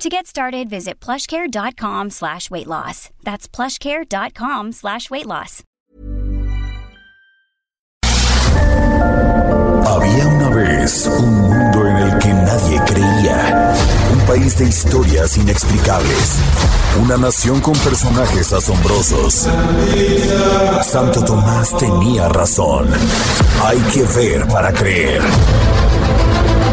To 0.00 0.08
get 0.08 0.26
started, 0.26 0.70
visit 0.70 0.98
plushcare.com 0.98 2.08
slash 2.08 2.50
weight 2.50 2.66
loss. 2.66 3.10
That's 3.22 3.46
plushcare.com 3.46 4.72
slash 4.72 5.10
weight 5.10 5.26
loss. 5.26 5.62
Había 9.86 10.26
una 10.26 10.48
vez 10.56 11.06
un 11.06 11.34
mundo 11.42 11.86
en 11.86 11.96
el 11.96 12.18
que 12.18 12.32
nadie 12.32 12.80
creía. 12.86 13.74
Un 14.14 14.20
país 14.20 14.56
de 14.56 14.68
historias 14.68 15.36
inexplicables. 15.36 16.38
Una 17.02 17.18
nación 17.18 17.60
con 17.60 17.74
personajes 17.74 18.54
asombrosos. 18.54 19.48
Santo 20.82 21.22
Tomás 21.26 21.76
tenía 21.76 22.26
razón. 22.30 22.88
Hay 23.66 23.78
que 23.92 24.04
ver 24.04 24.48
para 24.48 24.72
creer. 24.72 25.20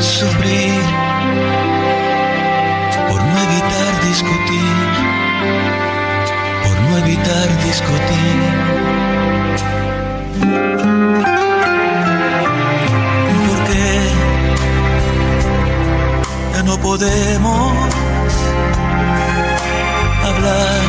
sufrir 0.00 0.80
por 3.08 3.20
no 3.22 3.36
evitar 3.46 3.92
discutir, 4.08 4.76
por 6.64 6.80
no 6.80 6.98
evitar 6.98 7.48
discutir. 7.64 8.36
Porque 13.46 13.86
ya 16.54 16.62
no 16.62 16.76
podemos 16.78 17.72
hablar 20.24 20.82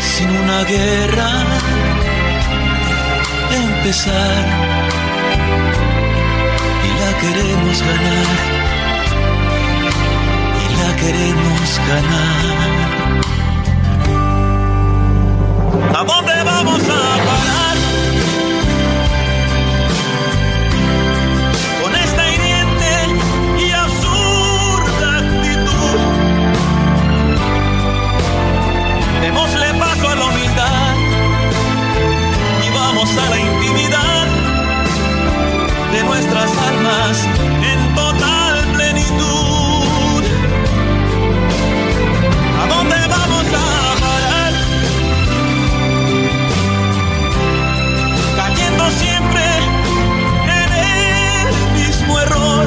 sin 0.00 0.30
una 0.30 0.64
guerra 0.64 1.30
empezar 3.52 4.85
queremos 7.20 7.80
ganar 7.80 8.26
y 10.62 10.64
la 10.80 10.90
queremos 10.96 11.80
ganar. 11.88 12.44
¿A 15.94 16.04
dónde 16.04 16.34
vamos 16.44 16.82
a 16.82 16.84
parar? 17.24 17.35
Nuestras 36.06 36.50
almas 36.70 37.28
en 37.72 37.94
total 37.94 38.64
plenitud. 38.74 40.22
¿A 42.62 42.66
dónde 42.74 42.96
vamos 43.08 43.46
a 43.46 44.00
parar? 44.04 44.52
Cayendo 48.36 48.84
siempre 49.02 49.44
en 50.62 50.70
el 50.72 51.48
mismo 51.78 52.20
error. 52.20 52.66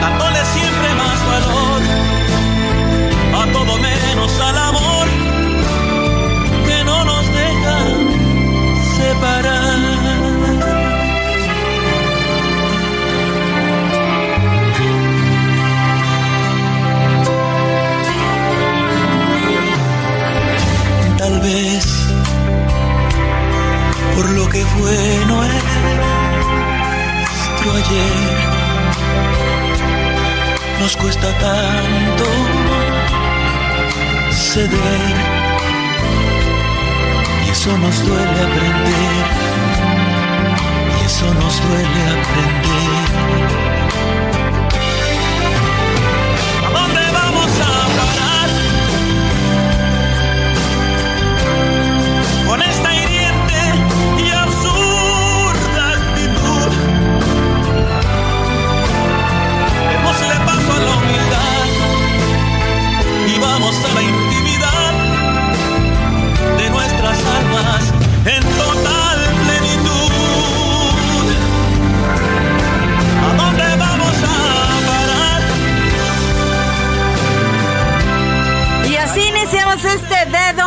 Dándole 0.00 0.44
siempre 0.56 0.88
más 1.02 1.18
valor 1.32 1.82
a 3.42 3.52
todo 3.52 3.78
menos 3.78 4.40
al 4.40 4.58
amor 4.58 4.69
Tal 21.20 21.38
vez 21.40 21.84
por 24.16 24.30
lo 24.30 24.48
que 24.48 24.64
fue 24.64 24.96
nuestro 25.26 25.60
ayer. 27.72 28.38
Nos 30.80 30.96
cuesta 30.96 31.28
tanto 31.38 32.24
ceder 34.32 35.14
y 37.46 37.50
eso 37.50 37.76
nos 37.76 38.06
duele 38.06 38.40
aprender 38.48 39.26
y 40.96 41.04
eso 41.04 41.34
nos 41.34 41.60
duele 41.60 42.02
aprender 42.16 43.59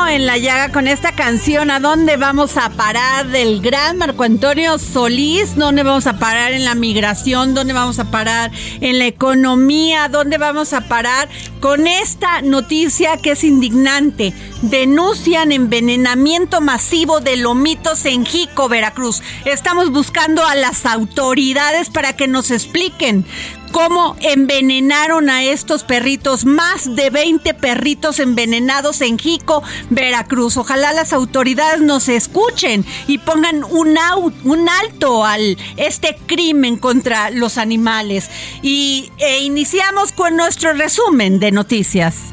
en 0.08 0.26
la 0.26 0.38
llaga 0.38 0.72
con 0.72 0.88
esta 0.88 1.14
canción 1.14 1.72
¿A 1.72 1.80
dónde 1.80 2.18
vamos 2.18 2.58
a 2.58 2.70
parar? 2.70 3.28
del 3.28 3.62
gran 3.62 3.98
Marco 3.98 4.24
Antonio 4.24 4.78
Solís. 4.78 5.56
¿Dónde 5.56 5.84
vamos 5.84 6.08
a 6.08 6.18
parar 6.18 6.54
en 6.54 6.66
la 6.66 6.76
migración? 6.76 7.54
¿Dónde 7.54 7.74
vamos 7.74 8.00
a 8.00 8.12
parar 8.12 8.52
en 8.82 9.00
la 9.00 9.06
economía? 9.06 10.10
¿Dónde 10.10 10.38
vamos 10.38 10.74
a 10.74 10.82
parar 10.82 11.30
con 11.60 11.88
esta 11.88 12.42
noticia 12.42 13.18
que 13.18 13.32
es 13.32 13.44
indignante? 13.44 14.34
Denuncian 14.62 15.52
envenenamiento 15.52 16.62
masivo 16.62 17.20
de 17.20 17.38
lomitos 17.38 18.06
en 18.06 18.26
Jico, 18.26 18.70
Veracruz. 18.70 19.22
Estamos 19.46 19.92
buscando 19.92 20.46
a 20.46 20.56
las 20.56 20.86
autoridades 20.86 21.90
para 21.90 22.14
que 22.14 22.28
nos 22.28 22.52
expliquen 22.52 23.26
cómo 23.74 24.16
envenenaron 24.22 25.30
a 25.30 25.44
estos 25.44 25.84
perritos, 25.84 26.46
más 26.46 26.96
de 26.96 27.10
20 27.10 27.54
perritos 27.56 28.20
envenenados 28.20 29.02
en 29.02 29.18
Jico, 29.20 29.64
Veracruz. 29.90 30.56
Ojalá 30.56 30.94
las 30.94 31.12
autoridades 31.12 31.82
nos 31.82 32.08
escuchen 32.08 32.86
y 33.08 33.18
pongan 33.18 33.64
un, 33.66 33.96
au- 33.98 34.32
un 34.46 34.70
alto 34.70 35.26
al 35.26 35.58
este 35.76 36.16
crimen 36.28 36.78
contra 36.78 37.32
los 37.32 37.58
animales. 37.58 38.30
Y 38.62 39.12
e 39.18 39.40
iniciamos 39.40 40.12
con 40.12 40.38
nuestro 40.38 40.74
resumen 40.74 41.40
de 41.40 41.52
noticias. 41.52 42.33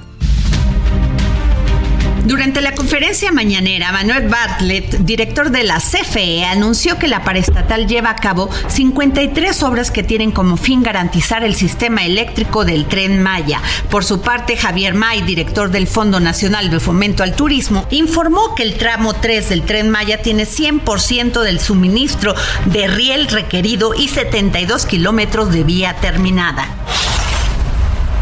Durante 2.25 2.61
la 2.61 2.75
conferencia 2.75 3.33
mañanera, 3.33 3.93
Manuel 3.93 4.29
Bartlett, 4.29 4.99
director 4.99 5.51
de 5.51 5.65
la 5.65 5.79
CFE, 5.79 6.45
anunció 6.45 6.99
que 6.99 7.09
la 7.09 7.25
paraestatal 7.25 7.87
lleva 7.87 8.11
a 8.11 8.17
cabo 8.17 8.51
53 8.69 9.63
obras 9.63 9.91
que 9.91 10.03
tienen 10.03 10.31
como 10.31 10.57
fin 10.57 10.83
garantizar 10.83 11.45
el 11.45 11.55
sistema 11.55 12.05
eléctrico 12.05 12.65
del 12.65 12.87
tren 12.87 13.23
Maya. 13.23 13.63
Por 13.91 14.05
su 14.05 14.21
parte, 14.21 14.57
Javier 14.57 14.95
May, 14.95 15.23
director 15.23 15.71
del 15.71 15.87
Fondo 15.87 16.21
Nacional 16.21 16.71
de 16.71 16.79
Fomento 16.79 17.23
al 17.23 17.35
Turismo, 17.35 17.87
informó 17.91 18.55
que 18.55 18.65
el 18.65 18.77
tramo 18.77 19.15
3 19.15 19.49
del 19.49 19.63
tren 19.63 19.89
Maya 19.89 20.21
tiene 20.21 20.45
100% 20.45 21.43
del 21.43 21.59
suministro 21.59 22.35
de 22.67 22.87
riel 22.87 23.29
requerido 23.29 23.95
y 23.95 24.09
72 24.09 24.85
kilómetros 24.85 25.53
de 25.53 25.65
vía 25.65 25.97
terminada. 26.01 26.69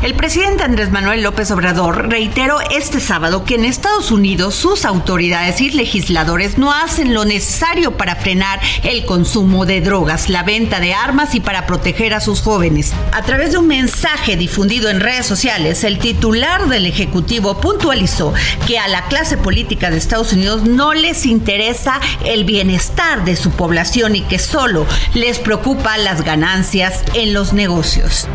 El 0.00 0.14
presidente 0.14 0.62
Andrés 0.62 0.92
Manuel 0.92 1.24
López 1.24 1.50
Obrador 1.50 2.08
reiteró 2.08 2.60
este 2.70 3.00
sábado 3.00 3.44
que 3.44 3.56
en 3.56 3.64
Estados 3.64 4.12
Unidos 4.12 4.54
sus 4.54 4.84
autoridades 4.84 5.60
y 5.60 5.70
legisladores 5.70 6.56
no 6.56 6.72
hacen 6.72 7.14
lo 7.14 7.24
necesario 7.24 7.96
para 7.96 8.14
frenar 8.14 8.60
el 8.84 9.04
consumo 9.04 9.66
de 9.66 9.80
drogas, 9.80 10.28
la 10.28 10.44
venta 10.44 10.78
de 10.78 10.94
armas 10.94 11.34
y 11.34 11.40
para 11.40 11.66
proteger 11.66 12.14
a 12.14 12.20
sus 12.20 12.42
jóvenes. 12.42 12.92
A 13.10 13.22
través 13.22 13.50
de 13.50 13.58
un 13.58 13.66
mensaje 13.66 14.36
difundido 14.36 14.88
en 14.88 15.00
redes 15.00 15.26
sociales, 15.26 15.82
el 15.82 15.98
titular 15.98 16.68
del 16.68 16.86
Ejecutivo 16.86 17.60
puntualizó 17.60 18.32
que 18.68 18.78
a 18.78 18.86
la 18.86 19.06
clase 19.08 19.36
política 19.36 19.90
de 19.90 19.96
Estados 19.96 20.32
Unidos 20.32 20.62
no 20.62 20.94
les 20.94 21.26
interesa 21.26 22.00
el 22.24 22.44
bienestar 22.44 23.24
de 23.24 23.34
su 23.34 23.50
población 23.50 24.14
y 24.14 24.20
que 24.22 24.38
solo 24.38 24.86
les 25.14 25.40
preocupa 25.40 25.98
las 25.98 26.22
ganancias 26.22 27.02
en 27.14 27.34
los 27.34 27.52
negocios. 27.52 28.28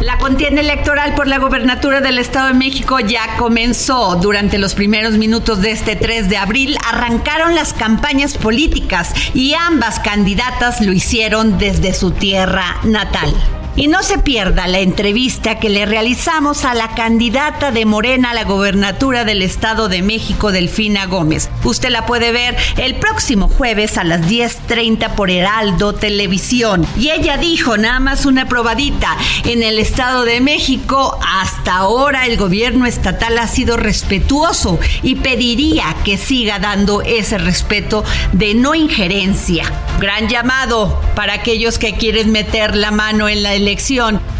La 0.00 0.16
contienda 0.16 0.62
electoral 0.62 1.14
por 1.14 1.28
la 1.28 1.38
gobernatura 1.38 2.00
del 2.00 2.18
Estado 2.18 2.48
de 2.48 2.54
México 2.54 3.00
ya 3.00 3.36
comenzó. 3.36 4.16
Durante 4.16 4.56
los 4.56 4.74
primeros 4.74 5.18
minutos 5.18 5.60
de 5.60 5.72
este 5.72 5.94
3 5.94 6.30
de 6.30 6.38
abril 6.38 6.78
arrancaron 6.88 7.54
las 7.54 7.74
campañas 7.74 8.38
políticas 8.38 9.12
y 9.34 9.52
ambas 9.52 10.00
candidatas 10.00 10.80
lo 10.80 10.92
hicieron 10.92 11.58
desde 11.58 11.92
su 11.92 12.12
tierra 12.12 12.78
natal. 12.82 13.34
Y 13.80 13.88
no 13.88 14.02
se 14.02 14.18
pierda 14.18 14.66
la 14.66 14.80
entrevista 14.80 15.58
que 15.58 15.70
le 15.70 15.86
realizamos 15.86 16.66
a 16.66 16.74
la 16.74 16.94
candidata 16.94 17.70
de 17.70 17.86
Morena 17.86 18.32
a 18.32 18.34
la 18.34 18.44
gobernatura 18.44 19.24
del 19.24 19.40
Estado 19.40 19.88
de 19.88 20.02
México, 20.02 20.52
Delfina 20.52 21.06
Gómez. 21.06 21.48
Usted 21.64 21.88
la 21.88 22.04
puede 22.04 22.30
ver 22.30 22.58
el 22.76 22.96
próximo 22.96 23.48
jueves 23.48 23.96
a 23.96 24.04
las 24.04 24.20
10.30 24.20 25.14
por 25.14 25.30
Heraldo 25.30 25.94
Televisión. 25.94 26.86
Y 26.98 27.08
ella 27.08 27.38
dijo 27.38 27.78
nada 27.78 28.00
más 28.00 28.26
una 28.26 28.46
probadita. 28.48 29.16
En 29.44 29.62
el 29.62 29.78
Estado 29.78 30.26
de 30.26 30.42
México, 30.42 31.18
hasta 31.26 31.76
ahora 31.76 32.26
el 32.26 32.36
gobierno 32.36 32.84
estatal 32.84 33.38
ha 33.38 33.48
sido 33.48 33.78
respetuoso 33.78 34.78
y 35.02 35.14
pediría 35.14 35.96
que 36.04 36.18
siga 36.18 36.58
dando 36.58 37.00
ese 37.00 37.38
respeto 37.38 38.04
de 38.34 38.52
no 38.52 38.74
injerencia. 38.74 39.72
Gran 39.98 40.28
llamado 40.28 41.00
para 41.14 41.32
aquellos 41.32 41.78
que 41.78 41.94
quieren 41.94 42.30
meter 42.30 42.76
la 42.76 42.90
mano 42.90 43.26
en 43.30 43.42
la 43.42 43.54
elección. 43.54 43.69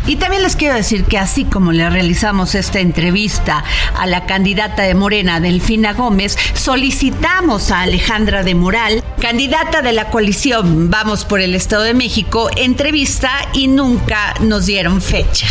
Y 0.06 0.16
también 0.16 0.42
les 0.42 0.56
quiero 0.56 0.74
decir 0.74 1.04
que 1.04 1.18
así 1.18 1.44
como 1.44 1.72
le 1.72 1.88
realizamos 1.88 2.54
esta 2.54 2.80
entrevista 2.80 3.62
a 3.96 4.06
la 4.06 4.26
candidata 4.26 4.82
de 4.82 4.94
Morena, 4.94 5.40
Delfina 5.40 5.92
Gómez, 5.92 6.36
solicitamos 6.54 7.70
a 7.70 7.82
Alejandra 7.82 8.42
de 8.42 8.54
Moral, 8.54 9.04
candidata 9.20 9.82
de 9.82 9.92
la 9.92 10.10
coalición 10.10 10.90
Vamos 10.90 11.24
por 11.24 11.40
el 11.40 11.54
Estado 11.54 11.82
de 11.82 11.94
México, 11.94 12.50
entrevista 12.56 13.30
y 13.52 13.68
nunca 13.68 14.34
nos 14.40 14.66
dieron 14.66 15.00
fecha. 15.00 15.46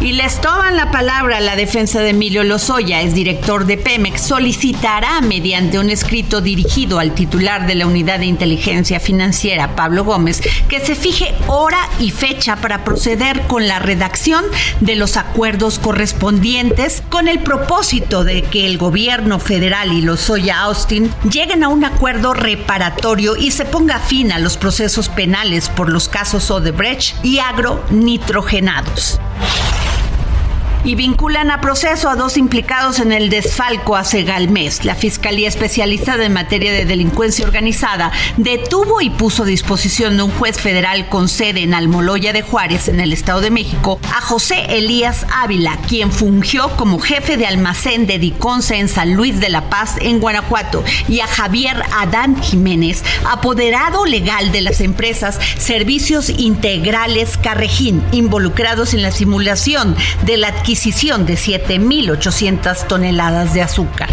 Y 0.00 0.12
les 0.12 0.40
toman 0.40 0.76
la 0.76 0.90
palabra 0.90 1.40
la 1.40 1.56
defensa 1.56 2.00
de 2.00 2.10
Emilio 2.10 2.42
Lozoya, 2.42 3.02
es 3.02 3.12
director 3.12 3.66
de 3.66 3.76
Pemex, 3.76 4.22
solicitará 4.22 5.20
mediante 5.20 5.78
un 5.78 5.90
escrito 5.90 6.40
dirigido 6.40 6.98
al 6.98 7.12
titular 7.14 7.66
de 7.66 7.74
la 7.74 7.86
Unidad 7.86 8.18
de 8.18 8.24
Inteligencia 8.24 8.98
Financiera, 8.98 9.76
Pablo 9.76 10.04
Gómez, 10.04 10.40
que 10.68 10.80
se 10.80 10.94
fije 10.94 11.34
hora 11.48 11.86
y 11.98 12.12
fecha 12.12 12.56
para 12.56 12.82
proceder 12.82 13.42
con 13.42 13.68
la 13.68 13.78
redacción 13.78 14.42
de 14.80 14.96
los 14.96 15.18
acuerdos 15.18 15.78
correspondientes 15.78 17.02
con 17.10 17.28
el 17.28 17.40
propósito 17.40 18.24
de 18.24 18.40
que 18.40 18.64
el 18.64 18.78
gobierno 18.78 19.38
federal 19.38 19.92
y 19.92 20.00
Lozoya 20.00 20.62
Austin 20.62 21.12
lleguen 21.30 21.62
a 21.62 21.68
un 21.68 21.84
acuerdo 21.84 22.32
reparatorio 22.32 23.36
y 23.36 23.50
se 23.50 23.66
ponga 23.66 23.98
fin 23.98 24.32
a 24.32 24.38
los 24.38 24.56
procesos 24.56 25.10
penales 25.10 25.68
por 25.68 25.90
los 25.90 26.08
casos 26.08 26.50
Odebrecht 26.50 27.22
y 27.22 27.40
agronitrogenados 27.40 29.20
y 30.84 30.94
vinculan 30.94 31.50
a 31.50 31.60
proceso 31.60 32.08
a 32.08 32.16
dos 32.16 32.36
implicados 32.36 33.00
en 33.00 33.12
el 33.12 33.28
desfalco 33.28 33.96
a 33.96 34.04
Segalmés. 34.04 34.84
La 34.84 34.94
Fiscalía 34.94 35.48
Especializada 35.48 36.24
en 36.24 36.32
Materia 36.32 36.72
de 36.72 36.84
Delincuencia 36.84 37.44
Organizada 37.44 38.10
detuvo 38.36 39.00
y 39.00 39.10
puso 39.10 39.42
a 39.42 39.46
disposición 39.46 40.16
de 40.16 40.22
un 40.22 40.30
juez 40.30 40.58
federal 40.58 41.08
con 41.08 41.28
sede 41.28 41.62
en 41.62 41.74
Almoloya 41.74 42.32
de 42.32 42.42
Juárez, 42.42 42.88
en 42.88 43.00
el 43.00 43.12
Estado 43.12 43.40
de 43.40 43.50
México, 43.50 44.00
a 44.16 44.20
José 44.20 44.78
Elías 44.78 45.26
Ávila, 45.30 45.78
quien 45.86 46.10
fungió 46.10 46.70
como 46.76 46.98
jefe 46.98 47.36
de 47.36 47.46
almacén 47.46 48.06
de 48.06 48.18
Diconce 48.18 48.76
en 48.76 48.88
San 48.88 49.14
Luis 49.14 49.38
de 49.40 49.50
la 49.50 49.68
Paz, 49.68 49.96
en 50.00 50.20
Guanajuato, 50.20 50.82
y 51.08 51.20
a 51.20 51.26
Javier 51.26 51.82
Adán 51.92 52.40
Jiménez, 52.42 53.04
apoderado 53.30 54.06
legal 54.06 54.52
de 54.52 54.62
las 54.62 54.80
empresas 54.80 55.38
Servicios 55.58 56.30
Integrales 56.30 57.36
Carrejín, 57.36 58.02
involucrados 58.12 58.94
en 58.94 59.02
la 59.02 59.10
simulación 59.10 59.94
de 60.24 60.36
la 60.36 60.48
adquisición 60.48 60.69
adquisición 60.70 61.26
de 61.26 61.34
7.800 61.34 62.86
toneladas 62.86 63.54
de 63.54 63.62
azúcar. 63.62 64.08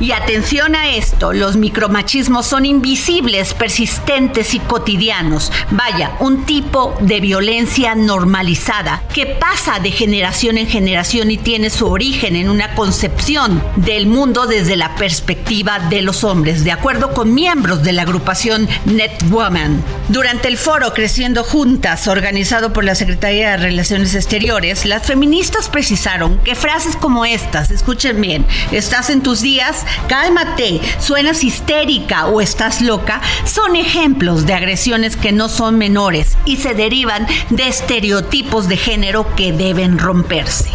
Y 0.00 0.12
atención 0.12 0.74
a 0.74 0.90
esto, 0.90 1.32
los 1.32 1.56
micromachismos 1.56 2.46
son 2.46 2.66
invisibles, 2.66 3.54
persistentes 3.54 4.54
y 4.54 4.58
cotidianos. 4.58 5.52
Vaya, 5.70 6.16
un 6.20 6.44
tipo 6.44 6.96
de 7.00 7.20
violencia 7.20 7.94
normalizada 7.94 9.02
que 9.12 9.26
pasa 9.26 9.78
de 9.78 9.92
generación 9.92 10.58
en 10.58 10.66
generación 10.66 11.30
y 11.30 11.38
tiene 11.38 11.70
su 11.70 11.86
origen 11.86 12.34
en 12.34 12.50
una 12.50 12.74
concepción 12.74 13.62
del 13.76 14.06
mundo 14.06 14.46
desde 14.46 14.76
la 14.76 14.96
perspectiva 14.96 15.78
de 15.78 16.02
los 16.02 16.24
hombres, 16.24 16.64
de 16.64 16.72
acuerdo 16.72 17.14
con 17.14 17.32
miembros 17.32 17.82
de 17.82 17.92
la 17.92 18.02
agrupación 18.02 18.68
NetWoman. 18.86 19.82
Durante 20.08 20.48
el 20.48 20.58
foro 20.58 20.92
Creciendo 20.92 21.44
Juntas, 21.44 22.08
organizado 22.08 22.72
por 22.72 22.84
la 22.84 22.94
Secretaría 22.94 23.52
de 23.52 23.56
Relaciones 23.58 24.14
Exteriores, 24.14 24.84
las 24.86 25.06
feministas 25.06 25.68
precisaron 25.68 26.38
que 26.38 26.54
frases 26.54 26.96
como 26.96 27.24
estas, 27.24 27.70
escuchen 27.70 28.20
bien, 28.20 28.44
estás 28.72 29.10
en 29.10 29.22
tus 29.22 29.40
días, 29.40 29.83
cálmate, 30.08 30.80
suenas 30.98 31.44
histérica 31.44 32.26
o 32.26 32.40
estás 32.40 32.80
loca, 32.80 33.20
son 33.44 33.76
ejemplos 33.76 34.46
de 34.46 34.54
agresiones 34.54 35.16
que 35.16 35.32
no 35.32 35.48
son 35.48 35.78
menores 35.78 36.36
y 36.44 36.56
se 36.56 36.74
derivan 36.74 37.26
de 37.50 37.68
estereotipos 37.68 38.68
de 38.68 38.76
género 38.76 39.26
que 39.36 39.52
deben 39.52 39.98
romperse 39.98 40.70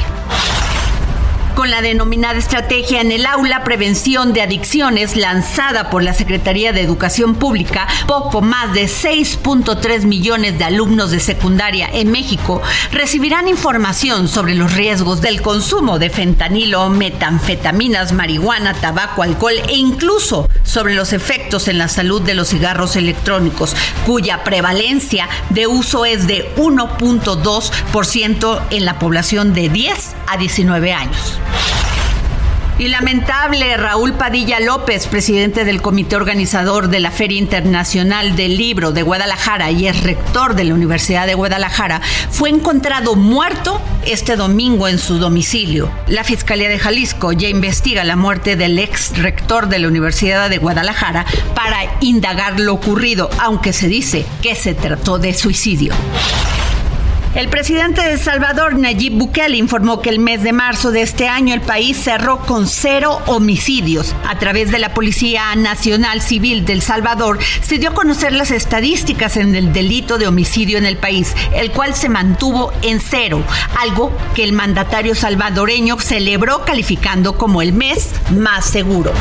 con 1.59 1.69
la 1.69 1.81
denominada 1.81 2.39
Estrategia 2.39 3.01
en 3.01 3.11
el 3.11 3.25
Aula 3.25 3.66
Prevención 3.66 4.31
de 4.31 4.42
Adicciones 4.42 5.18
lanzada 5.18 5.89
por 5.89 6.01
la 6.01 6.13
Secretaría 6.13 6.71
de 6.71 6.80
Educación 6.80 7.35
Pública, 7.35 7.85
poco 8.07 8.39
más 8.39 8.73
de 8.73 8.85
6.3 8.85 10.06
millones 10.06 10.57
de 10.57 10.63
alumnos 10.63 11.11
de 11.11 11.19
secundaria 11.19 11.89
en 11.92 12.11
México 12.11 12.61
recibirán 12.94 13.49
información 13.49 14.30
sobre 14.30 14.56
los 14.56 14.73
riesgos 14.73 15.19
del 15.19 15.42
consumo 15.42 15.99
de 15.99 16.09
fentanilo, 16.09 16.87
metanfetaminas, 16.87 18.13
marihuana, 18.13 18.73
tabaco, 18.73 19.21
alcohol 19.21 19.56
e 19.68 19.75
incluso 19.75 20.47
sobre 20.63 20.95
los 20.95 21.11
efectos 21.11 21.68
en 21.68 21.78
la 21.78 21.89
salud 21.89 22.21
de 22.21 22.35
los 22.35 22.47
cigarros 22.47 22.95
electrónicos, 22.95 23.75
cuya 24.06 24.45
prevalencia 24.45 25.28
de 25.49 25.68
uso 25.68 26.06
es 26.06 26.25
de 26.25 26.56
1.2% 26.56 28.61
en 28.69 28.85
la 28.85 28.97
población 28.97 29.54
de 29.54 29.68
10 29.68 30.16
a 30.30 30.38
19 30.38 30.94
años. 30.94 31.40
Y 32.80 32.88
lamentable, 32.88 33.76
Raúl 33.76 34.14
Padilla 34.14 34.62
López, 34.62 35.06
presidente 35.07 35.66
del 35.66 35.81
comité 35.81 36.16
organizador 36.16 36.88
de 36.88 37.02
la 37.02 37.12
Feria 37.12 37.38
Internacional 37.38 38.38
del 38.38 38.56
Libro 38.56 38.94
de 38.94 39.02
Guadalajara 39.02 39.69
y 39.69 39.88
es 39.88 40.02
rector 40.02 40.56
de 40.56 40.64
la 40.64 40.76
Universidad 40.76 41.28
de 41.28 41.33
Guadalajara, 41.33 42.00
fue 42.31 42.50
encontrado 42.50 43.18
muerto 43.18 43.81
este 44.06 44.38
domingo 44.38 44.88
en 44.88 44.98
su 44.98 45.18
domicilio. 45.18 45.92
La 46.07 46.24
Fiscalía 46.24 46.69
de 46.69 46.80
Jalisco 46.80 47.33
ya 47.33 47.50
investiga 47.50 48.06
la 48.06 48.16
muerte 48.16 48.56
del 48.56 48.80
ex 48.80 49.18
rector 49.18 49.68
de 49.68 49.80
la 49.80 49.90
Universidad 49.90 50.50
de 50.50 50.57
Guadalajara 50.57 51.26
para 51.56 51.98
indagar 52.00 52.62
lo 52.62 52.76
ocurrido, 52.76 53.30
aunque 53.40 53.74
se 53.74 53.90
dice 53.90 54.26
que 54.42 54.56
se 54.56 54.74
trató 54.74 55.19
de 55.19 55.33
suicidio. 55.33 55.94
El 57.36 57.48
presidente 57.48 58.02
de 58.02 58.18
Salvador, 58.18 58.76
Nayib 58.76 59.14
Bukele, 59.14 59.56
informó 59.56 60.02
que 60.02 60.09
el 60.09 60.18
mes 60.18 60.42
de 60.42 60.52
marzo 60.52 60.92
de 60.92 61.04
este 61.04 61.28
año 61.28 61.54
el 61.54 61.62
país 61.62 61.95
cerró 61.95 62.40
con 62.40 62.68
cero 62.68 63.21
homicidios. 63.28 64.16
A 64.28 64.40
través 64.40 64.71
de 64.71 64.80
la 64.80 64.95
Policía 64.95 65.56
Nacional 65.56 66.21
Civil 66.21 66.66
del 66.66 66.81
Salvador 66.81 67.38
se 67.62 67.78
dio 67.78 67.92
a 67.92 67.94
conocer 67.94 68.33
las 68.33 68.50
estadísticas 68.50 69.38
en 69.38 69.54
el 69.56 69.71
delito 69.74 70.18
de 70.18 70.28
homicidio 70.28 70.80
en 70.80 70.88
el 70.88 70.98
país, 70.98 71.36
el 71.54 71.71
cual 71.71 71.94
se 71.94 72.09
mantuvo 72.09 72.74
en 72.81 73.00
cero, 73.00 73.44
algo 73.78 74.12
que 74.33 74.44
el 74.44 74.54
mandatario 74.54 75.14
salvadoreño 75.14 76.00
celebró 76.00 76.66
calificando 76.66 77.38
como 77.38 77.62
el 77.62 77.74
mes 77.74 78.09
más 78.31 78.66
seguro. 78.66 79.14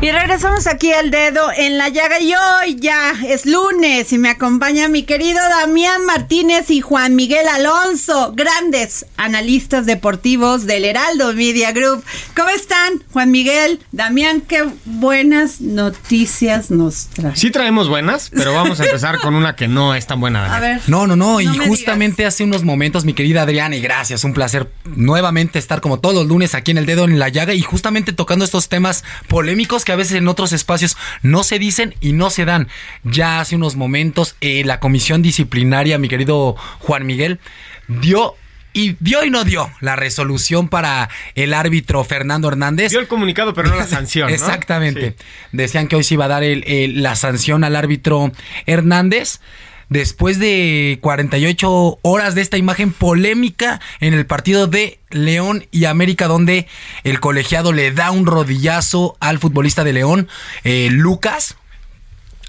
Y 0.00 0.12
regresamos 0.12 0.68
aquí 0.68 0.92
al 0.92 1.10
dedo 1.10 1.50
en 1.56 1.76
la 1.76 1.88
llaga 1.88 2.20
y 2.20 2.32
hoy 2.32 2.76
ya 2.78 3.14
es 3.26 3.46
lunes 3.46 4.12
y 4.12 4.18
me 4.18 4.28
acompaña 4.28 4.86
mi 4.88 5.02
querido 5.02 5.40
Damián 5.40 6.06
Martínez 6.06 6.70
y 6.70 6.80
Juan 6.80 7.16
Miguel 7.16 7.48
Alonso, 7.48 8.32
grandes 8.32 9.06
analistas 9.16 9.86
deportivos 9.86 10.66
del 10.66 10.84
Heraldo 10.84 11.32
Media 11.32 11.72
Group. 11.72 12.04
¿Cómo 12.36 12.48
están, 12.50 13.02
Juan 13.10 13.32
Miguel? 13.32 13.80
Damián, 13.90 14.40
qué 14.42 14.68
buenas 14.84 15.60
noticias 15.60 16.70
nos 16.70 17.08
traen. 17.08 17.36
Sí 17.36 17.50
traemos 17.50 17.88
buenas, 17.88 18.30
pero 18.30 18.54
vamos 18.54 18.78
a 18.78 18.84
empezar 18.84 19.18
con 19.18 19.34
una 19.34 19.56
que 19.56 19.66
no 19.66 19.96
es 19.96 20.06
tan 20.06 20.20
buena. 20.20 20.54
A 20.56 20.60
ver. 20.60 20.80
No, 20.86 21.08
no, 21.08 21.16
no, 21.16 21.40
y 21.40 21.48
justamente 21.48 22.24
hace 22.24 22.44
unos 22.44 22.62
momentos, 22.62 23.04
mi 23.04 23.14
querida 23.14 23.42
Adriana, 23.42 23.74
y 23.74 23.80
gracias, 23.80 24.22
un 24.22 24.32
placer 24.32 24.70
nuevamente 24.84 25.58
estar 25.58 25.80
como 25.80 25.98
todos 25.98 26.14
los 26.14 26.26
lunes 26.26 26.54
aquí 26.54 26.70
en 26.70 26.78
el 26.78 26.86
dedo 26.86 27.02
en 27.02 27.18
la 27.18 27.30
llaga 27.30 27.52
y 27.52 27.62
justamente 27.62 28.12
tocando 28.12 28.44
estos 28.44 28.68
temas 28.68 29.02
polémicos 29.26 29.84
que 29.88 29.92
a 29.92 29.96
veces 29.96 30.18
en 30.18 30.28
otros 30.28 30.52
espacios 30.52 30.98
no 31.22 31.42
se 31.42 31.58
dicen 31.58 31.94
y 32.02 32.12
no 32.12 32.28
se 32.28 32.44
dan. 32.44 32.68
Ya 33.04 33.40
hace 33.40 33.56
unos 33.56 33.74
momentos 33.74 34.36
eh, 34.42 34.62
la 34.66 34.80
comisión 34.80 35.22
disciplinaria, 35.22 35.96
mi 35.96 36.10
querido 36.10 36.56
Juan 36.80 37.06
Miguel, 37.06 37.40
dio 37.86 38.34
y 38.74 38.96
dio 39.00 39.24
y 39.24 39.30
no 39.30 39.44
dio 39.44 39.70
la 39.80 39.96
resolución 39.96 40.68
para 40.68 41.08
el 41.34 41.54
árbitro 41.54 42.04
Fernando 42.04 42.48
Hernández. 42.48 42.90
Dio 42.90 43.00
el 43.00 43.08
comunicado, 43.08 43.54
pero 43.54 43.70
no 43.70 43.76
la 43.76 43.86
sanción. 43.86 44.28
Exactamente. 44.28 45.14
Decían 45.52 45.88
que 45.88 45.96
hoy 45.96 46.04
se 46.04 46.12
iba 46.12 46.26
a 46.26 46.28
dar 46.28 46.42
la 46.44 47.16
sanción 47.16 47.64
al 47.64 47.74
árbitro 47.74 48.30
Hernández 48.66 49.40
después 49.88 50.38
de 50.38 50.98
48 51.00 51.98
horas 52.02 52.34
de 52.34 52.42
esta 52.42 52.56
imagen 52.56 52.92
polémica 52.92 53.80
en 54.00 54.14
el 54.14 54.26
partido 54.26 54.66
de 54.66 55.00
León 55.10 55.66
y 55.70 55.86
América, 55.86 56.26
donde 56.26 56.66
el 57.04 57.20
colegiado 57.20 57.72
le 57.72 57.90
da 57.92 58.10
un 58.10 58.26
rodillazo 58.26 59.16
al 59.20 59.38
futbolista 59.38 59.84
de 59.84 59.92
León, 59.92 60.28
eh, 60.64 60.88
Lucas, 60.90 61.56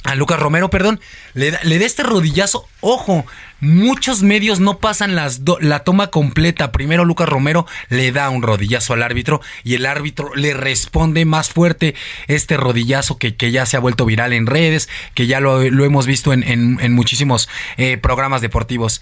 a 0.03 0.15
Lucas 0.15 0.39
Romero, 0.39 0.69
perdón, 0.69 0.99
le 1.33 1.51
da, 1.51 1.59
le 1.63 1.79
da 1.79 1.85
este 1.85 2.03
rodillazo. 2.03 2.67
Ojo, 2.81 3.25
muchos 3.61 4.23
medios 4.23 4.59
no 4.59 4.79
pasan 4.79 5.15
la 5.15 5.79
toma 5.79 6.07
completa. 6.07 6.71
Primero 6.71 7.05
Lucas 7.05 7.29
Romero 7.29 7.65
le 7.89 8.11
da 8.11 8.29
un 8.29 8.41
rodillazo 8.41 8.93
al 8.93 9.03
árbitro 9.03 9.41
y 9.63 9.75
el 9.75 9.85
árbitro 9.85 10.33
le 10.35 10.53
responde 10.53 11.25
más 11.25 11.49
fuerte 11.49 11.95
este 12.27 12.57
rodillazo 12.57 13.17
que, 13.17 13.35
que 13.35 13.51
ya 13.51 13.65
se 13.65 13.77
ha 13.77 13.79
vuelto 13.79 14.05
viral 14.05 14.33
en 14.33 14.47
redes, 14.47 14.89
que 15.13 15.27
ya 15.27 15.39
lo, 15.39 15.61
hemos 15.61 16.05
visto 16.05 16.33
en, 16.33 16.43
en, 16.43 16.93
muchísimos 16.93 17.49
eh, 17.77 17.97
programas 17.97 18.41
deportivos. 18.41 19.01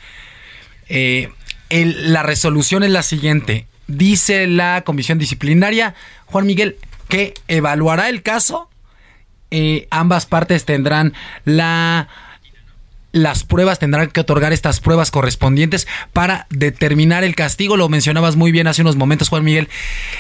Eh, 0.90 1.30
la 1.70 2.24
resolución 2.24 2.84
es 2.84 2.92
la 2.92 3.04
siguiente. 3.04 3.68
Dice 3.88 4.48
la 4.48 4.84
comisión 4.86 5.18
disciplinaria, 5.18 5.96
Juan 6.26 6.46
Miguel, 6.46 6.78
que 7.08 7.34
evaluará 7.48 8.10
el 8.10 8.22
caso 8.22 8.70
eh, 9.50 9.88
ambas 9.92 10.26
partes 10.26 10.66
tendrán 10.66 11.14
la 11.46 12.10
las 13.18 13.44
pruebas 13.44 13.80
tendrán 13.80 14.10
que 14.10 14.22
otorgar 14.22 14.54
estas 14.54 14.80
pruebas 14.80 15.12
correspondientes 15.12 15.88
para 16.14 16.48
determinar 16.50 17.24
el 17.24 17.36
castigo. 17.36 17.78
Lo 17.78 17.90
mencionabas 17.90 18.36
muy 18.36 18.52
bien 18.52 18.68
hace 18.68 18.82
unos 18.82 18.96
momentos, 18.96 19.30
Juan 19.30 19.44
Miguel. 19.44 19.70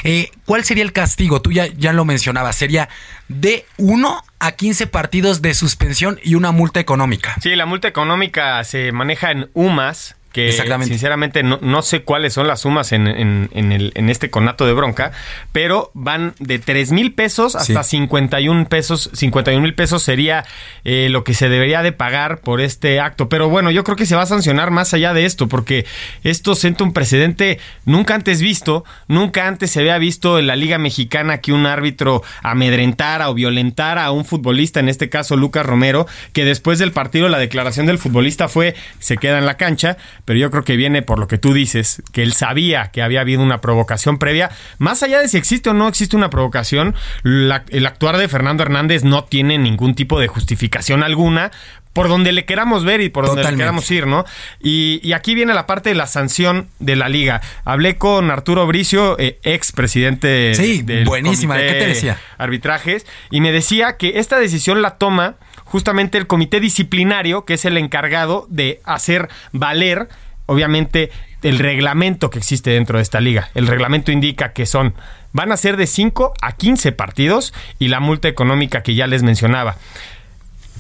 Eh, 0.03 0.31
¿Cuál 0.45 0.63
sería 0.65 0.83
el 0.83 0.91
castigo? 0.91 1.41
Tú 1.41 1.51
ya, 1.51 1.67
ya 1.67 1.93
lo 1.93 2.03
mencionabas. 2.03 2.55
Sería 2.55 2.89
de 3.29 3.65
1 3.77 4.23
a 4.39 4.51
15 4.51 4.87
partidos 4.87 5.41
de 5.41 5.53
suspensión 5.53 6.19
y 6.21 6.35
una 6.35 6.51
multa 6.51 6.79
económica. 6.79 7.35
Sí, 7.41 7.55
la 7.55 7.65
multa 7.65 7.87
económica 7.87 8.63
se 8.63 8.91
maneja 8.91 9.31
en 9.31 9.49
UMAS, 9.53 10.16
que 10.37 10.51
sinceramente 10.83 11.41
no, 11.41 11.81
sé 11.81 12.03
cuáles 12.03 12.33
son 12.33 12.45
las 12.47 12.61
sumas 12.61 12.91
en, 12.91 13.07
el, 13.07 13.91
en, 13.95 14.09
este 14.09 14.29
conato 14.29 14.67
de 14.67 14.73
bronca, 14.73 15.11
pero 15.51 15.89
van 15.95 16.35
de 16.37 16.59
3 16.59 16.91
mil 16.91 17.13
pesos 17.13 17.55
hasta 17.55 17.81
51 17.81 18.69
pesos. 18.69 19.09
51 19.13 19.59
mil 19.63 19.73
pesos 19.73 20.03
sería 20.03 20.45
eh, 20.83 21.07
lo 21.09 21.23
que 21.23 21.33
se 21.33 21.49
debería 21.49 21.81
de 21.81 21.91
pagar 21.91 22.41
por 22.41 22.61
este 22.61 22.99
acto. 22.99 23.29
Pero 23.29 23.49
bueno, 23.49 23.71
yo 23.71 23.83
creo 23.83 23.97
que 23.97 24.05
se 24.05 24.15
va 24.15 24.21
a 24.21 24.25
sancionar 24.27 24.69
más 24.69 24.93
allá 24.93 25.11
de 25.13 25.25
esto, 25.25 25.47
porque 25.47 25.87
esto 26.23 26.53
siente 26.53 26.83
un 26.83 26.93
precedente 26.93 27.57
nunca 27.85 28.13
antes 28.13 28.39
visto, 28.39 28.85
nunca 29.07 29.47
antes 29.47 29.71
se 29.71 29.79
había 29.79 29.97
visto 29.97 30.37
en 30.37 30.45
la 30.45 30.55
Liga 30.55 30.77
Mexicana 30.77 31.39
que 31.39 31.51
un 31.51 31.65
árbitro 31.65 32.21
amedrentara 32.43 33.31
o 33.31 33.33
violentara 33.33 34.05
a 34.05 34.11
un 34.11 34.23
futbolista, 34.23 34.79
en 34.79 34.89
este 34.89 35.09
caso 35.09 35.35
Lucas 35.35 35.65
Romero, 35.65 36.05
que 36.31 36.45
después 36.45 36.77
del 36.77 36.91
partido 36.91 37.27
la 37.27 37.39
declaración 37.39 37.87
del 37.87 37.97
futbolista 37.97 38.47
fue 38.47 38.75
se 38.99 39.17
queda 39.17 39.39
en 39.39 39.47
la 39.47 39.57
cancha, 39.57 39.97
pero 40.27 40.39
yo 40.39 40.51
creo 40.51 40.65
que 40.65 40.75
viene 40.75 41.03
por 41.03 41.19
lo 41.19 41.27
que 41.29 41.37
tú 41.37 41.53
dices, 41.53 42.03
que 42.11 42.21
él 42.21 42.33
sabía 42.33 42.91
que 42.91 43.01
había 43.01 43.21
habido 43.21 43.41
una 43.41 43.61
provocación 43.61 44.17
previa. 44.19 44.51
Más 44.77 45.01
allá 45.01 45.21
de 45.21 45.29
si 45.29 45.37
existe 45.37 45.69
o 45.69 45.73
no 45.73 45.87
existe 45.87 46.17
una 46.17 46.29
provocación, 46.29 46.95
el 47.23 47.85
actuar 47.85 48.17
de 48.17 48.27
Fernando 48.27 48.61
Hernández 48.61 49.05
no 49.05 49.23
tiene 49.23 49.57
ningún 49.57 49.95
tipo 49.95 50.19
de 50.19 50.27
justificación 50.27 51.01
alguna 51.01 51.51
por 51.93 52.09
donde 52.09 52.33
le 52.33 52.43
queramos 52.43 52.83
ver 52.83 52.99
y 52.99 53.07
por 53.07 53.25
donde 53.25 53.49
le 53.49 53.55
queramos 53.55 53.89
ir, 53.89 54.05
¿no? 54.05 54.25
Y, 54.61 55.13
aquí 55.13 55.33
viene 55.33 55.53
la 55.53 55.65
parte 55.65 55.89
de 55.89 55.95
la 55.95 56.07
sanción 56.07 56.67
de 56.79 56.97
la 56.97 57.07
liga. 57.07 57.39
Hablé 57.63 57.97
con 57.97 58.29
Arturo 58.29 58.67
Bricio, 58.67 59.17
eh, 59.19 59.39
ex 59.43 59.71
presidente 59.71 60.53
sí, 60.55 60.85
buenísima. 61.05 61.55
¿Qué 61.55 61.71
te 61.71 61.87
decía? 61.87 62.19
Arbitrajes, 62.37 63.05
y 63.31 63.39
me 63.39 63.53
decía 63.53 63.95
que 63.95 64.19
esta 64.19 64.37
decisión 64.39 64.81
la 64.81 64.97
toma 64.97 65.37
justamente 65.67 66.17
el 66.17 66.27
comité 66.27 66.59
disciplinario, 66.59 67.45
que 67.45 67.55
es 67.55 67.65
el 67.65 67.77
encargado 67.77 68.47
de 68.49 68.81
hacer 68.83 69.29
valer, 69.51 70.09
obviamente, 70.45 71.11
el 71.43 71.59
reglamento 71.59 72.29
que 72.29 72.39
existe 72.39 72.71
dentro 72.71 72.97
de 72.97 73.03
esta 73.03 73.21
liga. 73.21 73.49
El 73.53 73.67
reglamento 73.67 74.11
indica 74.11 74.53
que 74.53 74.65
son, 74.65 74.95
van 75.33 75.51
a 75.51 75.57
ser 75.57 75.77
de 75.77 75.87
5 75.87 76.33
a 76.41 76.51
15 76.53 76.91
partidos 76.93 77.53
y 77.79 77.89
la 77.89 77.99
multa 77.99 78.27
económica 78.27 78.81
que 78.81 78.95
ya 78.95 79.07
les 79.07 79.23
mencionaba. 79.23 79.75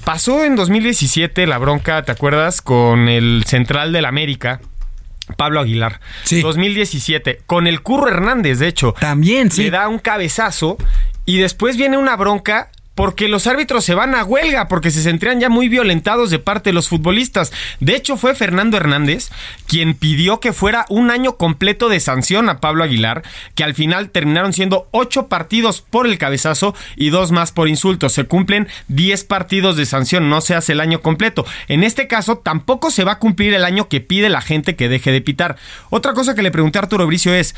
Pasó 0.03 0.43
en 0.45 0.55
2017 0.55 1.45
la 1.47 1.57
bronca, 1.57 2.03
¿te 2.03 2.13
acuerdas? 2.13 2.61
Con 2.61 3.09
el 3.09 3.43
central 3.45 3.91
del 3.91 4.05
América, 4.05 4.61
Pablo 5.35 5.59
Aguilar. 5.59 5.99
Sí. 6.23 6.41
2017. 6.41 7.41
Con 7.45 7.67
el 7.67 7.81
Curro 7.81 8.07
Hernández, 8.07 8.59
de 8.59 8.67
hecho. 8.67 8.93
También, 8.99 9.51
sí. 9.51 9.63
Le 9.63 9.71
da 9.71 9.89
un 9.89 9.99
cabezazo 9.99 10.77
y 11.25 11.39
después 11.39 11.75
viene 11.75 11.97
una 11.97 12.15
bronca 12.15 12.71
porque 12.97 13.27
los 13.27 13.45
árbitros 13.45 13.85
se 13.85 13.93
van 13.93 14.15
a 14.15 14.23
huelga, 14.23 14.67
porque 14.67 14.89
se 14.89 15.03
sentían 15.03 15.39
ya 15.39 15.49
muy 15.49 15.69
violentados 15.69 16.31
de 16.31 16.39
parte 16.39 16.71
de 16.71 16.73
los 16.73 16.89
futbolistas. 16.89 17.53
De 17.79 17.95
hecho, 17.95 18.17
fue 18.17 18.33
Fernando 18.33 18.75
Hernández 18.75 19.29
quien 19.67 19.93
pidió 19.93 20.39
que 20.39 20.51
fuera 20.51 20.87
un 20.89 21.11
año 21.11 21.37
completo 21.37 21.89
de 21.89 21.99
sanción 21.99 22.49
a 22.49 22.59
Pablo 22.59 22.83
Aguilar, 22.83 23.21
que 23.53 23.63
al 23.63 23.75
final 23.75 24.09
terminaron 24.09 24.51
siendo 24.51 24.87
ocho 24.89 25.27
partidos 25.27 25.81
por 25.81 26.07
el 26.07 26.17
cabezazo 26.17 26.73
y 26.95 27.11
dos 27.11 27.31
más 27.31 27.51
por 27.51 27.67
insulto. 27.67 28.09
Se 28.09 28.23
cumplen 28.23 28.67
diez 28.87 29.23
partidos 29.23 29.77
de 29.77 29.85
sanción, 29.85 30.27
no 30.27 30.41
se 30.41 30.55
hace 30.55 30.71
el 30.71 30.79
año 30.79 31.01
completo. 31.01 31.45
En 31.67 31.83
este 31.83 32.07
caso, 32.07 32.39
tampoco 32.39 32.89
se 32.89 33.03
va 33.03 33.11
a 33.11 33.19
cumplir 33.19 33.53
el 33.53 33.63
año 33.63 33.89
que 33.89 34.01
pide 34.01 34.29
la 34.29 34.41
gente 34.41 34.75
que 34.75 34.89
deje 34.89 35.11
de 35.11 35.21
pitar. 35.21 35.57
Otra 35.91 36.13
cosa 36.13 36.33
que 36.33 36.41
le 36.41 36.49
pregunté 36.49 36.79
a 36.79 36.81
Arturo 36.81 37.05
Bricio 37.05 37.31
es, 37.31 37.53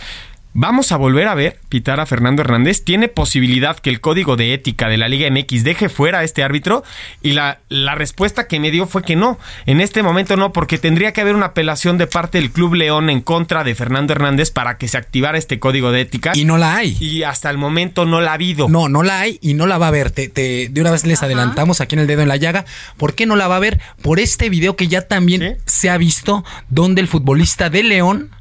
¿Vamos 0.54 0.92
a 0.92 0.98
volver 0.98 1.28
a 1.28 1.36
ver 1.36 1.60
pitar 1.70 2.00
a 2.00 2.08
Fernando 2.08 2.42
Hernández? 2.42 2.84
¿Tiene 2.84 3.08
posibilidad 3.08 3.78
que 3.78 3.92
el 3.92 4.02
código 4.02 4.36
de 4.36 4.56
ética 4.56 4.90
de 4.90 4.98
la 4.98 5.08
Liga 5.08 5.30
MX 5.30 5.64
deje 5.64 5.90
fuera 5.90 6.20
a 6.20 6.24
este 6.24 6.44
árbitro? 6.44 6.84
Y 7.22 7.34
la, 7.34 7.60
la, 7.70 7.94
respuesta 7.94 8.48
que 8.48 8.60
me 8.60 8.72
dio 8.72 8.88
fue 8.88 9.04
que 9.04 9.16
no. 9.16 9.38
En 9.68 9.80
este 9.80 10.02
momento 10.02 10.38
no, 10.38 10.52
porque 10.52 10.80
tendría 10.80 11.14
que 11.14 11.22
haber 11.22 11.36
una 11.36 11.48
apelación 11.48 12.00
de 12.00 12.08
parte 12.08 12.40
del 12.40 12.50
Club 12.50 12.74
León 12.74 13.12
en 13.12 13.22
contra 13.22 13.64
de 13.64 13.76
Fernando 13.76 14.14
Hernández 14.14 14.50
para 14.50 14.80
que 14.80 14.88
se 14.88 14.98
activara 14.98 15.38
este 15.38 15.60
código 15.60 15.92
de 15.92 16.02
ética. 16.02 16.32
Y 16.34 16.46
no 16.46 16.58
la 16.58 16.78
hay. 16.78 16.98
Y 17.00 17.22
hasta 17.22 17.52
el 17.52 17.60
momento 17.60 18.06
no 18.06 18.20
la 18.20 18.32
ha 18.32 18.34
habido. 18.34 18.68
No, 18.70 18.90
no 18.90 19.04
la 19.04 19.20
hay 19.20 19.38
y 19.44 19.54
no 19.54 19.68
la 19.68 19.78
va 19.78 19.86
a 19.86 19.90
haber. 19.90 20.10
Te, 20.10 20.30
de 20.30 20.82
una 20.82 20.90
vez 20.90 21.06
les 21.06 21.22
adelantamos 21.22 21.80
aquí 21.80 21.94
en 21.94 22.00
el 22.00 22.08
dedo 22.08 22.24
en 22.24 22.28
la 22.28 22.38
llaga. 22.38 22.66
¿Por 22.98 23.14
qué 23.14 23.28
no 23.28 23.36
la 23.36 23.48
va 23.48 23.58
a 23.58 23.60
ver? 23.60 23.80
Por 24.02 24.20
este 24.20 24.50
video 24.50 24.76
que 24.76 24.88
ya 24.88 25.08
también 25.08 25.60
se 25.68 25.92
ha 25.92 25.98
visto 25.98 26.44
donde 26.70 27.02
el 27.02 27.08
futbolista 27.08 27.70
de 27.70 27.84
León 27.84 28.32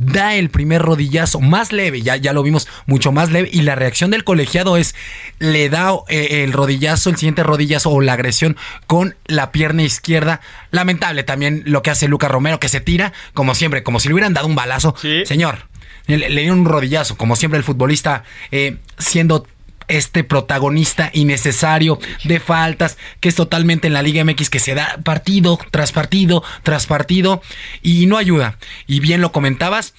da 0.00 0.34
el 0.34 0.50
primer 0.50 0.82
rodillazo 0.82 1.40
más 1.40 1.72
leve, 1.72 2.02
ya, 2.02 2.16
ya 2.16 2.32
lo 2.32 2.42
vimos 2.42 2.66
mucho 2.86 3.12
más 3.12 3.30
leve, 3.30 3.50
y 3.52 3.62
la 3.62 3.76
reacción 3.76 4.10
del 4.10 4.24
colegiado 4.24 4.76
es, 4.76 4.94
le 5.38 5.68
da 5.68 5.92
eh, 6.08 6.42
el 6.42 6.52
rodillazo, 6.52 7.10
el 7.10 7.16
siguiente 7.16 7.44
rodillazo 7.44 7.90
o 7.90 8.00
la 8.00 8.14
agresión 8.14 8.56
con 8.86 9.14
la 9.26 9.52
pierna 9.52 9.82
izquierda. 9.82 10.40
Lamentable 10.70 11.22
también 11.22 11.62
lo 11.66 11.82
que 11.82 11.90
hace 11.90 12.08
Lucas 12.08 12.30
Romero, 12.30 12.58
que 12.58 12.68
se 12.68 12.80
tira, 12.80 13.12
como 13.34 13.54
siempre, 13.54 13.82
como 13.82 14.00
si 14.00 14.08
le 14.08 14.14
hubieran 14.14 14.34
dado 14.34 14.46
un 14.46 14.54
balazo. 14.54 14.96
Señor, 15.24 15.66
le, 16.06 16.42
dio 16.42 16.52
un 16.52 16.64
rodillazo, 16.64 17.16
como 17.16 17.36
siempre 17.36 17.58
el 17.58 17.64
futbolista 17.64 18.24
eh, 18.50 18.78
siendo 18.98 19.46
este 19.90 20.24
protagonista 20.24 21.10
innecesario 21.12 21.98
de 22.24 22.40
faltas, 22.40 22.98
que 23.20 23.28
es 23.28 23.34
totalmente 23.34 23.88
en 23.88 23.92
la 23.92 24.02
Liga 24.02 24.24
MX, 24.24 24.50
que 24.50 24.58
se 24.58 24.74
da 24.74 24.98
partido 25.04 25.58
tras 25.70 25.92
partido 25.92 26.42
tras 26.62 26.86
partido 26.86 27.42
y 27.82 28.06
no 28.06 28.16
ayuda. 28.16 28.58
Y 28.86 29.00
bien 29.00 29.20
lo 29.20 29.32
comentabas, 29.32 29.94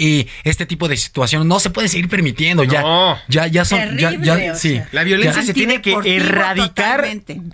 y 0.00 0.28
este 0.44 0.64
tipo 0.64 0.88
de 0.88 0.96
situaciones 0.96 1.46
no 1.46 1.60
se 1.60 1.68
puede 1.68 1.88
seguir 1.88 2.08
permitiendo. 2.08 2.64
Ya, 2.64 3.22
ya, 3.28 3.46
ya 3.48 3.66
son. 3.66 3.98
ya, 3.98 4.54
sí. 4.54 4.80
La 4.92 5.04
violencia 5.04 5.42
se 5.42 5.52
tiene 5.52 5.82
que 5.82 5.94
erradicar. 6.04 7.06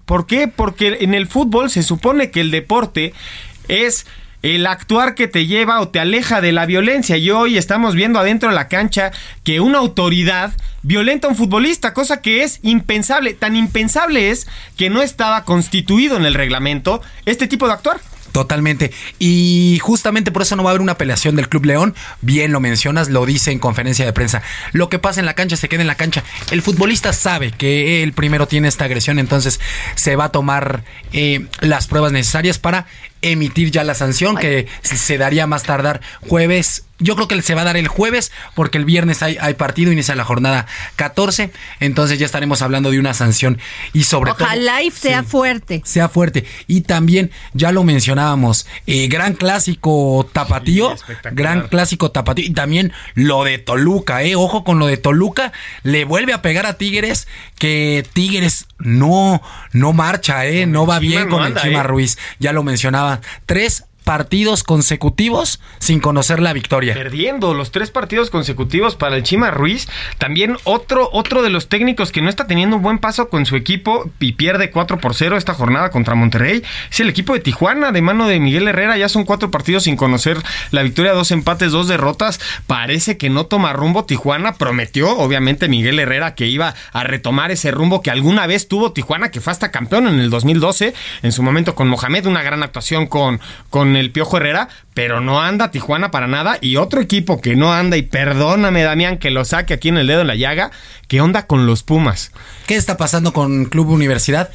¿Por 0.05 0.27
qué? 0.27 0.47
Porque 0.47 0.99
en 1.01 1.15
el 1.15 1.27
fútbol 1.27 1.71
se 1.71 1.83
supone 1.83 2.31
que 2.31 2.41
el 2.41 2.53
deporte 2.53 3.15
es 3.67 4.07
el 4.43 4.66
actuar 4.66 5.14
que 5.14 5.28
te 5.28 5.47
lleva 5.47 5.81
o 5.81 5.88
te 5.88 6.00
aleja 6.00 6.40
de 6.40 6.52
la 6.52 6.66
violencia. 6.66 7.16
Y 7.16 7.31
hoy 7.31 7.59
estamos 7.59 7.95
viendo 7.95 8.19
adentro 8.19 8.49
de 8.49 8.55
la 8.55 8.69
cancha 8.69 9.12
que 9.45 9.61
una 9.61 9.78
autoridad 9.78 10.52
violenta 10.83 11.26
a 11.26 11.31
un 11.31 11.37
futbolista, 11.37 11.95
cosa 11.95 12.21
que 12.23 12.43
es 12.43 12.61
impensable. 12.62 13.35
Tan 13.35 13.57
impensable 13.57 14.31
es 14.31 14.47
que 14.76 14.90
no 14.90 15.02
estaba 15.02 15.45
constituido 15.45 16.16
en 16.16 16.25
el 16.25 16.35
reglamento 16.35 17.02
este 17.25 17.49
tipo 17.49 17.66
de 17.66 17.75
actuar. 17.75 18.00
Totalmente. 18.37 18.93
Y 19.19 19.78
justamente 19.81 20.31
por 20.31 20.43
eso 20.43 20.57
no 20.57 20.62
va 20.62 20.69
a 20.69 20.73
haber 20.73 20.83
una 20.83 20.93
apelación 20.93 21.37
del 21.37 21.49
Club 21.49 21.64
León. 21.64 21.95
Bien 22.21 22.52
lo 22.52 22.61
mencionas, 22.61 23.09
lo 23.09 23.25
dice 23.25 23.50
en 23.50 23.59
conferencia 23.59 24.05
de 24.05 24.12
prensa. 24.12 24.43
Lo 24.73 24.90
que 24.90 24.99
pasa 24.99 25.21
en 25.21 25.26
la 25.26 25.33
cancha 25.33 25.57
se 25.57 25.71
queda 25.71 25.81
en 25.81 25.87
la 25.87 25.95
cancha. 25.95 26.23
El 26.50 26.61
futbolista 26.61 27.14
sabe 27.14 27.50
que 27.50 28.02
él 28.02 28.12
primero 28.12 28.47
tiene 28.47 28.69
esta 28.69 28.85
agresión, 28.85 29.19
entonces 29.19 29.59
se 29.95 30.16
va 30.16 30.25
a 30.25 30.33
tomar 30.33 30.85
eh, 31.14 31.47
las 31.61 31.87
pruebas 31.87 32.12
necesarias 32.12 32.59
para 32.59 32.87
emitir 33.23 33.71
ya 33.71 33.85
la 33.85 33.95
sanción 33.95 34.37
que 34.37 34.67
se 34.83 35.19
daría 35.19 35.47
más 35.47 35.63
tardar 35.63 36.01
jueves. 36.21 36.85
Yo 36.99 37.15
creo 37.15 37.29
que 37.29 37.43
se 37.43 37.55
va 37.55 37.61
a 37.61 37.65
dar 37.65 37.77
el 37.77 37.89
jueves 37.89 38.33
porque 38.55 38.79
el 38.79 38.87
viernes 38.87 39.23
hay, 39.23 39.37
hay, 39.39 39.53
partido, 39.53 39.93
inicia 39.93 40.15
la 40.15 40.25
jornada 40.25 40.67
14, 40.97 41.51
entonces 41.81 42.19
ya 42.19 42.25
estaremos 42.25 42.63
hablando 42.63 42.91
de 42.91 42.99
una 42.99 43.13
sanción 43.13 43.59
y 43.93 44.05
sobre 44.05 44.33
todo... 44.33 44.45
Ojalá 44.45 44.79
sea 44.95 45.23
fuerte. 45.23 45.83
Sea 45.85 46.09
fuerte. 46.09 46.47
Y 46.67 46.83
también, 46.83 47.31
ya 47.53 47.71
lo 47.71 47.85
mencionábamos, 47.85 48.67
eh, 48.87 49.09
gran 49.09 49.35
clásico 49.35 50.27
tapatío, 50.33 50.97
gran 51.33 51.69
clásico 51.69 52.13
tapatío. 52.13 52.47
Y 52.47 52.55
también 52.55 52.93
lo 53.15 53.45
de 53.45 53.59
Toluca, 53.59 54.23
eh, 54.23 54.35
ojo 54.35 54.65
con 54.65 54.79
lo 54.79 54.87
de 54.87 54.97
Toluca, 54.97 55.53
le 55.83 56.07
vuelve 56.07 56.33
a 56.33 56.41
pegar 56.41 56.65
a 56.65 56.79
Tigres 56.79 57.29
que 57.59 58.07
Tigres 58.15 58.67
no, 58.79 59.43
no 59.73 59.93
marcha, 59.93 60.47
eh, 60.47 60.67
no 60.67 60.87
va 60.87 60.99
bien 60.99 61.29
con 61.29 61.45
el 61.45 61.55
Chima 61.55 61.81
eh. 61.81 61.85
Ruiz, 61.85 62.19
ya 62.39 62.53
lo 62.53 62.63
mencionaba, 62.63 63.06
tres 63.47 63.85
partidos 64.07 64.63
consecutivos 64.63 65.59
sin 65.81 65.99
conocer 65.99 66.39
la 66.39 66.53
victoria. 66.53 66.95
Perdiendo 66.95 67.55
los 67.55 67.73
tres 67.73 67.91
partidos 67.91 68.31
consecutivos 68.31 68.95
para 68.95 69.17
el 69.17 69.25
Chima 69.25 69.51
Ruiz. 69.51 69.89
También 70.19 70.57
otro, 70.63 71.11
otro 71.13 71.43
de 71.43 71.51
los 71.51 71.69
técnicos 71.69 72.13
que 72.13 72.23
no 72.23 72.31
está 72.31 72.47
teniendo 72.47 72.77
un 72.77 72.83
buen 72.83 72.99
paso 72.99 73.29
con 73.29 73.47
su 73.47 73.57
equipo 73.57 74.09
y 74.21 74.35
pierde 74.35 74.71
4 74.71 74.99
por 74.99 75.17
0 75.17 75.37
esta 75.37 75.55
jornada 75.55 75.91
contra 75.91 76.15
Monterrey. 76.15 76.63
Es 76.89 77.01
el 77.01 77.09
equipo 77.09 77.35
de 77.35 77.41
Tijuana, 77.41 77.91
de 77.91 78.01
mano 78.01 78.29
de 78.29 78.39
Miguel 78.39 78.69
Herrera. 78.69 78.97
Ya 78.97 79.09
son 79.09 79.25
cuatro 79.25 79.51
partidos 79.51 79.83
sin 79.83 79.97
conocer 79.97 80.39
la 80.71 80.85
victoria, 80.85 81.13
dos 81.13 81.33
empates, 81.33 81.73
dos 81.73 81.89
derrotas. 81.89 82.39
Parece 82.69 83.19
que 83.19 83.29
no 83.29 83.47
toma 83.47 83.73
rumbo 83.73 84.05
Tijuana. 84.05 84.53
Prometió, 84.53 85.19
obviamente, 85.19 85.67
Miguel 85.67 85.99
Herrera 85.99 86.37
que 86.37 86.47
iba 86.47 86.77
a 86.93 87.03
retomar 87.03 87.51
ese 87.51 87.73
rumbo 87.73 88.03
que 88.03 88.13
alguna 88.13 88.47
vez 88.47 88.69
tuvo 88.69 88.93
Tijuana, 88.93 89.33
que 89.33 89.41
fue 89.41 89.51
hasta 89.51 89.73
campeón 89.73 90.07
en 90.07 90.21
el 90.21 90.31
2012. 90.31 90.95
En 91.25 91.33
su 91.33 91.43
momento 91.43 91.75
con 91.75 91.89
Mohamed, 91.89 92.27
una 92.27 92.45
gran 92.45 92.63
actuación 92.63 93.09
con, 93.09 93.41
con 93.69 93.96
el 93.97 94.12
Piojo 94.12 94.37
Herrera, 94.37 94.69
pero 94.95 95.21
no 95.21 95.41
anda 95.41 95.71
Tijuana 95.71 96.11
para 96.11 96.26
nada. 96.26 96.59
Y 96.61 96.76
otro 96.76 97.00
equipo 97.00 97.41
que 97.41 97.57
no 97.57 97.73
anda, 97.73 97.97
y 97.97 98.03
perdóname, 98.03 98.83
Damián, 98.83 99.19
que 99.19 99.31
lo 99.31 99.45
saque 99.45 99.75
aquí 99.75 99.88
en 99.88 99.99
el 99.99 100.07
dedo 100.07 100.21
en 100.21 100.26
la 100.29 100.37
llaga, 100.37 100.71
¿qué 101.09 101.21
onda 101.21 101.47
con 101.47 101.67
los 101.67 101.83
Pumas? 101.83 102.33
¿Qué 102.67 102.76
está 102.76 102.97
pasando 102.97 103.33
con 103.33 103.67
Club 103.67 103.88
Universidad? 103.88 104.50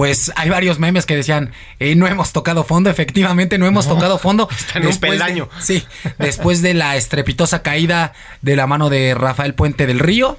pues 0.00 0.32
hay 0.34 0.48
varios 0.48 0.78
memes 0.78 1.04
que 1.04 1.14
decían, 1.14 1.52
eh, 1.78 1.94
no 1.94 2.06
hemos 2.06 2.32
tocado 2.32 2.64
fondo, 2.64 2.88
efectivamente 2.88 3.58
no 3.58 3.66
hemos 3.66 3.86
tocado 3.86 4.18
fondo. 4.18 4.48
Está 4.58 4.78
en 4.78 4.86
después 4.86 5.10
peldaño. 5.10 5.50
sí, 5.60 5.84
después 6.18 6.62
de 6.62 6.72
la 6.72 6.96
estrepitosa 6.96 7.60
caída 7.60 8.14
de 8.40 8.56
la 8.56 8.66
mano 8.66 8.88
de 8.88 9.14
Rafael 9.14 9.52
Puente 9.52 9.86
del 9.86 9.98
Río, 9.98 10.38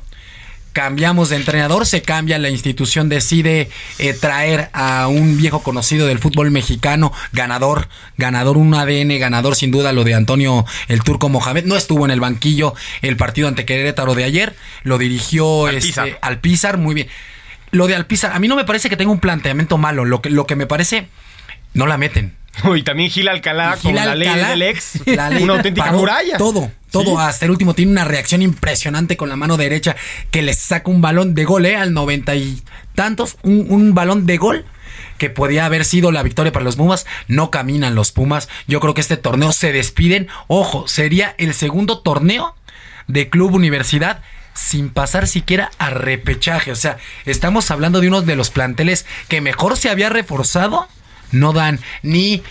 cambiamos 0.73 1.29
de 1.29 1.35
entrenador, 1.35 1.85
se 1.85 2.01
cambia, 2.01 2.37
la 2.37 2.49
institución 2.49 3.09
decide 3.09 3.69
eh, 3.99 4.13
traer 4.13 4.69
a 4.73 5.07
un 5.07 5.37
viejo 5.37 5.63
conocido 5.63 6.07
del 6.07 6.19
fútbol 6.19 6.51
mexicano, 6.51 7.11
ganador, 7.33 7.87
ganador, 8.17 8.57
un 8.57 8.73
ADN, 8.73 9.19
ganador 9.19 9.55
sin 9.55 9.71
duda, 9.71 9.91
lo 9.91 10.03
de 10.03 10.13
Antonio 10.13 10.65
el 10.87 11.03
Turco 11.03 11.29
Mohamed, 11.29 11.65
no 11.65 11.75
estuvo 11.75 12.05
en 12.05 12.11
el 12.11 12.19
banquillo 12.19 12.73
el 13.01 13.17
partido 13.17 13.47
ante 13.47 13.65
Querétaro 13.65 14.15
de 14.15 14.23
ayer, 14.23 14.55
lo 14.83 14.97
dirigió 14.97 15.67
este, 15.67 16.17
Alpizar. 16.21 16.77
muy 16.77 16.95
bien. 16.95 17.07
Lo 17.71 17.87
de 17.87 17.95
Alpizar, 17.95 18.33
a 18.33 18.39
mí 18.39 18.47
no 18.47 18.55
me 18.55 18.65
parece 18.65 18.89
que 18.89 18.97
tenga 18.97 19.11
un 19.11 19.19
planteamiento 19.19 19.77
malo, 19.77 20.05
lo 20.05 20.21
que, 20.21 20.29
lo 20.29 20.45
que 20.45 20.55
me 20.55 20.67
parece, 20.67 21.07
no 21.73 21.87
la 21.87 21.97
meten. 21.97 22.40
Y 22.75 22.83
también 22.83 23.09
Gil 23.09 23.27
Alcalá 23.27 23.77
con 23.81 23.95
la 23.95 24.15
ley 24.15 24.29
del 24.29 24.61
ex, 24.61 24.99
una 25.41 25.53
auténtica 25.53 25.91
muralla. 25.91 26.37
Todo, 26.37 26.71
todo 26.91 27.19
hasta 27.19 27.45
el 27.45 27.51
último 27.51 27.73
tiene 27.73 27.91
una 27.91 28.05
reacción 28.05 28.41
impresionante 28.41 29.17
con 29.17 29.29
la 29.29 29.35
mano 29.35 29.57
derecha 29.57 29.95
que 30.29 30.41
le 30.41 30.53
saca 30.53 30.89
un 30.89 31.01
balón 31.01 31.33
de 31.33 31.45
gol, 31.45 31.65
¿eh? 31.65 31.75
Al 31.75 31.93
noventa 31.93 32.35
y 32.35 32.61
tantos, 32.95 33.37
un, 33.43 33.93
balón 33.93 34.25
de 34.25 34.37
gol 34.37 34.65
que 35.17 35.29
podía 35.29 35.65
haber 35.65 35.85
sido 35.85 36.11
la 36.11 36.23
victoria 36.23 36.51
para 36.51 36.65
los 36.65 36.75
Pumas. 36.75 37.05
No 37.27 37.51
caminan 37.51 37.95
los 37.95 38.11
Pumas. 38.11 38.49
Yo 38.67 38.79
creo 38.79 38.93
que 38.93 39.01
este 39.01 39.17
torneo 39.17 39.51
se 39.51 39.71
despiden. 39.71 40.27
Ojo, 40.47 40.87
sería 40.87 41.35
el 41.37 41.53
segundo 41.53 41.99
torneo 41.99 42.55
de 43.07 43.29
Club 43.29 43.53
Universidad 43.53 44.21
sin 44.53 44.89
pasar 44.89 45.27
siquiera 45.27 45.71
a 45.77 45.89
repechaje. 45.89 46.71
O 46.71 46.75
sea, 46.75 46.97
estamos 47.25 47.71
hablando 47.71 48.01
de 48.01 48.09
uno 48.09 48.21
de 48.21 48.35
los 48.35 48.49
planteles 48.49 49.05
que 49.27 49.41
mejor 49.41 49.77
se 49.77 49.89
había 49.89 50.09
reforzado. 50.09 50.87
No 51.31 51.53
dan 51.53 51.79
ni 52.03 52.41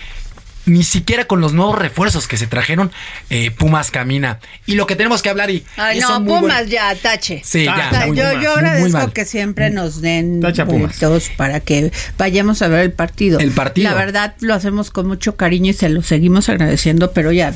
ni 0.66 0.85
siquiera 0.85 1.25
con 1.25 1.40
los 1.40 1.53
nuevos 1.53 1.79
refuerzos 1.79 2.29
que 2.29 2.37
se 2.37 2.47
trajeron, 2.47 2.93
eh, 3.29 3.51
Pumas 3.51 3.90
camina. 3.90 4.38
Y 4.66 4.75
lo 4.75 4.87
que 4.87 4.95
tenemos 4.95 5.23
que 5.23 5.29
hablar 5.29 5.51
y... 5.51 5.64
no, 6.01 6.25
Pumas 6.25 6.69
ya, 6.69 6.95
tache. 6.95 7.43
Sí, 7.45 7.64
ya. 7.64 8.07
yo, 8.07 8.40
yo 8.40 8.53
agradezco 8.53 9.12
que 9.12 9.25
siempre 9.25 9.71
nos 9.71 10.01
den 10.01 10.40
puntos 10.66 11.31
para 11.37 11.61
que 11.61 11.90
vayamos 12.19 12.62
a 12.62 12.69
ver 12.69 12.81
el 12.81 12.93
partido. 12.93 13.40
El 13.40 13.51
partido. 13.51 13.90
La 13.90 13.97
verdad 13.97 14.35
lo 14.40 14.55
hacemos 14.55 14.90
con 14.90 15.07
mucho 15.07 15.37
cariño 15.37 15.71
y 15.71 15.75
se 15.75 15.88
lo 15.88 16.03
seguimos 16.03 16.49
agradeciendo, 16.49 17.12
pero 17.12 17.33
ya 17.33 17.55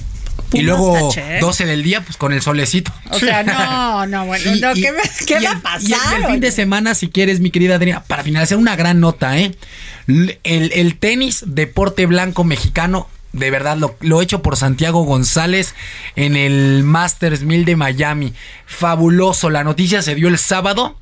y 0.54 0.62
luego 0.62 1.12
12 1.40 1.64
¿eh? 1.64 1.66
del 1.66 1.82
día, 1.82 2.00
pues 2.02 2.16
con 2.16 2.32
el 2.32 2.42
solecito. 2.42 2.92
O 3.10 3.18
sea, 3.18 3.42
no, 3.42 4.06
no, 4.06 4.26
bueno, 4.26 4.72
¿qué, 4.74 5.40
va 5.40 5.50
a 5.52 5.60
pasar? 5.60 5.82
Y 5.82 6.22
el, 6.22 6.26
fin 6.26 6.40
de 6.40 6.52
semana, 6.52 6.94
si 6.94 7.08
quieres, 7.08 7.40
mi 7.40 7.50
querida 7.50 7.76
Adriana, 7.76 8.04
para 8.04 8.22
finalizar, 8.22 8.58
una 8.58 8.76
gran 8.76 9.00
nota, 9.00 9.38
¿eh? 9.38 9.54
El, 10.06 10.96
tenis 10.98 11.44
deporte 11.46 12.06
blanco 12.06 12.44
mexicano 12.44 13.08
de 13.32 13.50
verdad, 13.50 13.76
lo, 13.76 13.96
lo, 14.00 14.22
hecho 14.22 14.42
por 14.42 14.56
Santiago 14.56 15.02
González 15.02 15.74
en 16.14 16.36
el 16.36 16.84
Masters 16.84 17.42
1000 17.42 17.64
de 17.64 17.74
Miami. 17.74 18.32
Fabuloso. 18.64 19.50
La 19.50 19.64
noticia 19.64 20.02
se 20.02 20.14
dio 20.14 20.28
el 20.28 20.38
sábado. 20.38 20.96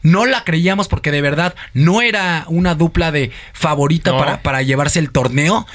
No 0.00 0.24
la 0.24 0.44
creíamos 0.44 0.86
porque 0.86 1.10
de 1.10 1.20
verdad 1.20 1.56
no 1.72 2.00
era 2.00 2.44
una 2.46 2.76
dupla 2.76 3.10
de 3.10 3.32
favorita 3.54 4.16
para, 4.16 4.40
para 4.40 4.62
llevarse 4.62 5.00
el 5.00 5.10
torneo 5.10 5.66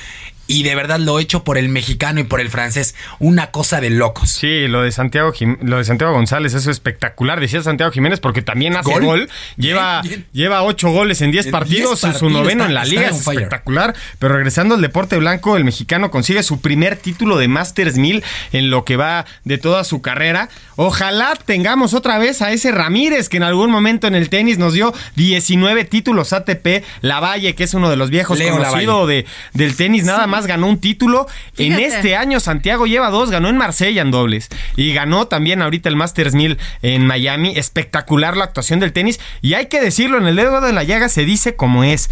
y 0.50 0.64
de 0.64 0.74
verdad 0.74 1.00
lo 1.00 1.20
he 1.20 1.22
hecho 1.22 1.44
por 1.44 1.60
el 1.60 1.70
mexicano 1.70 2.20
y 2.20 2.24
por 2.24 2.42
el 2.42 2.50
francés. 2.50 2.96
Una 3.20 3.52
cosa 3.52 3.80
de 3.80 3.92
locos. 3.92 4.32
Sí, 4.32 4.68
lo 4.68 4.82
de 4.82 4.92
Santiago, 4.92 5.32
lo 5.62 5.78
de 5.78 5.84
Santiago 5.84 6.12
González, 6.12 6.56
eso 6.56 6.72
es 6.72 6.78
espectacular. 6.78 7.40
Decía 7.40 7.62
Santiago 7.62 7.92
Jiménez 7.92 8.20
porque 8.20 8.42
también 8.42 8.76
hace 8.76 9.00
gol. 9.00 9.30
Lleva, 9.58 10.02
lleva 10.34 10.64
ocho 10.64 10.90
goles 10.90 11.22
en 11.22 11.32
diez 11.32 11.46
partidos, 11.48 12.04
en 12.04 12.16
su 12.16 12.32
noveno 12.32 12.66
en 12.66 12.74
la 12.74 12.84
liga. 12.84 13.10
Es 13.10 13.20
espectacular. 13.20 13.94
Pero 14.18 14.34
regresando 14.34 14.74
al 14.74 14.82
deporte 14.82 15.18
blanco, 15.18 15.56
el 15.56 15.64
mexicano 15.64 16.10
consigue 16.10 16.42
su 16.42 16.62
primer 16.62 16.96
título 16.96 17.38
de 17.38 17.48
Masters 17.48 17.98
1000 17.98 18.24
en 18.52 18.72
lo 18.72 18.86
que 18.86 18.98
va 18.98 19.28
de 19.44 19.60
toda 19.60 19.84
su 19.84 20.02
carrera. 20.02 20.50
Ojalá 20.78 21.38
tengamos 21.46 21.94
otra 21.94 22.18
vez 22.18 22.42
a 22.42 22.52
ese 22.52 22.72
Ramírez 22.72 23.30
que 23.30 23.38
en 23.38 23.44
algún 23.44 23.70
momento 23.70 24.08
en 24.08 24.16
el 24.16 24.30
tenis 24.30 24.58
nos 24.58 24.74
dio 24.74 24.96
19 25.16 25.86
títulos 25.86 26.34
ATP. 26.34 26.84
Lavalle, 27.02 27.54
que 27.54 27.66
es 27.66 27.76
uno 27.76 27.92
de 27.92 27.98
los 27.98 28.10
viejos 28.10 28.40
conocidos 28.42 29.08
de, 29.08 29.28
del 29.54 29.76
tenis, 29.76 30.06
nada 30.06 30.26
más 30.26 30.39
ganó 30.48 30.68
un 30.68 30.80
título. 30.80 31.28
En 31.58 31.74
este 31.74 32.16
año 32.16 32.40
Santiago 32.40 32.88
lleva 32.88 33.10
dos, 33.10 33.32
ganó 33.32 33.50
en 33.50 33.58
Marsella 33.58 34.02
en 34.02 34.12
dobles 34.12 34.50
y 34.76 34.94
ganó 34.94 35.28
también 35.28 35.62
ahorita 35.62 35.90
el 35.90 35.96
Masters 35.96 36.34
1000 36.34 36.58
en 36.82 37.06
Miami. 37.06 37.54
Espectacular 37.56 38.38
la 38.38 38.46
actuación 38.46 38.80
del 38.80 38.94
tenis 38.94 39.20
y 39.42 39.54
hay 39.54 39.68
que 39.68 39.82
decirlo, 39.82 40.18
en 40.18 40.28
el 40.28 40.36
dedo 40.36 40.62
de 40.62 40.74
la 40.74 40.84
llaga 40.84 41.10
se 41.10 41.26
dice 41.26 41.56
como 41.56 41.84
es. 41.84 42.10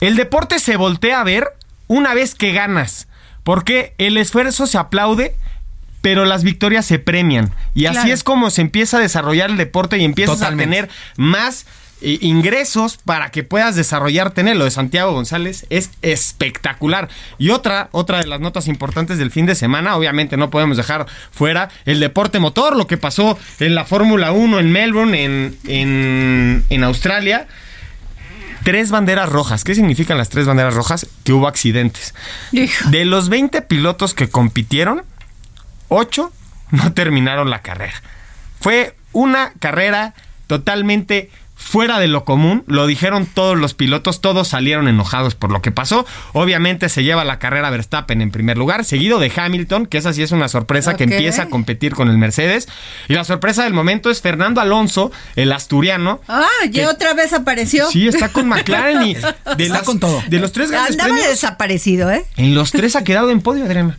El 0.00 0.16
deporte 0.16 0.58
se 0.58 0.76
voltea 0.76 1.20
a 1.20 1.24
ver 1.24 1.48
una 1.86 2.14
vez 2.14 2.34
que 2.34 2.52
ganas, 2.52 3.08
porque 3.42 3.94
el 3.98 4.16
esfuerzo 4.16 4.66
se 4.66 4.78
aplaude 4.78 5.36
pero 6.04 6.26
las 6.26 6.44
victorias 6.44 6.84
se 6.84 6.98
premian. 6.98 7.54
Y 7.74 7.86
así 7.86 8.10
es 8.10 8.22
como 8.22 8.50
se 8.50 8.60
empieza 8.60 8.98
a 8.98 9.00
desarrollar 9.00 9.48
el 9.48 9.56
deporte 9.56 9.96
y 9.96 10.04
empiezas 10.04 10.42
a 10.42 10.54
tener 10.54 10.90
más 11.16 11.64
ingresos 12.04 12.98
para 12.98 13.30
que 13.30 13.42
puedas 13.42 13.76
desarrollarte 13.76 14.40
en 14.42 14.48
él. 14.48 14.58
Lo 14.58 14.64
de 14.64 14.70
Santiago 14.70 15.12
González 15.12 15.66
es 15.70 15.90
espectacular. 16.02 17.08
Y 17.38 17.50
otra, 17.50 17.88
otra 17.92 18.18
de 18.18 18.26
las 18.26 18.40
notas 18.40 18.68
importantes 18.68 19.18
del 19.18 19.30
fin 19.30 19.46
de 19.46 19.54
semana, 19.54 19.96
obviamente 19.96 20.36
no 20.36 20.50
podemos 20.50 20.76
dejar 20.76 21.06
fuera 21.30 21.70
el 21.84 22.00
deporte 22.00 22.38
motor, 22.38 22.76
lo 22.76 22.86
que 22.86 22.96
pasó 22.96 23.38
en 23.60 23.74
la 23.74 23.84
Fórmula 23.84 24.32
1 24.32 24.60
en 24.60 24.72
Melbourne, 24.72 25.24
en, 25.24 25.58
en, 25.64 26.64
en 26.68 26.84
Australia 26.84 27.46
tres 28.64 28.90
banderas 28.90 29.28
rojas. 29.28 29.62
¿Qué 29.62 29.74
significan 29.74 30.18
las 30.18 30.30
tres 30.30 30.46
banderas 30.46 30.74
rojas? 30.74 31.06
Que 31.22 31.32
hubo 31.32 31.46
accidentes. 31.46 32.14
De 32.50 33.04
los 33.04 33.28
20 33.28 33.62
pilotos 33.62 34.14
que 34.14 34.28
compitieron, 34.28 35.02
8 35.88 36.32
no 36.70 36.92
terminaron 36.92 37.50
la 37.50 37.60
carrera. 37.60 38.02
Fue 38.60 38.96
una 39.12 39.52
carrera 39.60 40.14
totalmente 40.46 41.30
fuera 41.54 41.98
de 41.98 42.08
lo 42.08 42.24
común, 42.24 42.64
lo 42.66 42.86
dijeron 42.86 43.26
todos 43.26 43.58
los 43.58 43.74
pilotos, 43.74 44.20
todos 44.20 44.48
salieron 44.48 44.88
enojados 44.88 45.34
por 45.34 45.50
lo 45.50 45.62
que 45.62 45.70
pasó. 45.70 46.06
Obviamente 46.32 46.88
se 46.88 47.04
lleva 47.04 47.24
la 47.24 47.38
carrera 47.38 47.70
Verstappen 47.70 48.20
en 48.20 48.30
primer 48.30 48.58
lugar, 48.58 48.84
seguido 48.84 49.18
de 49.18 49.32
Hamilton, 49.34 49.86
que 49.86 49.98
esa 49.98 50.12
sí 50.12 50.22
es 50.22 50.32
una 50.32 50.48
sorpresa 50.48 50.96
que 50.96 51.04
empieza 51.04 51.42
a 51.42 51.48
competir 51.48 51.94
con 51.94 52.08
el 52.08 52.18
Mercedes. 52.18 52.68
Y 53.08 53.14
la 53.14 53.24
sorpresa 53.24 53.64
del 53.64 53.72
momento 53.72 54.10
es 54.10 54.20
Fernando 54.20 54.60
Alonso, 54.60 55.12
el 55.36 55.52
asturiano. 55.52 56.20
Ah, 56.28 56.46
ya 56.70 56.90
otra 56.90 57.14
vez 57.14 57.32
apareció. 57.32 57.88
Sí, 57.90 58.08
está 58.08 58.30
con 58.30 58.48
McLaren 58.48 59.02
y 59.02 59.14
de 59.56 59.74
con 59.84 60.00
todo. 60.00 60.22
De 60.28 60.38
los 60.38 60.52
tres 60.52 60.70
grandes 60.70 60.98
Andaba 60.98 61.20
desaparecido, 61.20 62.10
¿eh? 62.10 62.24
En 62.36 62.54
los 62.54 62.72
tres 62.72 62.96
ha 62.96 63.04
quedado 63.04 63.30
en 63.30 63.40
podio, 63.40 63.64
Adriana. 63.64 63.98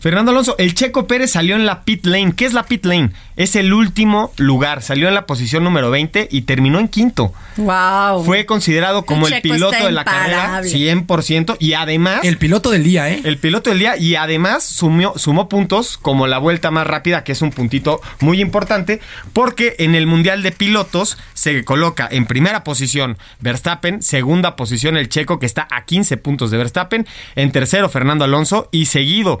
Fernando 0.00 0.30
Alonso, 0.30 0.54
el 0.58 0.74
Checo 0.74 1.06
Pérez 1.06 1.32
salió 1.32 1.54
en 1.54 1.66
la 1.66 1.84
pit 1.84 2.06
lane. 2.06 2.32
¿Qué 2.34 2.46
es 2.46 2.52
la 2.52 2.64
pit 2.64 2.84
lane? 2.84 3.10
Es 3.36 3.56
el 3.56 3.72
último 3.72 4.32
lugar. 4.36 4.82
Salió 4.82 5.08
en 5.08 5.14
la 5.14 5.26
posición 5.26 5.64
número 5.64 5.90
20 5.90 6.28
y 6.30 6.42
terminó 6.42 6.78
en 6.78 6.88
quinto. 6.88 7.32
Wow. 7.56 8.24
Fue 8.24 8.46
considerado 8.46 9.04
como 9.04 9.26
el, 9.26 9.40
piloto 9.42 9.84
de 9.84 9.92
la 9.92 10.04
carrera 10.04 10.62
100% 10.62 11.56
y 11.58 11.74
además 11.74 12.20
el 12.22 12.38
piloto 12.38 12.70
del 12.70 12.84
día, 12.84 13.10
¿eh? 13.10 13.20
El 13.24 13.38
piloto 13.38 13.70
del 13.70 13.78
día 13.78 13.96
y 13.96 14.14
además 14.16 14.64
sumió, 14.64 15.14
sumó 15.16 15.48
puntos 15.48 15.98
como 15.98 16.26
la 16.26 16.38
vuelta 16.38 16.70
más 16.70 16.86
rápida, 16.86 17.24
que 17.24 17.32
es 17.32 17.42
un 17.42 17.50
puntito 17.50 18.00
muy 18.20 18.40
importante, 18.40 19.00
porque 19.32 19.76
en 19.78 19.94
el 19.94 20.06
Mundial 20.06 20.42
de 20.42 20.52
Pilotos 20.52 21.18
se 21.34 21.64
coloca 21.64 22.08
en 22.10 22.26
primera 22.26 22.64
posición 22.64 23.18
Verstappen, 23.40 24.02
segunda 24.02 24.56
posición 24.56 24.96
el 24.96 25.08
Checo 25.08 25.38
que 25.38 25.46
está 25.46 25.66
a 25.70 25.84
15 25.84 26.16
puntos 26.16 26.50
de 26.50 26.58
Verstappen, 26.58 27.06
en 27.36 27.52
tercero 27.52 27.88
Fernando 27.88 28.24
Alonso 28.24 28.68
y 28.72 28.86
seguido 28.86 29.40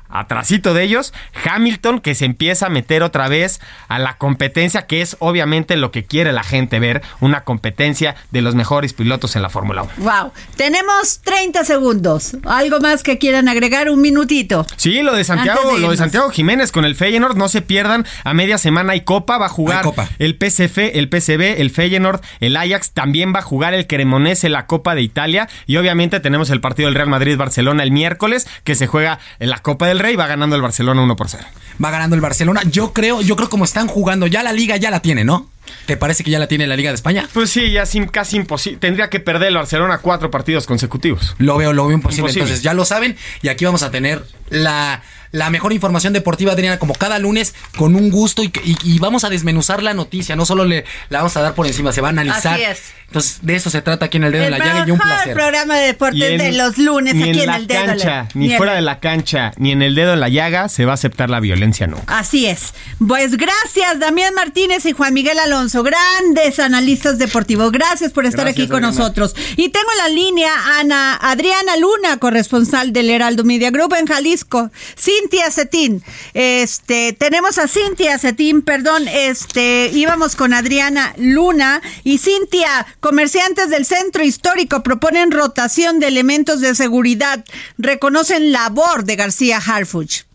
atrasito 0.11 0.73
de 0.73 0.83
ellos, 0.83 1.13
Hamilton 1.45 1.99
que 1.99 2.15
se 2.15 2.25
empieza 2.25 2.67
a 2.67 2.69
meter 2.69 3.03
otra 3.03 3.27
vez 3.27 3.59
a 3.87 3.99
la 3.99 4.17
competencia, 4.17 4.87
que 4.87 5.01
es 5.01 5.17
obviamente 5.19 5.77
lo 5.77 5.91
que 5.91 6.03
quiere 6.03 6.31
la 6.31 6.43
gente 6.43 6.79
ver, 6.79 7.01
una 7.19 7.43
competencia 7.43 8.15
de 8.31 8.41
los 8.41 8.55
mejores 8.55 8.93
pilotos 8.93 9.35
en 9.35 9.41
la 9.41 9.49
Fórmula 9.49 9.83
1. 9.83 9.91
Wow, 9.97 10.31
tenemos 10.55 11.21
30 11.23 11.63
segundos. 11.65 12.37
¿Algo 12.45 12.79
más 12.79 13.03
que 13.03 13.17
quieran 13.17 13.47
agregar? 13.47 13.89
Un 13.89 14.01
minutito. 14.01 14.65
Sí, 14.75 15.01
lo 15.01 15.15
de 15.15 15.23
Santiago, 15.23 15.77
lo 15.77 15.91
de 15.91 15.97
Santiago 15.97 16.29
Jiménez 16.29 16.71
con 16.71 16.85
el 16.85 16.95
Feyenoord, 16.95 17.37
no 17.37 17.49
se 17.49 17.61
pierdan, 17.61 18.05
a 18.23 18.33
media 18.33 18.57
semana 18.57 18.93
hay 18.93 19.01
Copa, 19.01 19.37
va 19.37 19.47
a 19.47 19.49
jugar 19.49 19.85
el 20.19 20.37
PSF, 20.39 20.77
el 20.77 21.09
PSB, 21.09 21.61
el 21.61 21.69
Feyenoord, 21.69 22.21
el 22.39 22.57
Ajax, 22.57 22.91
también 22.91 23.33
va 23.33 23.39
a 23.39 23.43
jugar 23.43 23.73
el 23.73 23.87
Cremonese, 23.87 24.49
la 24.49 24.67
Copa 24.67 24.95
de 24.95 25.01
Italia 25.01 25.47
y 25.65 25.77
obviamente 25.77 26.19
tenemos 26.19 26.49
el 26.49 26.61
partido 26.61 26.87
del 26.87 26.95
Real 26.95 27.09
Madrid-Barcelona 27.09 27.83
el 27.83 27.91
miércoles 27.91 28.47
que 28.63 28.75
se 28.75 28.87
juega 28.87 29.19
en 29.39 29.49
la 29.49 29.59
Copa 29.59 29.87
del 29.87 29.99
Rey, 30.01 30.15
va 30.15 30.27
ganando 30.27 30.55
el 30.55 30.61
Barcelona 30.61 31.01
1 31.01 31.15
por 31.15 31.29
0. 31.29 31.43
Va 31.83 31.91
ganando 31.91 32.15
el 32.15 32.21
Barcelona. 32.21 32.61
Yo 32.69 32.93
creo, 32.93 33.21
yo 33.21 33.35
creo 33.35 33.49
como 33.49 33.65
están 33.65 33.87
jugando, 33.87 34.27
ya 34.27 34.43
la 34.43 34.53
liga 34.53 34.77
ya 34.77 34.91
la 34.91 35.01
tiene, 35.01 35.23
¿no? 35.23 35.49
¿Te 35.85 35.97
parece 35.97 36.23
que 36.23 36.31
ya 36.31 36.39
la 36.39 36.47
tiene 36.47 36.67
la 36.67 36.75
Liga 36.75 36.89
de 36.89 36.95
España? 36.95 37.27
Pues 37.33 37.49
sí, 37.49 37.71
ya 37.71 37.83
casi 38.11 38.37
imposible. 38.37 38.79
Tendría 38.79 39.09
que 39.09 39.19
perder 39.19 39.49
el 39.49 39.55
Barcelona 39.55 39.99
cuatro 39.99 40.31
partidos 40.31 40.65
consecutivos. 40.65 41.35
Lo 41.37 41.57
veo, 41.57 41.73
lo 41.73 41.87
veo 41.87 41.95
imposible. 41.95 42.31
Entonces 42.31 42.61
ya 42.61 42.73
lo 42.73 42.85
saben 42.85 43.17
y 43.41 43.49
aquí 43.49 43.65
vamos 43.65 43.83
a 43.83 43.91
tener 43.91 44.23
la, 44.49 45.01
la 45.31 45.49
mejor 45.49 45.73
información 45.73 46.13
deportiva, 46.13 46.51
Adriana, 46.51 46.77
como 46.77 46.93
cada 46.93 47.17
lunes, 47.19 47.55
con 47.77 47.95
un 47.95 48.09
gusto 48.09 48.43
y, 48.43 48.99
vamos 48.99 49.23
a 49.23 49.29
desmenuzar 49.29 49.81
la 49.81 49.93
noticia. 49.93 50.35
No 50.35 50.45
solo 50.45 50.65
le 50.65 50.85
la 51.09 51.19
vamos 51.19 51.35
a 51.37 51.41
dar 51.41 51.53
por 51.53 51.65
encima, 51.65 51.91
se 51.91 52.01
va 52.01 52.09
a 52.09 52.11
analizar. 52.11 52.53
Así 52.53 52.63
es. 52.63 52.81
Entonces, 53.07 53.39
de 53.41 53.55
eso 53.55 53.69
se 53.69 53.81
trata 53.81 54.05
aquí 54.05 54.17
en 54.17 54.23
el 54.23 54.31
dedo 54.31 54.45
de 54.45 54.51
la 54.51 54.57
llaga 54.57 54.85
y 54.87 54.91
un 54.91 54.97
placer. 54.97 55.29
El 55.29 55.33
programa 55.35 55.75
de 55.75 55.87
deportes 55.87 56.37
de 56.37 56.51
los 56.53 56.77
lunes 56.77 57.13
aquí 57.13 57.41
en, 57.41 57.49
el 57.49 57.67
dedo. 57.67 57.85
Cancha, 57.85 58.27
ni, 58.33 58.47
ni 58.47 58.55
fuera 58.55 58.73
de 58.73 58.81
la 58.81 59.01
cancha, 59.01 59.51
ni 59.57 59.71
en 59.71 59.81
el 59.81 59.95
dedo 59.95 60.13
en 60.13 60.21
la 60.21 60.29
llaga 60.29 60.69
se 60.69 60.85
va 60.85 60.93
a 60.93 60.95
aceptar 60.95 61.29
la 61.29 61.41
violencia 61.41 61.87
nunca. 61.87 62.17
Así 62.17 62.45
es. 62.45 62.73
Pues 63.05 63.35
gracias, 63.35 63.99
Damián 63.99 64.33
Martínez 64.33 64.85
y 64.85 64.93
Juan 64.93 65.13
Miguel 65.13 65.39
Alonso, 65.39 65.50
grandes 65.51 66.59
analistas 66.59 67.17
deportivos. 67.17 67.71
Gracias 67.71 68.11
por 68.11 68.25
estar 68.25 68.47
aquí 68.47 68.67
con 68.67 68.81
nosotros. 68.81 69.35
Y 69.57 69.69
tengo 69.69 69.87
en 69.91 69.97
la 69.97 70.09
línea 70.09 70.51
Ana 70.79 71.15
Adriana 71.15 71.75
Luna, 71.77 72.17
corresponsal 72.17 72.93
del 72.93 73.09
Heraldo 73.09 73.43
Media 73.43 73.69
Group 73.69 73.93
en 73.99 74.07
Jalisco. 74.07 74.71
Cintia 74.97 75.51
Cetín. 75.51 76.03
Este, 76.33 77.13
tenemos 77.13 77.57
a 77.57 77.67
Cintia 77.67 78.17
Cetín, 78.17 78.61
perdón, 78.61 79.07
este, 79.07 79.91
íbamos 79.93 80.35
con 80.35 80.53
Adriana 80.53 81.13
Luna 81.17 81.81
y 82.03 82.17
Cintia 82.17 82.85
Comerciantes 82.99 83.69
del 83.69 83.85
centro 83.85 84.23
histórico 84.23 84.83
proponen 84.83 85.31
rotación 85.31 85.99
de 85.99 86.07
elementos 86.07 86.61
de 86.61 86.75
seguridad. 86.75 87.43
Reconocen 87.77 88.51
labor 88.51 89.03
de 89.03 89.15
García 89.17 89.57
Harfuch. 89.57 90.30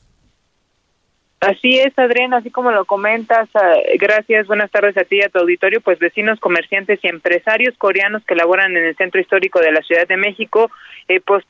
Así 1.47 1.79
es, 1.79 1.97
Adriana, 1.97 2.39
así 2.39 2.51
como 2.51 2.73
lo 2.73 2.85
comentas, 2.87 3.49
ah, 3.55 3.75
gracias, 4.01 4.49
buenas 4.49 4.69
tardes 4.69 4.97
a 4.97 5.05
ti 5.05 5.19
y 5.19 5.23
a 5.23 5.29
tu 5.29 5.39
auditorio, 5.39 5.81
pues 5.81 5.97
vecinos, 6.01 6.41
comerciantes 6.41 6.99
y 7.05 7.07
empresarios 7.07 7.79
coreanos 7.79 8.25
que 8.25 8.35
laboran 8.35 8.77
en 8.77 8.85
el 8.85 8.97
centro 8.97 9.21
histórico 9.21 9.61
de 9.61 9.71
la 9.71 9.81
Ciudad 9.83 10.09
de 10.09 10.17
México, 10.17 10.73
eh, 11.07 11.21
pues 11.21 11.45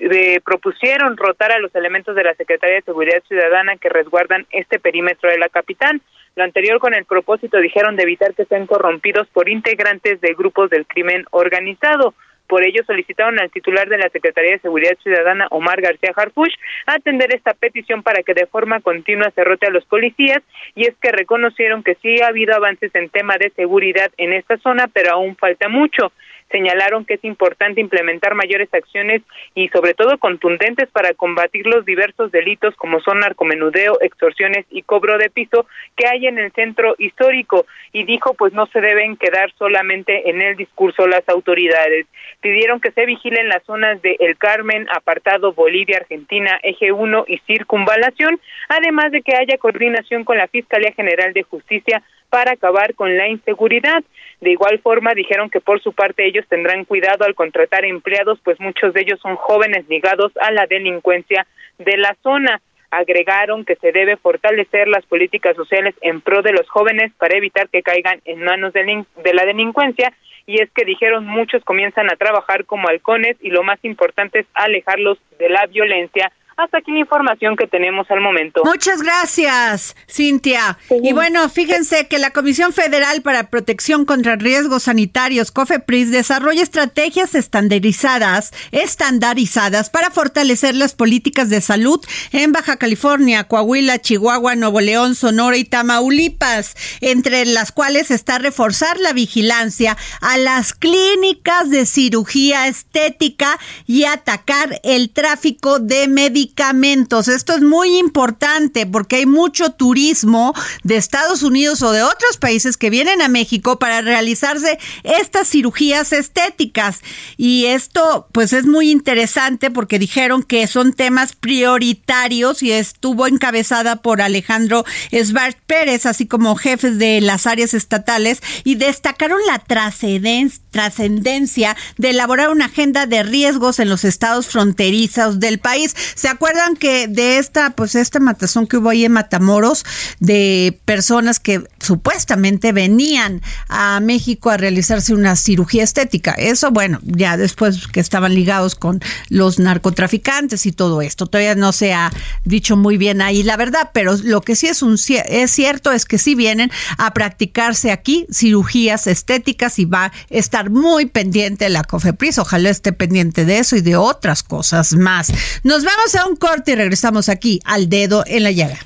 eh, 0.00 0.40
propusieron 0.42 1.18
rotar 1.18 1.52
a 1.52 1.58
los 1.58 1.74
elementos 1.74 2.16
de 2.16 2.24
la 2.24 2.34
Secretaría 2.34 2.76
de 2.76 2.82
Seguridad 2.82 3.22
Ciudadana 3.28 3.76
que 3.76 3.90
resguardan 3.90 4.46
este 4.52 4.78
perímetro 4.78 5.28
de 5.30 5.38
la 5.38 5.50
capital. 5.50 6.00
Lo 6.34 6.44
anterior 6.44 6.78
con 6.78 6.94
el 6.94 7.04
propósito, 7.04 7.58
dijeron, 7.58 7.94
de 7.94 8.04
evitar 8.04 8.32
que 8.32 8.46
sean 8.46 8.66
corrompidos 8.66 9.28
por 9.28 9.50
integrantes 9.50 10.18
de 10.22 10.32
grupos 10.32 10.70
del 10.70 10.86
crimen 10.86 11.26
organizado. 11.30 12.14
Por 12.48 12.66
ello 12.66 12.82
solicitaron 12.86 13.38
al 13.38 13.50
titular 13.50 13.88
de 13.88 13.98
la 13.98 14.08
Secretaría 14.08 14.52
de 14.52 14.60
Seguridad 14.60 14.96
Ciudadana, 15.02 15.46
Omar 15.50 15.80
García 15.80 16.12
Harfush, 16.16 16.54
atender 16.86 17.34
esta 17.34 17.52
petición 17.52 18.02
para 18.02 18.22
que 18.22 18.34
de 18.34 18.46
forma 18.46 18.80
continua 18.80 19.30
se 19.34 19.44
rote 19.44 19.66
a 19.66 19.70
los 19.70 19.84
policías 19.84 20.42
y 20.74 20.86
es 20.86 20.94
que 21.00 21.12
reconocieron 21.12 21.82
que 21.82 21.96
sí 21.96 22.20
ha 22.22 22.28
habido 22.28 22.54
avances 22.54 22.94
en 22.94 23.10
tema 23.10 23.36
de 23.38 23.50
seguridad 23.50 24.10
en 24.16 24.32
esta 24.32 24.56
zona, 24.58 24.88
pero 24.88 25.12
aún 25.12 25.36
falta 25.36 25.68
mucho 25.68 26.10
señalaron 26.50 27.04
que 27.04 27.14
es 27.14 27.24
importante 27.24 27.80
implementar 27.80 28.34
mayores 28.34 28.72
acciones 28.72 29.22
y 29.54 29.68
sobre 29.68 29.94
todo 29.94 30.18
contundentes 30.18 30.88
para 30.90 31.14
combatir 31.14 31.66
los 31.66 31.84
diversos 31.84 32.32
delitos 32.32 32.74
como 32.76 33.00
son 33.00 33.20
narcomenudeo, 33.20 33.98
extorsiones 34.00 34.66
y 34.70 34.82
cobro 34.82 35.18
de 35.18 35.30
piso 35.30 35.66
que 35.96 36.06
hay 36.08 36.26
en 36.26 36.38
el 36.38 36.52
centro 36.52 36.94
histórico 36.98 37.66
y 37.92 38.04
dijo 38.04 38.34
pues 38.34 38.52
no 38.52 38.66
se 38.66 38.80
deben 38.80 39.16
quedar 39.16 39.52
solamente 39.58 40.30
en 40.30 40.40
el 40.40 40.56
discurso 40.56 41.06
las 41.06 41.28
autoridades. 41.28 42.06
Pidieron 42.40 42.80
que 42.80 42.92
se 42.92 43.06
vigilen 43.06 43.48
las 43.48 43.62
zonas 43.64 44.00
de 44.02 44.16
El 44.20 44.36
Carmen, 44.36 44.86
apartado 44.94 45.52
Bolivia, 45.52 45.98
Argentina, 45.98 46.58
eje 46.62 46.92
1 46.92 47.24
y 47.28 47.38
circunvalación, 47.38 48.40
además 48.68 49.12
de 49.12 49.22
que 49.22 49.36
haya 49.36 49.58
coordinación 49.58 50.24
con 50.24 50.38
la 50.38 50.48
Fiscalía 50.48 50.92
General 50.92 51.32
de 51.32 51.42
Justicia 51.42 52.02
para 52.30 52.52
acabar 52.52 52.94
con 52.94 53.16
la 53.16 53.28
inseguridad. 53.28 54.02
De 54.40 54.50
igual 54.50 54.78
forma, 54.80 55.14
dijeron 55.14 55.50
que 55.50 55.60
por 55.60 55.82
su 55.82 55.92
parte 55.92 56.26
ellos 56.26 56.46
tendrán 56.48 56.84
cuidado 56.84 57.24
al 57.24 57.34
contratar 57.34 57.84
empleados, 57.84 58.38
pues 58.44 58.60
muchos 58.60 58.94
de 58.94 59.02
ellos 59.02 59.18
son 59.20 59.36
jóvenes 59.36 59.88
ligados 59.88 60.32
a 60.40 60.50
la 60.52 60.66
delincuencia 60.66 61.46
de 61.78 61.96
la 61.96 62.16
zona. 62.22 62.60
Agregaron 62.90 63.64
que 63.64 63.76
se 63.76 63.92
debe 63.92 64.16
fortalecer 64.16 64.88
las 64.88 65.04
políticas 65.06 65.56
sociales 65.56 65.94
en 66.00 66.20
pro 66.20 66.42
de 66.42 66.52
los 66.52 66.68
jóvenes 66.68 67.12
para 67.18 67.36
evitar 67.36 67.68
que 67.68 67.82
caigan 67.82 68.20
en 68.24 68.42
manos 68.42 68.72
de, 68.72 69.04
de 69.22 69.34
la 69.34 69.44
delincuencia 69.44 70.12
y 70.46 70.62
es 70.62 70.70
que 70.70 70.86
dijeron 70.86 71.26
muchos 71.26 71.62
comienzan 71.62 72.10
a 72.10 72.16
trabajar 72.16 72.64
como 72.64 72.88
halcones 72.88 73.36
y 73.42 73.50
lo 73.50 73.62
más 73.62 73.78
importante 73.82 74.40
es 74.40 74.46
alejarlos 74.54 75.18
de 75.38 75.50
la 75.50 75.66
violencia 75.66 76.32
hasta 76.58 76.78
aquí 76.78 76.90
la 76.90 76.98
información 76.98 77.56
que 77.56 77.68
tenemos 77.68 78.10
al 78.10 78.20
momento. 78.20 78.62
Muchas 78.64 79.00
gracias, 79.00 79.94
Cintia. 80.10 80.76
Y 80.90 81.12
bueno, 81.12 81.48
fíjense 81.48 82.08
que 82.08 82.18
la 82.18 82.32
Comisión 82.32 82.72
Federal 82.72 83.22
para 83.22 83.48
Protección 83.48 84.04
contra 84.04 84.34
Riesgos 84.34 84.82
Sanitarios, 84.82 85.52
COFEPRIS, 85.52 86.10
desarrolla 86.10 86.60
estrategias 86.62 87.36
estandarizadas, 87.36 88.52
estandarizadas 88.72 89.88
para 89.88 90.10
fortalecer 90.10 90.74
las 90.74 90.94
políticas 90.94 91.48
de 91.48 91.60
salud 91.60 92.04
en 92.32 92.50
Baja 92.50 92.76
California, 92.76 93.44
Coahuila, 93.44 94.00
Chihuahua, 94.00 94.56
Nuevo 94.56 94.80
León, 94.80 95.14
Sonora 95.14 95.56
y 95.56 95.64
Tamaulipas, 95.64 96.74
entre 97.00 97.46
las 97.46 97.70
cuales 97.70 98.10
está 98.10 98.38
reforzar 98.38 98.98
la 98.98 99.12
vigilancia 99.12 99.96
a 100.20 100.36
las 100.38 100.74
clínicas 100.74 101.70
de 101.70 101.86
cirugía 101.86 102.66
estética 102.66 103.60
y 103.86 104.04
atacar 104.04 104.80
el 104.82 105.10
tráfico 105.10 105.78
de 105.78 106.08
medicamentos 106.08 106.47
medicamentos. 106.48 107.28
Esto 107.28 107.54
es 107.54 107.62
muy 107.62 107.98
importante 107.98 108.86
porque 108.86 109.16
hay 109.16 109.26
mucho 109.26 109.72
turismo 109.72 110.54
de 110.82 110.96
Estados 110.96 111.42
Unidos 111.42 111.82
o 111.82 111.92
de 111.92 112.02
otros 112.02 112.36
países 112.38 112.76
que 112.76 112.90
vienen 112.90 113.22
a 113.22 113.28
México 113.28 113.78
para 113.78 114.00
realizarse 114.00 114.78
estas 115.04 115.48
cirugías 115.48 116.12
estéticas. 116.12 117.00
Y 117.36 117.66
esto 117.66 118.28
pues 118.32 118.52
es 118.52 118.66
muy 118.66 118.90
interesante 118.90 119.70
porque 119.70 119.98
dijeron 119.98 120.42
que 120.42 120.66
son 120.66 120.92
temas 120.92 121.36
prioritarios 121.36 122.62
y 122.62 122.72
estuvo 122.72 123.26
encabezada 123.26 123.96
por 123.96 124.22
Alejandro 124.22 124.84
Svart 125.12 125.58
Pérez, 125.66 126.06
así 126.06 126.26
como 126.26 126.56
jefes 126.56 126.98
de 126.98 127.20
las 127.20 127.46
áreas 127.46 127.74
estatales 127.74 128.40
y 128.64 128.76
destacaron 128.76 129.38
la 129.46 129.58
trascendencia 129.58 131.76
de 131.98 132.10
elaborar 132.10 132.50
una 132.50 132.66
agenda 132.66 133.06
de 133.06 133.22
riesgos 133.22 133.78
en 133.78 133.88
los 133.88 134.04
estados 134.04 134.46
fronterizos 134.46 135.40
del 135.40 135.58
país. 135.58 135.94
¿Se 136.14 136.28
acuerdan 136.38 136.76
que 136.76 137.08
de 137.08 137.38
esta, 137.38 137.70
pues 137.70 137.96
esta 137.96 138.20
matazón 138.20 138.68
que 138.68 138.76
hubo 138.76 138.90
ahí 138.90 139.04
en 139.04 139.10
Matamoros 139.10 139.84
de 140.20 140.78
personas 140.84 141.40
que 141.40 141.64
supuestamente 141.80 142.70
venían 142.70 143.42
a 143.68 143.98
México 143.98 144.50
a 144.50 144.56
realizarse 144.56 145.12
una 145.14 145.34
cirugía 145.34 145.82
estética? 145.82 146.30
Eso, 146.32 146.70
bueno, 146.70 147.00
ya 147.02 147.36
después 147.36 147.88
que 147.88 147.98
estaban 147.98 148.34
ligados 148.34 148.76
con 148.76 149.00
los 149.30 149.58
narcotraficantes 149.58 150.64
y 150.66 150.70
todo 150.70 151.02
esto. 151.02 151.26
Todavía 151.26 151.56
no 151.56 151.72
se 151.72 151.92
ha 151.92 152.12
dicho 152.44 152.76
muy 152.76 152.98
bien 152.98 153.20
ahí 153.20 153.42
la 153.42 153.56
verdad, 153.56 153.90
pero 153.92 154.16
lo 154.22 154.40
que 154.42 154.54
sí 154.54 154.68
es, 154.68 154.82
un, 154.82 154.94
es 154.94 155.50
cierto 155.50 155.90
es 155.90 156.04
que 156.04 156.18
sí 156.18 156.36
vienen 156.36 156.70
a 156.98 157.12
practicarse 157.14 157.90
aquí 157.90 158.26
cirugías 158.32 159.08
estéticas 159.08 159.80
y 159.80 159.86
va 159.86 160.04
a 160.04 160.12
estar 160.30 160.70
muy 160.70 161.06
pendiente 161.06 161.68
la 161.68 161.82
COFEPRIS. 161.82 162.38
Ojalá 162.38 162.70
esté 162.70 162.92
pendiente 162.92 163.44
de 163.44 163.58
eso 163.58 163.74
y 163.74 163.80
de 163.80 163.96
otras 163.96 164.44
cosas 164.44 164.92
más. 164.92 165.32
Nos 165.64 165.84
vamos 165.84 166.14
a 166.14 166.27
corte 166.36 166.72
y 166.72 166.74
regresamos 166.74 167.28
aquí 167.28 167.60
al 167.64 167.88
dedo 167.88 168.24
en 168.26 168.42
la 168.42 168.50
llaga. 168.50 168.78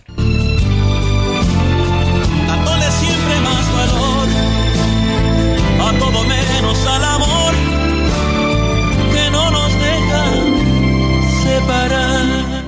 siempre 3.00 3.40
más 3.40 3.72
valor 3.72 4.28
a 5.81 5.98
todo 5.98 6.24
menos 6.24 6.87
al 6.87 7.05
amor 7.05 7.55
que 9.12 9.31
no 9.31 9.50
nos 9.50 9.72
deja 9.74 10.24
separar. 11.44 12.64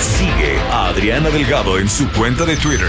Sigue 0.00 0.58
a 0.70 0.88
Adriana 0.88 1.30
Delgado 1.30 1.78
en 1.78 1.88
su 1.88 2.08
cuenta 2.12 2.44
de 2.44 2.56
Twitter 2.56 2.88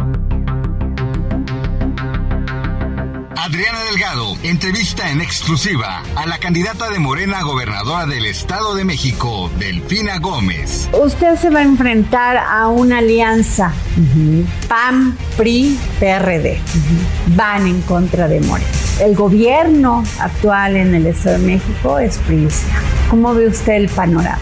Adriana 3.43 3.79
Delgado 3.85 4.37
entrevista 4.43 5.09
en 5.09 5.19
exclusiva 5.19 6.03
a 6.15 6.27
la 6.27 6.37
candidata 6.37 6.91
de 6.91 6.99
Morena 6.99 7.41
gobernadora 7.41 8.05
del 8.05 8.27
Estado 8.27 8.75
de 8.75 8.85
México, 8.85 9.49
Delfina 9.57 10.19
Gómez. 10.19 10.87
Usted 10.93 11.35
se 11.37 11.49
va 11.49 11.61
a 11.61 11.63
enfrentar 11.63 12.37
a 12.37 12.67
una 12.67 12.99
alianza 12.99 13.73
PAN, 14.67 15.17
PRI, 15.37 15.75
PRD. 15.99 16.59
Van 17.35 17.65
en 17.65 17.81
contra 17.81 18.27
de 18.27 18.41
Morena. 18.41 18.69
El 18.99 19.15
gobierno 19.15 20.03
actual 20.19 20.75
en 20.75 20.93
el 20.93 21.07
Estado 21.07 21.39
de 21.39 21.45
México 21.47 21.97
es 21.97 22.19
PRI. 22.19 22.47
¿Cómo 23.09 23.33
ve 23.33 23.47
usted 23.47 23.73
el 23.73 23.89
panorama? 23.89 24.37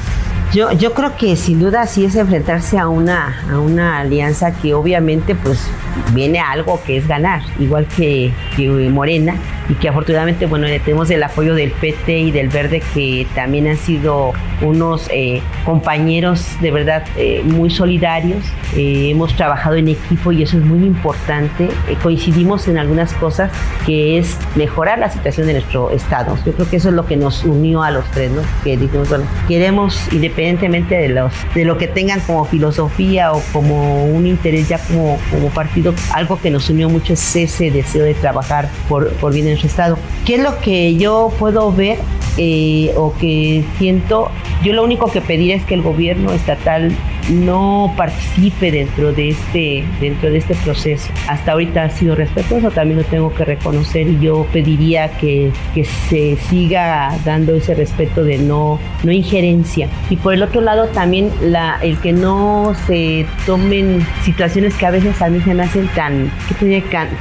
Yo, 0.52 0.72
yo 0.72 0.96
creo 0.96 1.16
que 1.16 1.36
sin 1.36 1.60
duda 1.60 1.86
sí 1.86 2.06
es 2.06 2.16
enfrentarse 2.16 2.80
a 2.80 2.88
una, 2.88 3.40
a 3.52 3.60
una 3.60 4.00
alianza 4.00 4.52
que 4.52 4.74
obviamente 4.74 5.36
pues 5.36 5.70
viene 6.12 6.40
a 6.40 6.50
algo 6.50 6.82
que 6.84 6.98
es 6.98 7.08
ganar, 7.08 7.44
igual 7.60 7.86
que, 7.86 8.34
que 8.56 8.68
Morena, 8.90 9.36
y 9.70 9.76
que 9.76 9.88
afortunadamente, 9.88 10.48
bueno, 10.48 10.68
tenemos 10.84 11.10
el 11.12 11.22
apoyo 11.22 11.54
del 11.54 11.72
PT 11.72 12.20
y 12.20 12.32
del 12.32 12.50
Verde, 12.50 12.82
que 12.94 13.28
también 13.36 13.68
han 13.68 13.78
sido 13.78 14.34
unos 14.62 15.08
eh, 15.12 15.42
compañeros 15.64 16.46
de 16.60 16.72
verdad 16.72 17.04
eh, 17.16 17.42
muy 17.46 17.70
solidarios. 17.70 18.44
Eh, 18.76 19.10
hemos 19.12 19.36
trabajado 19.36 19.76
en 19.76 19.88
equipo 19.88 20.32
y 20.32 20.44
eso 20.44 20.58
es 20.58 20.66
muy 20.66 20.86
importante. 20.86 21.70
coincidimos 22.02 22.68
en 22.68 22.80
algunas 22.80 23.14
cosas, 23.14 23.52
que 23.86 24.18
es 24.18 24.38
mejorar 24.56 24.98
la 24.98 25.10
situación 25.12 25.48
de 25.48 25.54
nuestro 25.54 25.92
Estado. 25.92 26.36
Yo 26.46 26.54
creo 26.54 26.70
que 26.70 26.78
eso 26.78 26.90
es 26.90 26.96
lo 26.96 27.06
que 27.06 27.16
nos 27.16 27.44
unió 27.44 27.84
a 27.84 27.92
los 27.92 28.06
tres, 28.12 28.32
¿no? 28.32 28.42
Que 28.64 28.76
dijimos, 28.76 29.10
bueno, 29.10 29.26
queremos, 29.48 30.02
independientemente 30.12 30.96
de, 30.96 31.10
los, 31.10 31.32
de 31.54 31.66
lo 31.66 31.78
que 31.78 31.88
tengan 31.88 32.20
como 32.22 32.46
filosofía 32.46 33.34
o 33.34 33.42
como 33.54 34.06
un 34.06 34.26
interés 34.26 34.68
ya 34.68 34.80
como, 34.80 35.20
como 35.30 35.50
partido, 35.50 35.94
algo 36.14 36.40
que 36.40 36.50
nos 36.50 36.70
unió 36.70 36.90
mucho 36.90 37.14
es 37.14 37.36
ese 37.36 37.70
deseo 37.70 38.04
de 38.04 38.16
trabajar 38.16 38.70
por, 38.88 39.12
por 39.14 39.34
bien 39.34 39.48
estado. 39.68 39.98
¿Qué 40.26 40.36
es 40.36 40.42
lo 40.42 40.60
que 40.60 40.96
yo 40.96 41.32
puedo 41.40 41.72
ver 41.72 42.00
eh, 42.38 42.94
o 42.96 43.14
que 43.18 43.64
siento? 43.78 44.30
Yo 44.64 44.74
lo 44.74 44.84
único 44.84 45.12
que 45.12 45.22
pediría 45.22 45.56
es 45.56 45.64
que 45.64 45.74
el 45.74 45.82
gobierno 45.82 46.32
estatal 46.34 46.92
no 47.30 47.94
participe 47.96 48.72
dentro 48.72 49.14
de 49.14 49.30
este 49.30 49.86
dentro 50.00 50.30
de 50.32 50.38
este 50.38 50.56
proceso. 50.56 51.12
Hasta 51.28 51.54
ahorita 51.54 51.84
ha 51.84 51.90
sido 51.90 52.16
respetuoso, 52.16 52.72
también 52.72 53.00
lo 53.00 53.06
tengo 53.06 53.34
que 53.34 53.46
reconocer 53.46 54.08
y 54.08 54.20
yo 54.20 54.48
pediría 54.52 55.18
que, 55.18 55.52
que 55.74 55.86
se 55.86 56.38
siga 56.50 57.18
dando 57.26 57.56
ese 57.56 57.76
respeto 57.76 58.24
de 58.24 58.38
no, 58.38 58.80
no 59.04 59.12
injerencia. 59.12 59.90
Y 60.10 60.16
por 60.16 60.34
el 60.34 60.44
otro 60.44 60.62
lado 60.62 60.88
también 60.88 61.32
el 61.82 61.98
que 62.00 62.14
no 62.14 62.76
se 62.88 63.26
tomen 63.46 64.06
situaciones 64.24 64.74
que 64.76 64.86
a 64.86 64.92
veces 64.92 65.22
a 65.22 65.30
mí 65.30 65.42
se 65.42 65.54
me 65.54 65.64
hacen 65.64 65.88
tan, 65.90 66.32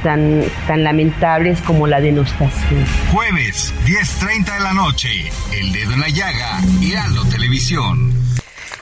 tan, 0.03 0.43
tan 0.67 0.83
lamentables 0.83 1.61
como 1.61 1.87
la 1.87 2.01
denostación. 2.01 2.85
Jueves, 3.11 3.73
10.30 3.85 4.57
de 4.57 4.63
la 4.63 4.73
noche, 4.73 5.09
El 5.51 5.71
Dedo 5.71 5.93
en 5.93 5.99
la 6.01 6.09
Llaga, 6.09 6.59
Heraldo 6.81 7.25
Televisión. 7.25 8.28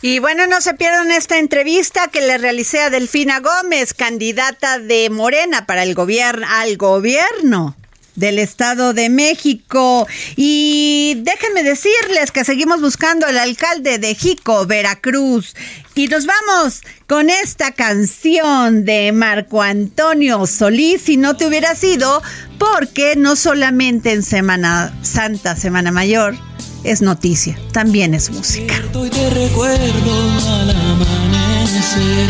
Y 0.10 0.20
bueno, 0.20 0.48
no 0.48 0.62
se 0.62 0.74
pierdan 0.74 1.12
esta 1.12 1.38
entrevista 1.38 2.08
que 2.08 2.22
le 2.22 2.38
realicé 2.38 2.80
a 2.80 2.90
Delfina 2.90 3.42
Gómez, 3.42 3.94
candidata 3.94 4.80
de 4.80 5.10
Morena 5.10 5.66
para 5.66 5.84
el 5.84 5.96
gobierno, 5.96 6.48
al 6.50 6.78
gobierno 6.78 7.76
del 8.16 8.40
Estado 8.40 8.94
de 8.94 9.10
México. 9.10 10.08
Y 10.38 11.18
déjenme 11.24 11.62
decirles 11.62 12.32
que 12.32 12.46
seguimos 12.46 12.80
buscando 12.80 13.28
al 13.28 13.38
alcalde 13.38 14.00
de 14.00 14.16
Jico, 14.16 14.66
Veracruz. 14.66 15.58
Y 15.94 16.08
nos 16.08 16.26
vamos 16.26 16.84
con 17.06 17.30
esta 17.30 17.74
canción 17.74 18.86
de 18.86 19.12
Marco 19.12 19.62
Antonio 19.62 20.48
Solís, 20.48 21.02
si 21.02 21.18
no 21.18 21.36
te 21.36 21.48
hubiera 21.48 21.76
sido, 21.76 22.24
porque 22.58 23.18
no 23.18 23.36
solamente 23.36 24.14
en 24.14 24.24
Semana 24.24 24.98
Santa, 25.02 25.58
Semana 25.58 25.92
Mayor, 25.92 26.38
es 26.84 27.02
noticia, 27.02 27.58
también 27.72 28.14
es 28.14 28.30
música. 28.30 28.76
Y 29.06 29.10
te 29.10 29.30
recuerdo 29.30 30.14
al 30.48 30.70
amanecer. 30.70 32.30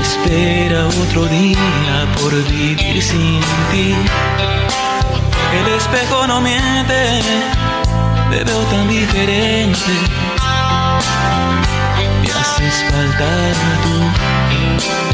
Espera 0.00 0.86
otro 0.86 1.26
día 1.26 2.06
por 2.20 2.32
vivir 2.50 3.02
sin 3.02 3.40
ti. 3.70 3.94
El 5.52 5.72
espejo 5.74 6.26
no 6.26 6.40
miente, 6.40 7.20
te 8.30 8.44
veo 8.44 8.60
tan 8.64 8.88
diferente. 8.88 9.92
Me 12.22 12.30
haces 12.32 12.84
faltar 12.90 13.54
tú. 13.84 15.13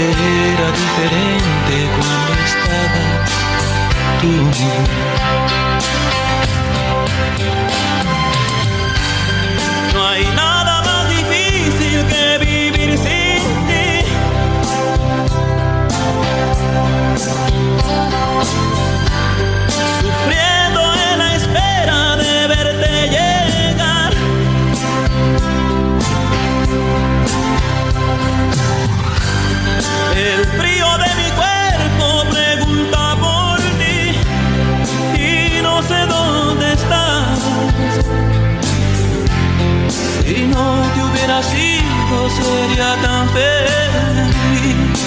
Era 0.00 0.70
diferente 0.70 1.74
cuando 1.96 2.32
estabas 2.44 3.30
tú. 4.20 6.07
El 30.18 30.44
frío 30.58 30.98
de 30.98 31.14
mi 31.14 31.30
cuerpo 31.30 32.24
pregunta 32.28 33.16
por 33.20 33.60
ti 33.78 34.18
y 35.16 35.62
no 35.62 35.80
sé 35.80 36.06
dónde 36.06 36.72
estás. 36.72 37.38
Si 40.24 40.46
no 40.46 40.82
te 40.92 41.00
hubiera 41.04 41.40
sido 41.40 42.30
sería 42.30 42.96
tan 43.00 43.28
feliz. 43.28 44.98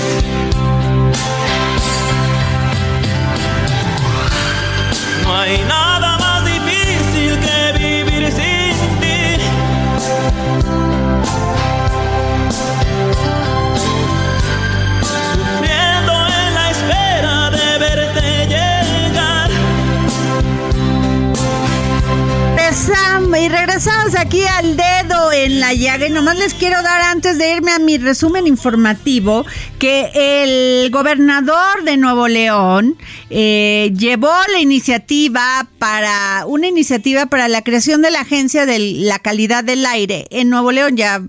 Aquí 24.32 24.44
al 24.46 24.78
dedo 24.78 25.34
en 25.34 25.60
la 25.60 25.74
llaga. 25.74 26.08
Y 26.08 26.10
nomás 26.10 26.38
les 26.38 26.54
quiero 26.54 26.82
dar 26.82 27.02
antes 27.02 27.38
de 27.38 27.52
irme 27.52 27.74
a 27.74 27.80
mi 27.80 27.98
resumen 27.98 28.48
informativo 28.48 29.46
que 29.78 30.10
el 30.16 30.90
gobernador 30.90 31.84
de 31.84 31.98
Nuevo 31.98 32.30
León 32.30 32.96
eh, 33.30 33.92
llevó 33.94 34.32
la 34.54 34.62
iniciativa 34.62 35.68
para 35.80 36.46
una 36.46 36.68
iniciativa 36.68 37.26
para 37.26 37.50
la 37.50 37.62
creación 37.62 38.02
de 38.02 38.12
la 38.12 38.22
agencia 38.22 38.66
de 38.66 38.80
la 38.80 39.20
calidad 39.20 39.66
del 39.66 39.86
aire 39.86 40.28
en 40.30 40.50
Nuevo 40.50 40.72
León. 40.72 40.96
Ya 40.96 41.22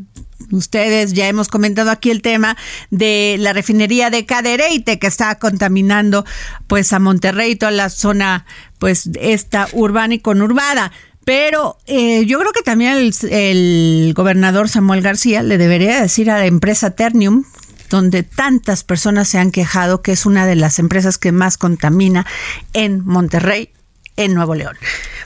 Ustedes 0.53 1.15
ya 1.15 1.29
hemos 1.29 1.49
comentado 1.49 1.91
aquí 1.91 2.11
el 2.11 2.21
tema 2.21 2.59
de 2.91 3.37
la 3.38 3.55
refinería 3.55 4.11
de 4.11 4.27
Cadereyte 4.27 4.99
que 4.99 5.07
está 5.07 5.38
contaminando 5.38 6.27
pues 6.67 6.93
a 6.93 6.99
Monterrey, 6.99 7.57
toda 7.57 7.73
la 7.73 7.88
zona 7.88 8.45
pues 8.79 9.09
esta 9.19 9.67
urbana 9.73 10.15
y 10.15 10.19
conurbada. 10.19 10.93
Pero 11.24 11.78
eh, 11.87 12.26
yo 12.26 12.38
creo 12.40 12.52
que 12.52 12.62
también 12.62 12.92
el, 12.92 13.14
el 13.30 14.12
gobernador 14.14 14.68
Samuel 14.68 15.02
García 15.02 15.42
le 15.42 15.58
debería 15.58 16.00
decir 16.00 16.30
a 16.30 16.38
la 16.38 16.46
empresa 16.46 16.90
Ternium, 16.90 17.44
donde 17.90 18.22
tantas 18.22 18.85
personas 18.85 19.28
se 19.28 19.38
han 19.38 19.50
quejado 19.50 20.02
que 20.02 20.12
es 20.12 20.26
una 20.26 20.46
de 20.46 20.56
las 20.56 20.78
empresas 20.78 21.18
que 21.18 21.30
más 21.30 21.58
contamina 21.58 22.26
en 22.72 23.04
Monterrey, 23.04 23.70
en 24.16 24.35
Nuevo 24.35 24.54
León. 24.54 24.76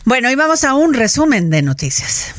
Bueno, 0.04 0.30
y 0.30 0.34
vamos 0.34 0.64
a 0.64 0.74
un 0.74 0.92
resumen 0.92 1.48
de 1.50 1.62
noticias. 1.62 2.34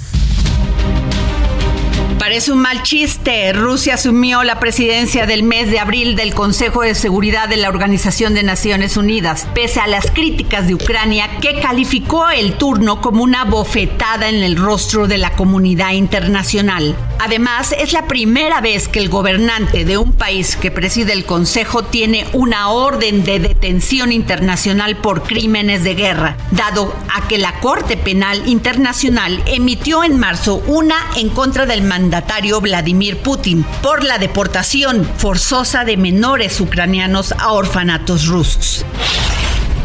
Parece 2.20 2.52
un 2.52 2.60
mal 2.60 2.82
chiste. 2.82 3.54
Rusia 3.54 3.94
asumió 3.94 4.44
la 4.44 4.60
presidencia 4.60 5.28
del 5.28 5.44
mes 5.44 5.70
de 5.70 5.80
abril 5.80 6.16
del 6.16 6.34
Consejo 6.34 6.82
de 6.82 6.96
Seguridad 6.96 7.48
de 7.48 7.58
la 7.58 7.70
Organización 7.70 8.34
de 8.34 8.42
Naciones 8.42 8.98
Unidas, 8.98 9.48
pese 9.54 9.80
a 9.80 9.88
las 9.88 10.10
críticas 10.10 10.68
de 10.68 10.74
Ucrania, 10.74 11.30
que 11.42 11.60
calificó 11.60 12.28
el 12.30 12.54
turno 12.54 13.02
como 13.02 13.24
una 13.24 13.46
bofetada 13.46 14.30
en 14.30 14.44
el 14.44 14.58
rostro 14.58 15.08
de 15.08 15.20
la 15.20 15.32
comunidad 15.34 15.92
internacional. 15.92 16.96
Además, 17.20 17.74
es 17.78 17.94
la 17.94 18.08
primera 18.08 18.62
vez 18.62 18.88
que 18.88 19.00
el 19.00 19.10
gobernante 19.10 19.86
de 19.86 19.98
un 19.98 20.12
país 20.12 20.56
que 20.56 20.72
preside 20.72 21.14
el 21.14 21.26
Consejo 21.26 21.84
tiene 21.84 22.26
una 22.34 22.70
orden 22.70 23.24
de 23.24 23.40
detención 23.40 24.12
internacional 24.12 24.98
por 24.98 25.24
crímenes 25.24 25.84
de 25.84 25.94
guerra, 25.94 26.36
dado 26.52 26.96
a 27.14 27.28
que 27.28 27.38
la 27.38 27.60
Corte 27.60 27.96
Penal 27.96 28.48
Internacional 28.48 29.42
emitió 29.46 30.04
en 30.04 30.18
marzo 30.18 30.64
una 30.68 30.96
en 31.16 31.30
contra 31.30 31.66
del 31.66 31.84
mandatario 32.08 32.62
Vladimir 32.62 33.18
Putin 33.18 33.66
por 33.82 34.02
la 34.06 34.18
deportación 34.18 35.04
forzosa 35.18 35.84
de 35.84 35.98
menores 35.98 36.62
ucranianos 36.62 37.34
a 37.34 37.52
orfanatos 37.52 38.28
rusos. 38.28 38.86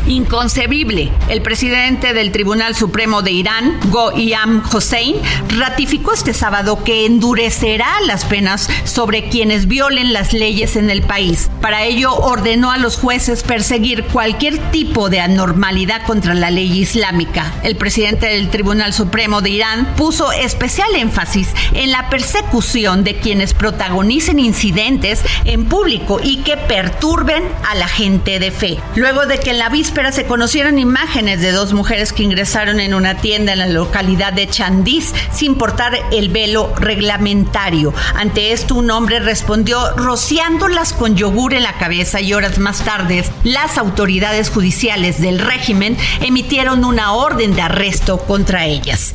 Inconcebible. 0.07 1.13
El 1.29 1.43
presidente 1.43 2.13
del 2.13 2.33
Tribunal 2.33 2.75
Supremo 2.75 3.23
de 3.23 3.31
Irán, 3.31 3.79
Goyam 3.89 4.63
Hossein, 4.73 5.17
ratificó 5.49 6.13
este 6.13 6.35
sábado 6.35 6.83
que 6.83 7.07
endurecerá 7.07 7.89
las 8.05 8.25
penas 8.25 8.69
sobre 8.85 9.29
quienes 9.29 9.69
violen 9.69 10.13
las 10.13 10.33
leyes 10.33 10.77
en 10.77 10.91
el 10.91 11.03
país. 11.03 11.51
Para 11.61 11.85
ello, 11.85 12.15
ordenó 12.15 12.73
a 12.73 12.79
los 12.79 12.97
jueces 12.97 13.43
perseguir 13.43 14.05
cualquier 14.05 14.59
tipo 14.71 15.09
de 15.09 15.21
anormalidad 15.21 16.05
contra 16.05 16.35
la 16.35 16.51
ley 16.51 16.81
islámica. 16.81 17.55
El 17.63 17.77
presidente 17.77 18.27
del 18.27 18.51
Tribunal 18.51 18.93
Supremo 18.93 19.41
de 19.41 19.51
Irán 19.51 19.95
puso 19.97 20.33
especial 20.33 20.95
énfasis 20.97 21.49
en 21.75 21.93
la 21.93 22.11
persecución 22.11 23.05
de 23.05 23.17
quienes 23.17 23.55
protagonicen 23.55 24.39
incidentes 24.41 25.23
en 25.45 25.67
público 25.67 26.21
y 26.23 26.39
que 26.39 26.57
perturben 26.57 27.45
a 27.69 27.75
la 27.77 27.87
gente 27.87 28.41
de 28.41 28.51
fe. 28.51 28.79
Luego 28.97 29.27
de 29.27 29.39
que 29.39 29.51
en 29.51 29.59
la 29.59 29.69
se 30.13 30.25
conocieron 30.25 30.79
imágenes 30.79 31.43
de 31.43 31.53
dos 31.53 31.75
mujeres 31.75 32.15
que 32.15 32.23
ingresaron 32.23 32.81
en 32.81 32.95
una 32.95 33.19
tienda 33.19 33.53
en 33.53 33.59
la 33.59 33.67
localidad 33.67 34.33
de 34.33 34.49
Chandís 34.49 35.15
sin 35.31 35.55
portar 35.55 35.93
el 36.11 36.31
velo 36.31 36.75
reglamentario. 36.77 37.93
Ante 38.15 38.53
esto, 38.53 38.75
un 38.75 38.91
hombre 38.91 39.21
respondió 39.21 39.95
rociándolas 39.97 40.95
con 40.95 41.15
yogur 41.15 41.53
en 41.53 41.63
la 41.63 41.75
cabeza 41.75 42.21
y 42.23 42.33
horas 42.33 42.59
más 42.59 42.85
tarde, 42.85 43.23
las 43.45 43.77
autoridades 43.77 44.49
judiciales 44.49 45.21
del 45.21 45.39
régimen 45.39 45.97
emitieron 46.21 46.85
una 46.85 47.13
orden 47.13 47.55
de 47.55 47.63
arresto 47.63 48.19
contra 48.19 48.65
ellas. 48.65 49.15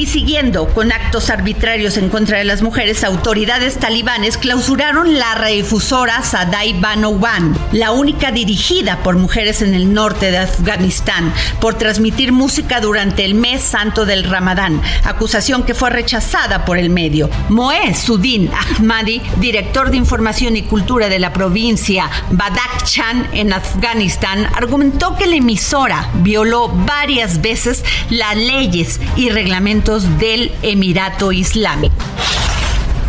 Y 0.00 0.06
siguiendo 0.06 0.66
con 0.68 0.92
actos 0.92 1.28
arbitrarios 1.28 1.98
en 1.98 2.08
contra 2.08 2.38
de 2.38 2.44
las 2.44 2.62
mujeres, 2.62 3.04
autoridades 3.04 3.76
talibanes 3.76 4.38
clausuraron 4.38 5.18
la 5.18 5.34
redifusora 5.34 6.22
Sadai 6.22 6.72
Banowan, 6.80 7.54
la 7.72 7.90
única 7.90 8.30
dirigida 8.32 9.02
por 9.02 9.18
mujeres 9.18 9.60
en 9.60 9.74
el 9.74 9.92
norte 9.92 10.30
de 10.30 10.38
Afganistán, 10.38 11.34
por 11.60 11.74
transmitir 11.74 12.32
música 12.32 12.80
durante 12.80 13.26
el 13.26 13.34
mes 13.34 13.60
santo 13.60 14.06
del 14.06 14.24
Ramadán, 14.24 14.80
acusación 15.04 15.64
que 15.64 15.74
fue 15.74 15.90
rechazada 15.90 16.64
por 16.64 16.78
el 16.78 16.88
medio. 16.88 17.28
Moe 17.50 17.94
Sudin 17.94 18.50
Ahmadi, 18.54 19.20
director 19.36 19.90
de 19.90 19.98
información 19.98 20.56
y 20.56 20.62
cultura 20.62 21.10
de 21.10 21.18
la 21.18 21.34
provincia 21.34 22.08
Badakhshan 22.30 23.28
en 23.34 23.52
Afganistán, 23.52 24.46
argumentó 24.56 25.14
que 25.18 25.26
la 25.26 25.36
emisora 25.36 26.08
violó 26.14 26.68
varias 26.68 27.42
veces 27.42 27.84
las 28.08 28.34
leyes 28.34 28.98
y 29.14 29.28
reglamentos 29.28 29.89
del 29.98 30.52
Emirato 30.62 31.32
Islámico. 31.32 31.96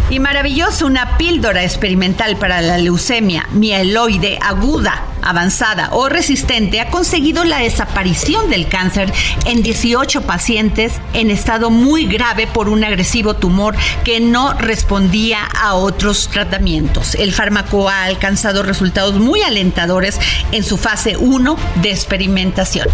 Y 0.09 0.19
maravilloso, 0.19 0.87
una 0.87 1.17
píldora 1.17 1.63
experimental 1.63 2.35
para 2.37 2.61
la 2.61 2.77
leucemia 2.79 3.47
mieloide 3.51 4.39
aguda, 4.41 5.05
avanzada 5.21 5.89
o 5.93 6.09
resistente 6.09 6.81
ha 6.81 6.89
conseguido 6.89 7.45
la 7.45 7.59
desaparición 7.59 8.49
del 8.49 8.67
cáncer 8.67 9.13
en 9.45 9.61
18 9.61 10.23
pacientes 10.23 10.93
en 11.13 11.29
estado 11.29 11.69
muy 11.69 12.07
grave 12.07 12.47
por 12.47 12.67
un 12.67 12.83
agresivo 12.83 13.35
tumor 13.35 13.75
que 14.03 14.19
no 14.19 14.53
respondía 14.55 15.45
a 15.45 15.75
otros 15.75 16.29
tratamientos. 16.29 17.13
El 17.15 17.31
fármaco 17.31 17.87
ha 17.87 18.03
alcanzado 18.03 18.63
resultados 18.63 19.13
muy 19.13 19.43
alentadores 19.43 20.19
en 20.51 20.63
su 20.63 20.77
fase 20.77 21.15
1 21.15 21.55
de 21.75 21.91
experimentación 21.91 22.87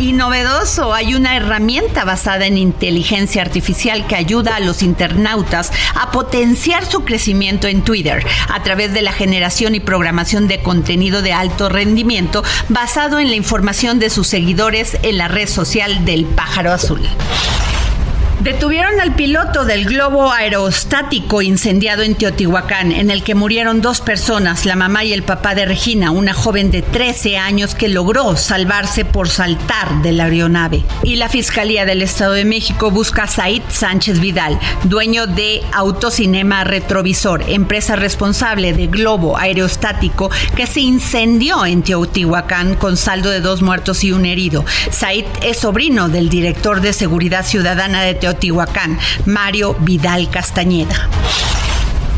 y 0.00 0.12
novedoso. 0.12 0.94
Hay 0.94 1.14
una 1.14 1.36
herramienta 1.36 2.04
basada 2.04 2.46
en 2.46 2.56
inteligencia 2.56 3.42
artificial 3.42 4.06
que 4.06 4.16
ayuda 4.16 4.56
a 4.56 4.60
los 4.60 4.82
internautas 4.82 5.70
a 5.94 6.10
potenciar 6.10 6.86
su 6.86 7.04
crecimiento 7.04 7.68
en 7.68 7.82
Twitter 7.82 8.24
a 8.48 8.62
través 8.62 8.94
de 8.94 9.02
la 9.02 9.12
generación 9.12 9.74
y 9.74 9.80
programación 9.80 10.48
de 10.48 10.62
contenido 10.62 11.20
de 11.20 11.34
alto 11.34 11.68
rendimiento 11.68 12.42
basado 12.68 13.18
en 13.18 13.28
la 13.28 13.36
información 13.36 13.98
de 13.98 14.10
sus 14.10 14.26
seguidores 14.26 14.96
en 15.02 15.18
la 15.18 15.28
red 15.28 15.48
social 15.48 16.04
del 16.04 16.24
pájaro 16.24 16.72
azul. 16.72 17.00
Detuvieron 18.40 18.98
al 19.00 19.14
piloto 19.14 19.66
del 19.66 19.84
globo 19.84 20.32
aerostático 20.32 21.42
incendiado 21.42 22.02
en 22.02 22.14
Teotihuacán, 22.14 22.90
en 22.90 23.10
el 23.10 23.22
que 23.22 23.34
murieron 23.34 23.82
dos 23.82 24.00
personas, 24.00 24.64
la 24.64 24.76
mamá 24.76 25.04
y 25.04 25.12
el 25.12 25.22
papá 25.22 25.54
de 25.54 25.66
Regina, 25.66 26.10
una 26.10 26.32
joven 26.32 26.70
de 26.70 26.80
13 26.80 27.36
años 27.36 27.74
que 27.74 27.90
logró 27.90 28.38
salvarse 28.38 29.04
por 29.04 29.28
saltar 29.28 30.00
de 30.00 30.12
la 30.12 30.24
aeronave. 30.24 30.84
Y 31.02 31.16
la 31.16 31.28
Fiscalía 31.28 31.84
del 31.84 32.00
Estado 32.00 32.32
de 32.32 32.46
México 32.46 32.90
busca 32.90 33.24
a 33.24 33.28
Said 33.28 33.60
Sánchez 33.68 34.20
Vidal, 34.20 34.58
dueño 34.84 35.26
de 35.26 35.60
Autocinema 35.74 36.64
Retrovisor, 36.64 37.44
empresa 37.46 37.94
responsable 37.94 38.72
de 38.72 38.86
globo 38.86 39.36
aerostático 39.36 40.30
que 40.56 40.66
se 40.66 40.80
incendió 40.80 41.66
en 41.66 41.82
Teotihuacán 41.82 42.74
con 42.76 42.96
saldo 42.96 43.28
de 43.28 43.40
dos 43.40 43.60
muertos 43.60 44.02
y 44.02 44.12
un 44.12 44.24
herido. 44.24 44.64
Said 44.90 45.26
es 45.42 45.58
sobrino 45.58 46.08
del 46.08 46.30
director 46.30 46.80
de 46.80 46.94
Seguridad 46.94 47.44
Ciudadana 47.44 48.00
de 48.00 48.14
Teotihuacán 48.14 48.29
Teotihuacán, 48.30 48.96
Mario 49.26 49.74
Vidal 49.80 50.30
Castañeda. 50.30 51.08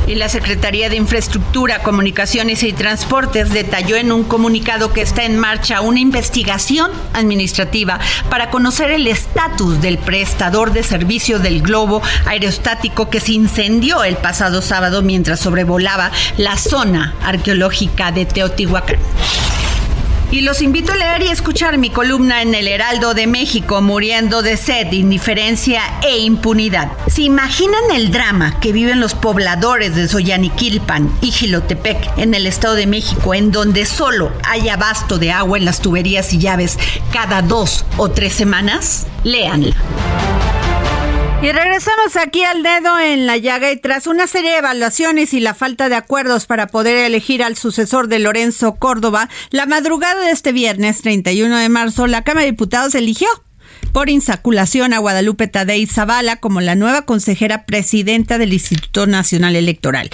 Y 0.06 0.16
la 0.16 0.28
Secretaría 0.28 0.90
de 0.90 0.96
Infraestructura, 0.96 1.82
Comunicaciones 1.82 2.62
y 2.64 2.72
Transportes 2.74 3.50
detalló 3.50 3.96
en 3.96 4.12
un 4.12 4.24
comunicado 4.24 4.92
que 4.92 5.00
está 5.00 5.24
en 5.24 5.38
marcha 5.38 5.80
una 5.80 6.00
investigación 6.00 6.90
administrativa 7.14 7.98
para 8.28 8.50
conocer 8.50 8.90
el 8.90 9.06
estatus 9.06 9.80
del 9.80 9.96
prestador 9.96 10.72
de 10.72 10.82
servicio 10.82 11.38
del 11.38 11.62
globo 11.62 12.02
aerostático 12.26 13.08
que 13.08 13.20
se 13.20 13.32
incendió 13.32 14.04
el 14.04 14.16
pasado 14.16 14.60
sábado 14.60 15.00
mientras 15.00 15.40
sobrevolaba 15.40 16.10
la 16.36 16.58
zona 16.58 17.14
arqueológica 17.22 18.12
de 18.12 18.26
Teotihuacán. 18.26 18.98
Y 20.32 20.40
los 20.40 20.62
invito 20.62 20.92
a 20.92 20.96
leer 20.96 21.24
y 21.24 21.28
escuchar 21.28 21.76
mi 21.76 21.90
columna 21.90 22.40
en 22.40 22.54
el 22.54 22.66
Heraldo 22.66 23.12
de 23.12 23.26
México, 23.26 23.82
Muriendo 23.82 24.40
de 24.40 24.56
sed, 24.56 24.90
indiferencia 24.90 25.82
e 26.02 26.20
impunidad. 26.20 26.90
¿Se 27.06 27.20
imaginan 27.20 27.90
el 27.94 28.10
drama 28.10 28.58
que 28.58 28.72
viven 28.72 28.98
los 28.98 29.14
pobladores 29.14 29.94
de 29.94 30.08
Soyaniquilpan 30.08 31.12
y 31.20 31.32
Gilotepec 31.32 32.16
en 32.16 32.32
el 32.32 32.46
Estado 32.46 32.76
de 32.76 32.86
México, 32.86 33.34
en 33.34 33.52
donde 33.52 33.84
solo 33.84 34.32
hay 34.42 34.70
abasto 34.70 35.18
de 35.18 35.32
agua 35.32 35.58
en 35.58 35.66
las 35.66 35.82
tuberías 35.82 36.32
y 36.32 36.38
llaves 36.38 36.78
cada 37.12 37.42
dos 37.42 37.84
o 37.98 38.10
tres 38.10 38.32
semanas? 38.32 39.06
Léanla. 39.24 39.76
Y 41.42 41.50
regresamos 41.50 42.16
aquí 42.16 42.44
al 42.44 42.62
dedo 42.62 43.00
en 43.00 43.26
la 43.26 43.36
llaga 43.36 43.72
y 43.72 43.76
tras 43.76 44.06
una 44.06 44.28
serie 44.28 44.52
de 44.52 44.58
evaluaciones 44.58 45.34
y 45.34 45.40
la 45.40 45.54
falta 45.54 45.88
de 45.88 45.96
acuerdos 45.96 46.46
para 46.46 46.68
poder 46.68 46.98
elegir 46.98 47.42
al 47.42 47.56
sucesor 47.56 48.06
de 48.06 48.20
Lorenzo 48.20 48.76
Córdoba, 48.76 49.28
la 49.50 49.66
madrugada 49.66 50.24
de 50.24 50.30
este 50.30 50.52
viernes 50.52 51.02
31 51.02 51.58
de 51.58 51.68
marzo, 51.68 52.06
la 52.06 52.22
Cámara 52.22 52.44
de 52.44 52.52
Diputados 52.52 52.94
eligió 52.94 53.26
por 53.92 54.10
insaculación 54.10 54.92
a 54.92 54.98
Guadalupe 54.98 55.48
Tadei 55.48 55.86
Zavala 55.86 56.36
como 56.36 56.60
la 56.60 56.74
nueva 56.74 57.02
consejera 57.02 57.66
presidenta 57.66 58.38
del 58.38 58.52
Instituto 58.52 59.06
Nacional 59.06 59.56
Electoral. 59.56 60.10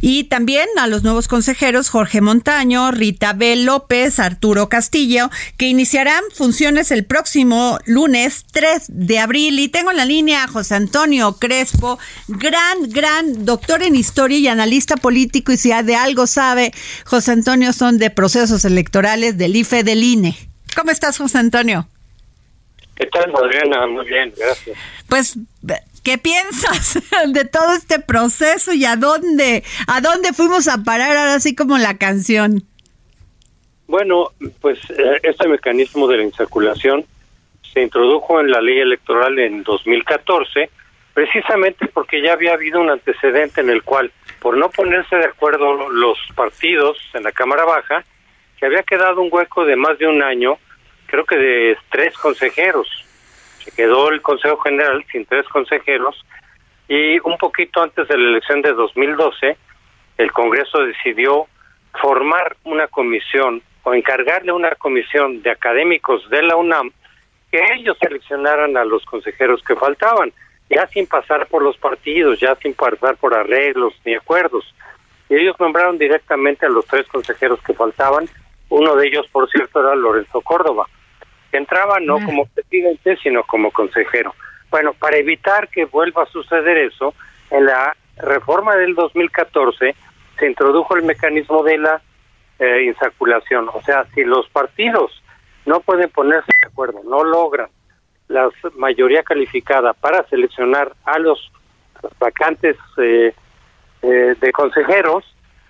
Y 0.00 0.24
también 0.24 0.66
a 0.78 0.86
los 0.86 1.02
nuevos 1.02 1.28
consejeros 1.28 1.88
Jorge 1.88 2.20
Montaño, 2.20 2.90
Rita 2.90 3.32
B. 3.32 3.56
López, 3.56 4.18
Arturo 4.18 4.68
Castillo, 4.68 5.30
que 5.56 5.66
iniciarán 5.66 6.22
funciones 6.34 6.90
el 6.90 7.04
próximo 7.04 7.78
lunes 7.86 8.44
3 8.52 8.84
de 8.88 9.18
abril. 9.18 9.58
Y 9.58 9.68
tengo 9.68 9.90
en 9.90 9.96
la 9.96 10.04
línea 10.04 10.44
a 10.44 10.48
José 10.48 10.74
Antonio 10.74 11.36
Crespo, 11.38 11.98
gran, 12.28 12.88
gran 12.88 13.44
doctor 13.44 13.82
en 13.82 13.96
historia 13.96 14.38
y 14.38 14.48
analista 14.48 14.96
político. 14.96 15.52
Y 15.52 15.56
si 15.56 15.70
de 15.70 15.94
algo 15.94 16.26
sabe, 16.26 16.72
José 17.04 17.32
Antonio 17.32 17.72
son 17.72 17.98
de 17.98 18.10
procesos 18.10 18.64
electorales 18.64 19.38
del 19.38 19.56
IFE 19.56 19.84
del 19.84 20.02
INE. 20.02 20.36
¿Cómo 20.74 20.90
estás, 20.90 21.18
José 21.18 21.38
Antonio? 21.38 21.88
¿Qué 23.00 23.06
tal, 23.06 23.32
Adriana? 23.34 23.86
Muy 23.86 24.04
bien, 24.04 24.30
gracias. 24.36 24.76
Pues, 25.08 25.38
¿qué 26.04 26.18
piensas 26.18 27.02
de 27.32 27.46
todo 27.46 27.72
este 27.72 27.98
proceso 27.98 28.74
y 28.74 28.84
a 28.84 28.96
dónde, 28.96 29.64
a 29.86 30.02
dónde 30.02 30.34
fuimos 30.34 30.68
a 30.68 30.84
parar 30.84 31.16
ahora 31.16 31.34
así 31.34 31.54
como 31.56 31.78
la 31.78 31.96
canción? 31.96 32.62
Bueno, 33.86 34.32
pues 34.60 34.78
eh, 34.90 35.18
este 35.22 35.48
mecanismo 35.48 36.08
de 36.08 36.18
la 36.18 36.24
insaculación 36.24 37.06
se 37.72 37.80
introdujo 37.80 38.38
en 38.38 38.50
la 38.50 38.60
ley 38.60 38.80
electoral 38.80 39.38
en 39.38 39.62
2014, 39.62 40.68
precisamente 41.14 41.86
porque 41.86 42.20
ya 42.20 42.34
había 42.34 42.52
habido 42.52 42.82
un 42.82 42.90
antecedente 42.90 43.62
en 43.62 43.70
el 43.70 43.82
cual, 43.82 44.12
por 44.40 44.58
no 44.58 44.68
ponerse 44.68 45.16
de 45.16 45.24
acuerdo 45.24 45.88
los 45.88 46.18
partidos 46.34 46.98
en 47.14 47.22
la 47.22 47.32
Cámara 47.32 47.64
Baja, 47.64 48.04
que 48.58 48.66
había 48.66 48.82
quedado 48.82 49.22
un 49.22 49.30
hueco 49.32 49.64
de 49.64 49.76
más 49.76 49.98
de 49.98 50.06
un 50.06 50.22
año 50.22 50.58
creo 51.10 51.24
que 51.24 51.36
de 51.36 51.78
tres 51.90 52.16
consejeros. 52.16 52.88
Se 53.64 53.72
quedó 53.72 54.08
el 54.10 54.22
Consejo 54.22 54.58
General 54.58 55.04
sin 55.12 55.26
tres 55.26 55.46
consejeros 55.48 56.24
y 56.88 57.18
un 57.20 57.36
poquito 57.36 57.82
antes 57.82 58.08
de 58.08 58.16
la 58.16 58.30
elección 58.30 58.62
de 58.62 58.72
2012, 58.72 59.56
el 60.18 60.32
Congreso 60.32 60.80
decidió 60.80 61.46
formar 62.00 62.56
una 62.64 62.86
comisión 62.88 63.62
o 63.82 63.94
encargarle 63.94 64.52
una 64.52 64.74
comisión 64.76 65.42
de 65.42 65.50
académicos 65.50 66.28
de 66.30 66.42
la 66.42 66.56
UNAM 66.56 66.90
que 67.50 67.60
ellos 67.74 67.96
seleccionaran 68.00 68.76
a 68.76 68.84
los 68.84 69.04
consejeros 69.04 69.62
que 69.62 69.74
faltaban, 69.74 70.32
ya 70.68 70.86
sin 70.88 71.06
pasar 71.06 71.46
por 71.48 71.62
los 71.62 71.76
partidos, 71.76 72.38
ya 72.38 72.54
sin 72.56 72.74
pasar 72.74 73.16
por 73.16 73.34
arreglos 73.34 73.92
ni 74.04 74.14
acuerdos. 74.14 74.64
Y 75.28 75.34
ellos 75.34 75.56
nombraron 75.58 75.98
directamente 75.98 76.66
a 76.66 76.70
los 76.70 76.86
tres 76.86 77.06
consejeros 77.08 77.60
que 77.62 77.74
faltaban. 77.74 78.28
Uno 78.68 78.94
de 78.96 79.08
ellos, 79.08 79.26
por 79.32 79.50
cierto, 79.50 79.80
era 79.80 79.94
Lorenzo 79.94 80.40
Córdoba 80.40 80.86
entraba 81.58 81.98
no 82.00 82.18
como 82.24 82.46
presidente, 82.46 83.16
sino 83.22 83.42
como 83.44 83.70
consejero. 83.70 84.34
Bueno, 84.70 84.92
para 84.94 85.16
evitar 85.16 85.68
que 85.68 85.84
vuelva 85.84 86.22
a 86.22 86.26
suceder 86.26 86.78
eso, 86.78 87.14
en 87.50 87.66
la 87.66 87.96
reforma 88.16 88.76
del 88.76 88.94
2014 88.94 89.94
se 90.38 90.46
introdujo 90.46 90.96
el 90.96 91.02
mecanismo 91.02 91.62
de 91.62 91.78
la 91.78 92.00
eh, 92.58 92.84
insaculación. 92.84 93.68
O 93.72 93.80
sea, 93.82 94.04
si 94.14 94.24
los 94.24 94.48
partidos 94.48 95.22
no 95.66 95.80
pueden 95.80 96.10
ponerse 96.10 96.50
de 96.60 96.68
acuerdo, 96.68 97.00
no 97.04 97.24
logran 97.24 97.68
la 98.28 98.48
mayoría 98.76 99.22
calificada 99.22 99.92
para 99.92 100.24
seleccionar 100.28 100.92
a 101.04 101.18
los 101.18 101.50
vacantes 102.18 102.76
eh, 102.98 103.34
eh, 104.02 104.34
de 104.40 104.52
consejeros, 104.52 105.24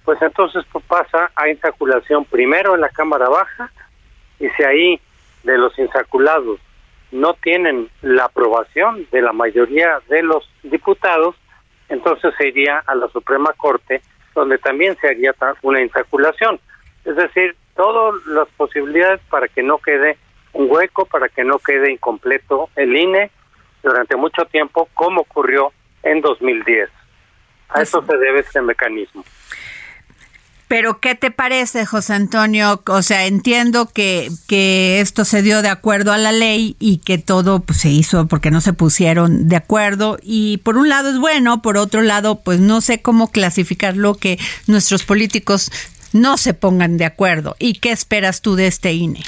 pues 0.05 0.21
entonces 0.23 0.65
pasa 0.87 1.31
a 1.35 1.49
insaculación 1.49 2.25
primero 2.25 2.75
en 2.75 2.83
la 2.83 2.89
Cámara 2.91 3.29
Baja 3.29 3.71
y 4.39 4.49
si 4.51 4.63
ahí 4.63 5.01
de 5.43 5.59
los 5.59 5.79
insaculados 5.79 6.61
no 7.13 7.35
tienen 7.35 7.91
la 8.03 8.27
aprobación 8.27 9.07
de 9.11 9.23
la 9.23 9.33
mayoría 9.33 10.01
de 10.09 10.23
los 10.23 10.49
diputados, 10.63 11.35
entonces 11.89 12.33
se 12.39 12.49
iría 12.49 12.83
a 12.87 12.95
la 12.95 13.09
Suprema 13.09 13.53
Corte, 13.57 14.01
donde 14.35 14.59
también 14.59 14.97
se 15.01 15.09
haría 15.09 15.35
una 15.63 15.81
insaculación. 15.81 16.61
Es 17.05 17.17
decir, 17.17 17.57
todas 17.75 18.15
las 18.27 18.49
posibilidades 18.51 19.21
para 19.29 19.49
que 19.49 19.63
no 19.63 19.79
quede 19.79 20.19
un 20.53 20.71
hueco, 20.71 21.05
para 21.07 21.29
que 21.29 21.45
no 21.45 21.59
quede 21.59 21.93
incompleto 21.93 22.69
el 22.77 22.97
INE 22.97 23.31
durante 23.83 24.17
mucho 24.17 24.45
tiempo, 24.45 24.89
como 24.95 25.23
ocurrió 25.23 25.73
en 26.03 26.21
2010. 26.21 26.91
A 27.71 27.83
eso 27.83 28.05
se 28.05 28.17
debe 28.17 28.41
este 28.41 28.61
mecanismo. 28.61 29.25
Pero 30.71 31.01
¿qué 31.01 31.17
te 31.17 31.33
parece, 31.33 31.85
José 31.85 32.13
Antonio? 32.13 32.81
O 32.87 33.03
sea, 33.03 33.27
entiendo 33.27 33.89
que, 33.93 34.29
que 34.47 35.01
esto 35.01 35.25
se 35.25 35.43
dio 35.43 35.63
de 35.63 35.69
acuerdo 35.69 36.13
a 36.13 36.17
la 36.17 36.31
ley 36.31 36.77
y 36.79 36.99
que 36.99 37.19
todo 37.19 37.59
pues, 37.59 37.81
se 37.81 37.89
hizo 37.89 38.29
porque 38.29 38.53
no 38.53 38.61
se 38.61 38.73
pusieron 38.73 39.49
de 39.49 39.57
acuerdo. 39.57 40.17
Y 40.23 40.59
por 40.59 40.77
un 40.77 40.89
lado 40.89 41.11
es 41.11 41.19
bueno, 41.19 41.61
por 41.61 41.77
otro 41.77 42.03
lado, 42.03 42.45
pues 42.45 42.61
no 42.61 42.83
sé 42.83 43.03
cómo 43.03 43.33
clasificarlo 43.33 44.15
que 44.15 44.39
nuestros 44.69 45.03
políticos 45.03 45.73
no 46.13 46.37
se 46.37 46.55
pongan 46.55 46.99
de 46.99 47.05
acuerdo. 47.05 47.57
¿Y 47.59 47.81
qué 47.81 47.91
esperas 47.91 48.41
tú 48.41 48.55
de 48.55 48.69
este 48.69 48.93
INE? 48.93 49.25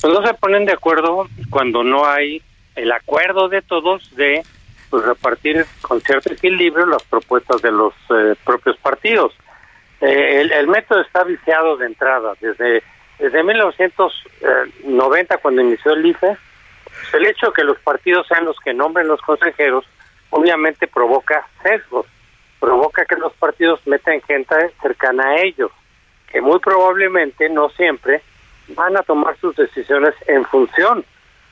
Pues 0.00 0.14
no 0.14 0.26
se 0.26 0.32
ponen 0.32 0.64
de 0.64 0.72
acuerdo 0.72 1.28
cuando 1.50 1.84
no 1.84 2.06
hay 2.06 2.40
el 2.74 2.90
acuerdo 2.90 3.50
de 3.50 3.60
todos 3.60 4.16
de 4.16 4.42
pues, 4.88 5.04
repartir 5.04 5.66
con 5.82 6.00
cierto 6.00 6.32
equilibrio 6.32 6.86
las 6.86 7.02
propuestas 7.02 7.60
de 7.60 7.70
los 7.70 7.92
eh, 8.08 8.34
propios 8.46 8.78
partidos 8.78 9.34
eh, 10.00 10.48
el, 10.52 10.66
método 10.68 11.00
está 11.00 11.24
viciado 11.24 11.76
de 11.76 11.86
entrada. 11.86 12.34
Desde, 12.40 12.82
desde 13.18 13.42
1990, 13.42 15.38
cuando 15.38 15.62
inició 15.62 15.92
el 15.92 16.06
IFE, 16.06 16.36
pues, 16.84 17.14
el 17.14 17.26
hecho 17.26 17.46
de 17.46 17.52
que 17.52 17.64
los 17.64 17.78
partidos 17.80 18.26
sean 18.26 18.44
los 18.44 18.58
que 18.60 18.74
nombren 18.74 19.08
los 19.08 19.20
consejeros, 19.22 19.84
obviamente 20.30 20.86
provoca 20.86 21.46
sesgos, 21.62 22.06
provoca 22.60 23.04
que 23.04 23.16
los 23.16 23.32
partidos 23.34 23.80
metan 23.86 24.20
gente 24.22 24.54
cercana 24.82 25.30
a 25.30 25.40
ellos, 25.42 25.70
que 26.30 26.40
muy 26.40 26.58
probablemente, 26.58 27.48
no 27.48 27.68
siempre, 27.70 28.22
van 28.68 28.96
a 28.96 29.02
tomar 29.02 29.36
sus 29.38 29.54
decisiones 29.56 30.14
en 30.26 30.44
función 30.44 31.04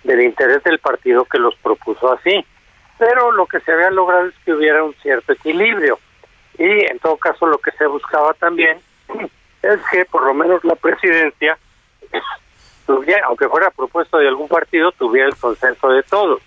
del 0.03 0.20
interés 0.22 0.62
del 0.64 0.78
partido 0.80 1.24
que 1.24 1.38
los 1.38 1.55
propuso 1.57 2.12
así. 2.12 2.45
Pero 2.99 3.32
lo 3.32 3.47
que 3.47 3.61
se 3.61 3.72
había 3.72 3.90
logrado 3.90 4.26
es 4.26 4.34
que 4.45 4.53
hubiera 4.53 4.84
un 4.84 4.95
cierto 4.95 5.32
equilibrio 5.32 5.99
y 6.59 6.90
en 6.90 6.98
todo 6.98 7.16
caso 7.16 7.46
lo 7.46 7.59
que 7.59 7.70
se 7.72 7.86
buscaba 7.86 8.34
también 8.34 8.78
es 9.62 9.80
que 9.90 10.05
por 10.05 10.24
lo 10.24 10.34
menos 10.34 10.64
la 10.64 10.76
presidencia 10.76 11.59
tuviera, 12.86 13.26
aunque 13.26 13.48
fuera 13.48 13.70
propuesto 13.70 14.18
de 14.18 14.28
algún 14.28 14.48
partido, 14.48 14.92
tuviera 14.92 15.28
el 15.28 15.36
consenso 15.36 15.88
de 15.88 16.02
todos. 16.02 16.40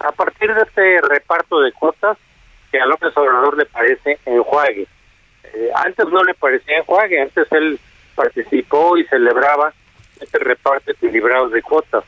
A 0.00 0.12
partir 0.12 0.54
de 0.54 0.62
este 0.62 1.00
reparto 1.00 1.60
de 1.60 1.72
cuotas, 1.72 2.16
que 2.70 2.80
a 2.80 2.86
López 2.86 3.16
Obrador 3.16 3.56
le 3.56 3.66
parece 3.66 4.18
enjuague. 4.26 4.86
Eh, 5.44 5.70
antes 5.74 6.06
no 6.08 6.22
le 6.22 6.34
parecía 6.34 6.78
enjuague, 6.78 7.20
antes 7.20 7.50
él 7.52 7.80
participó 8.14 8.96
y 8.98 9.04
celebraba 9.04 9.72
este 10.20 10.38
reparto 10.38 10.90
equilibrado 10.90 11.48
de 11.48 11.62
cuotas. 11.62 12.04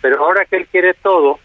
Pero 0.00 0.24
ahora 0.24 0.44
que 0.46 0.56
él 0.56 0.66
quiere 0.66 0.94
todo, 0.94 1.38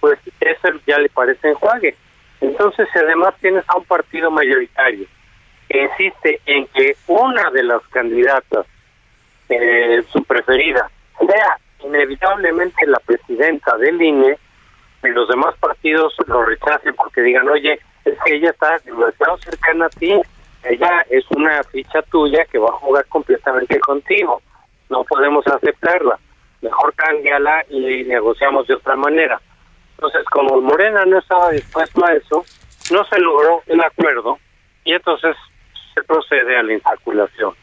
pues 0.00 0.18
eso 0.40 0.68
ya 0.86 0.98
le 0.98 1.08
parece 1.08 1.48
enjuague. 1.48 1.94
Entonces, 2.40 2.88
además 2.94 3.34
tienes 3.40 3.64
a 3.68 3.76
un 3.76 3.84
partido 3.84 4.30
mayoritario 4.30 5.06
que 5.68 5.82
insiste 5.82 6.40
en 6.46 6.66
que 6.68 6.96
una 7.06 7.50
de 7.50 7.62
las 7.62 7.82
candidatas, 7.88 8.66
eh, 9.48 10.02
su 10.10 10.22
preferida, 10.24 10.90
sea 11.18 11.58
inevitablemente 11.84 12.86
la 12.86 12.98
presidenta 13.00 13.76
del 13.76 14.00
INE, 14.00 14.38
y 15.04 15.08
los 15.08 15.28
demás 15.28 15.54
partidos 15.58 16.14
lo 16.26 16.44
rechacen 16.44 16.94
porque 16.94 17.20
digan, 17.20 17.48
oye, 17.48 17.78
es 18.04 18.18
que 18.24 18.34
ella 18.34 18.50
está 18.50 18.78
demasiado 18.84 19.38
cercana 19.38 19.86
a 19.86 19.90
ti, 19.90 20.20
ella 20.64 21.06
es 21.08 21.24
una 21.30 21.62
ficha 21.64 22.02
tuya 22.02 22.44
que 22.46 22.58
va 22.58 22.68
a 22.68 22.72
jugar 22.72 23.06
completamente 23.06 23.78
contigo, 23.80 24.42
no 24.88 25.04
podemos 25.04 25.46
aceptarla, 25.46 26.18
mejor 26.62 26.92
cámbiala 26.94 27.64
y 27.68 28.04
negociamos 28.04 28.66
de 28.66 28.74
otra 28.74 28.96
manera. 28.96 29.40
Entonces, 29.98 30.24
como 30.30 30.60
Morena 30.60 31.04
no 31.04 31.18
estaba 31.18 31.50
dispuesto 31.50 32.04
a 32.04 32.12
eso, 32.12 32.44
no 32.92 33.04
se 33.06 33.18
logró 33.18 33.62
el 33.66 33.80
acuerdo 33.80 34.38
y 34.84 34.92
entonces 34.92 35.34
se 35.92 36.02
procede 36.04 36.56
a 36.56 36.62
la 36.62 36.74
insaculación. 36.74 37.54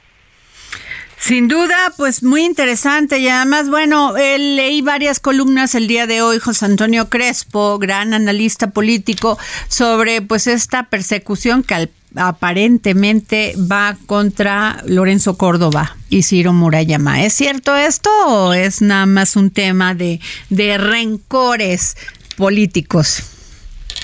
Sin 1.17 1.47
duda, 1.47 1.93
pues 1.97 2.23
muy 2.23 2.43
interesante 2.43 3.19
y 3.19 3.29
además, 3.29 3.69
bueno, 3.69 4.13
leí 4.15 4.81
varias 4.81 5.21
columnas 5.21 5.73
el 5.73 5.87
día 5.87 6.07
de 6.07 6.21
hoy, 6.21 6.39
José 6.39 6.65
Antonio 6.65 7.09
Crespo, 7.09 7.79
gran 7.79 8.13
analista 8.13 8.71
político, 8.71 9.39
sobre 9.69 10.21
pues 10.21 10.45
esta 10.45 10.83
persecución 10.83 11.63
que 11.63 11.89
aparentemente 12.15 13.55
va 13.57 13.97
contra 14.05 14.81
Lorenzo 14.85 15.37
Córdoba 15.37 15.95
y 16.09 16.23
Ciro 16.23 16.53
Murayama. 16.53 17.23
¿Es 17.23 17.33
cierto 17.33 17.75
esto 17.75 18.09
o 18.27 18.53
es 18.53 18.81
nada 18.81 19.05
más 19.05 19.35
un 19.35 19.51
tema 19.51 19.95
de, 19.95 20.19
de 20.49 20.77
rencores 20.77 21.97
políticos. 22.37 23.31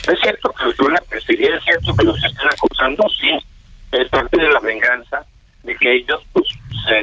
Es 0.08 0.20
cierto 0.20 0.52
que 0.52 0.64
perseguir, 1.10 1.52
es 1.54 1.64
cierto 1.64 1.96
que 1.96 2.06
los 2.06 2.24
están 2.24 2.48
acusando, 2.48 3.04
sí. 3.10 3.38
Es 3.92 4.10
parte 4.10 4.42
de 4.42 4.50
la 4.50 4.60
venganza 4.60 5.26
de 5.64 5.76
que 5.76 5.96
ellos 5.98 6.22
pues, 6.34 6.48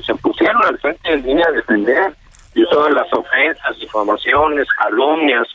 se, 0.05 0.15
pusieron 0.17 0.65
al 0.65 0.79
frente 0.79 1.11
del 1.11 1.23
línea 1.23 1.47
a 1.47 1.53
defender 1.53 2.15
y 2.55 2.65
todas 2.71 2.93
las 2.93 3.13
ofensas, 3.13 3.79
difamaciones, 3.79 4.67
calumnias, 4.71 5.47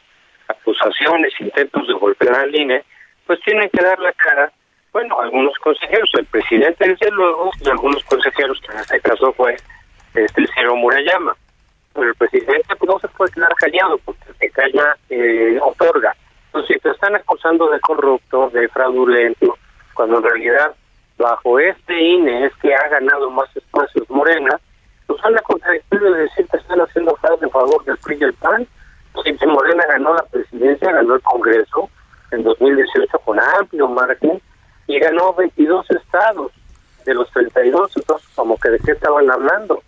acusaciones, 0.47 1.34
intentos 1.39 1.88
de 1.88 1.93
golpear 1.93 2.36
al 2.36 2.55
INE, 2.55 2.84
pues 3.26 3.39
tienen 3.41 3.69
que 3.74 3.84
dar 3.84 3.99
la 3.99 4.13
cara, 4.13 4.51
bueno, 4.93 5.19
algunos 5.19 5.57
consejeros, 5.57 6.09
el 6.17 6.26
presidente 6.26 6.88
desde 6.88 7.11
luego, 7.11 7.51
y 7.59 7.69
algunos 7.69 8.03
consejeros, 8.03 8.61
que 8.61 8.74
en 8.74 8.80
este 8.80 9.01
caso 9.01 9.34
fue 9.34 9.57
este, 10.13 10.41
el 10.41 10.69
Murayama 10.76 11.36
pero 11.94 12.10
el 12.10 12.16
presidente 12.16 12.76
pues, 12.78 12.89
no 12.89 13.00
se 13.00 13.08
puede 13.10 13.32
quedar 13.32 13.54
callado 13.56 13.98
porque 14.00 14.34
se 14.39 14.50
calla 14.50 14.98
eh, 15.10 15.60
otorga. 15.62 16.16
Entonces, 16.48 16.76
si 16.76 16.82
te 16.82 16.89
están 16.89 17.16
acusando 17.16 17.70
de 17.70 17.80
corrupto, 17.80 18.50
de 18.50 18.68
fraudulento, 18.70 19.58
cuando 19.94 20.18
en 20.18 20.24
realidad 20.24 20.76
bajo 21.18 21.60
este 21.60 22.00
INE 22.02 22.46
es 22.46 22.54
que 22.62 22.74
ha 22.74 22.88
ganado 22.89 23.30
más 23.30 23.56
espacios 23.56 24.10
Morena, 24.10 24.60
pues 25.08 25.20
la 25.30 25.41
contradictorio 25.41 26.12
de 26.12 26.22
decir 26.24 26.48
que 26.48 26.58
están 26.58 26.80
haciendo 26.82 27.16
fraude 27.18 27.46
en 27.46 27.52
favor 27.52 27.84
del 27.86 27.98
PRI 27.98 28.18
y 28.20 28.24
el 28.24 28.34
PAN. 28.34 28.68
Si 29.24 29.46
Morena 29.46 29.84
ganó 29.88 30.16
la 30.16 30.24
presidencia, 30.24 30.91
ganó 30.91 31.16
el 31.16 31.22
Congreso 31.22 31.89
en 32.32 32.44
2018 32.44 33.20
con 33.20 33.39
amplio 33.39 33.88
margen 33.88 34.41
y 34.88 35.00
ganó 35.00 35.34
22 35.34 35.89
estados 35.91 36.52
de 37.06 37.14
los 37.14 37.30
32, 37.32 37.91
entonces 37.96 38.30
como 38.34 38.58
que 38.58 38.70
de 38.70 38.80
qué 38.80 38.91
estaban 38.94 39.30
hablando 39.30 39.84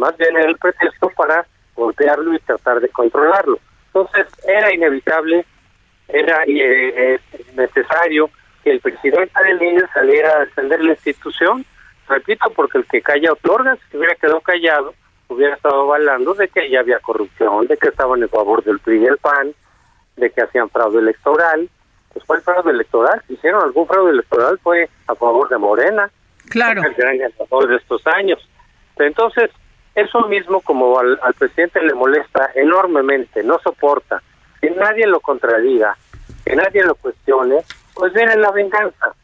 más 0.00 0.16
bien 0.16 0.36
era 0.36 0.48
el 0.48 0.56
pretexto 0.56 1.10
para 1.10 1.46
golpearlo 1.76 2.34
y 2.34 2.38
tratar 2.40 2.80
de 2.80 2.88
controlarlo. 2.88 3.58
Entonces 3.86 4.26
era 4.46 4.72
inevitable, 4.74 5.44
era 6.08 6.42
eh, 6.44 7.14
eh, 7.14 7.20
necesario 7.54 8.30
que 8.64 8.70
el 8.72 8.80
presidente 8.80 9.42
del 9.42 9.62
INE 9.62 9.82
saliera 9.92 10.36
a 10.36 10.40
defender 10.40 10.82
la 10.82 10.92
institución, 10.92 11.64
repito, 12.08 12.50
porque 12.54 12.78
el 12.78 12.86
que 12.86 13.02
calla 13.02 13.32
otorga, 13.32 13.76
si 13.90 13.96
hubiera 13.96 14.14
quedado 14.14 14.40
callado, 14.40 14.94
hubiera 15.28 15.54
estado 15.54 15.82
avalando 15.82 16.34
de 16.34 16.48
que 16.48 16.68
ya 16.70 16.80
había 16.80 16.98
corrupción, 16.98 17.66
de 17.66 17.76
que 17.76 17.88
estaban 17.88 18.22
en 18.22 18.28
favor 18.28 18.64
del 18.64 18.80
PRI 18.80 19.02
y 19.02 19.06
el 19.06 19.18
PAN, 19.18 19.52
de 20.16 20.30
que 20.30 20.42
hacían 20.42 20.70
fraude 20.70 20.98
electoral. 20.98 21.68
Pues 22.12 22.24
fue 22.24 22.36
el 22.36 22.42
fraude 22.42 22.70
electoral, 22.72 23.22
si 23.26 23.34
hicieron 23.34 23.62
algún 23.62 23.86
fraude 23.86 24.10
electoral 24.10 24.58
fue 24.62 24.88
a 25.06 25.14
favor 25.14 25.48
de 25.48 25.58
Morena. 25.58 26.10
Claro. 26.48 26.82
El 26.82 26.94
gran 26.94 27.16
ganador 27.18 27.68
de 27.68 27.76
estos 27.76 28.04
años. 28.08 28.40
Entonces, 28.98 29.50
eso 30.00 30.26
mismo 30.28 30.60
como 30.60 30.98
al, 30.98 31.18
presidente 31.38 31.82
le 31.82 31.94
molesta 31.94 32.50
enormemente, 32.54 33.42
no 33.42 33.58
soporta 33.58 34.22
que 34.60 34.70
nadie 34.70 35.06
lo 35.06 35.20
contradiga, 35.20 35.96
que 36.44 36.54
nadie 36.56 36.84
lo 36.84 36.94
cuestione, 36.94 37.58
pues 37.94 38.12
viene 38.12 38.36
la 38.36 38.50
venganza. 38.50 39.14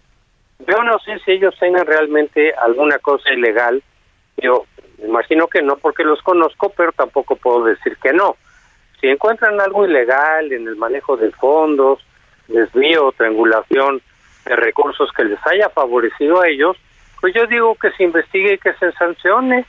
Yo 0.67 0.83
no 0.83 0.99
sé 1.01 1.19
si 1.21 1.33
ellos 1.33 1.55
tengan 1.59 1.87
realmente 1.87 2.55
alguna 2.55 2.99
cosa 2.99 3.33
ilegal, 3.33 3.83
yo 4.39 4.65
imagino 4.99 5.47
que 5.49 5.63
no 5.63 5.77
porque 5.77 6.05
los 6.05 6.23
conozco, 6.23 6.71
pero 6.77 6.93
tampoco 6.93 7.37
puedo 7.37 7.65
decir 7.65 7.97
que 7.99 8.13
no. 8.13 8.37
Si 9.01 9.09
encuentran 9.09 9.61
algo 9.61 9.87
ilegal 9.87 10.53
en 10.53 10.67
el 10.67 10.77
manejo 10.77 11.17
de 11.17 11.31
fondos, 11.33 12.05
desvío 12.49 13.13
triangulación 13.13 14.01
de 14.47 14.57
recursos 14.57 15.11
que 15.13 15.25
les 15.25 15.39
haya 15.47 15.69
favorecido 15.69 16.41
a 16.41 16.49
ellos, 16.49 16.77
pues 17.21 17.35
yo 17.35 17.47
digo 17.47 17.75
que 17.75 17.91
se 17.93 18.05
investigue 18.05 18.55
y 18.55 18.59
que 18.59 18.73
se 18.75 18.93
sancione 18.93 19.67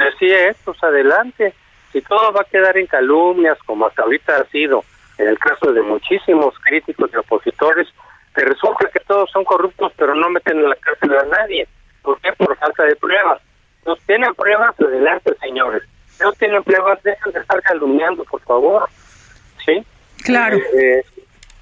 así 0.00 0.26
es, 0.26 0.56
pues 0.64 0.82
adelante. 0.82 1.54
Si 1.92 2.00
todo 2.02 2.32
va 2.32 2.42
a 2.42 2.50
quedar 2.50 2.76
en 2.76 2.86
calumnias, 2.86 3.58
como 3.64 3.86
hasta 3.86 4.02
ahorita 4.02 4.36
ha 4.36 4.44
sido, 4.46 4.84
en 5.18 5.28
el 5.28 5.38
caso 5.38 5.72
de 5.72 5.82
muchísimos 5.82 6.54
críticos 6.60 7.10
y 7.12 7.16
opositores, 7.16 7.88
que 8.34 8.44
resulta 8.44 8.88
que 8.92 9.00
todos 9.00 9.30
son 9.30 9.44
corruptos, 9.44 9.92
pero 9.96 10.14
no 10.14 10.28
meten 10.28 10.58
en 10.58 10.68
la 10.68 10.76
cárcel 10.76 11.16
a 11.16 11.24
nadie. 11.24 11.66
¿Por 12.02 12.20
qué? 12.20 12.32
Por 12.32 12.56
falta 12.58 12.84
de 12.84 12.96
pruebas. 12.96 13.40
No 13.86 13.96
tienen 14.06 14.34
pruebas, 14.34 14.78
adelante, 14.78 15.34
señores. 15.40 15.82
No 16.20 16.32
tienen 16.32 16.62
pruebas, 16.62 17.02
dejen 17.02 17.32
de 17.32 17.40
estar 17.40 17.62
calumniando, 17.62 18.24
por 18.24 18.40
favor. 18.42 18.88
¿Sí? 19.64 19.84
Claro. 20.24 20.56
Eh, 20.56 21.02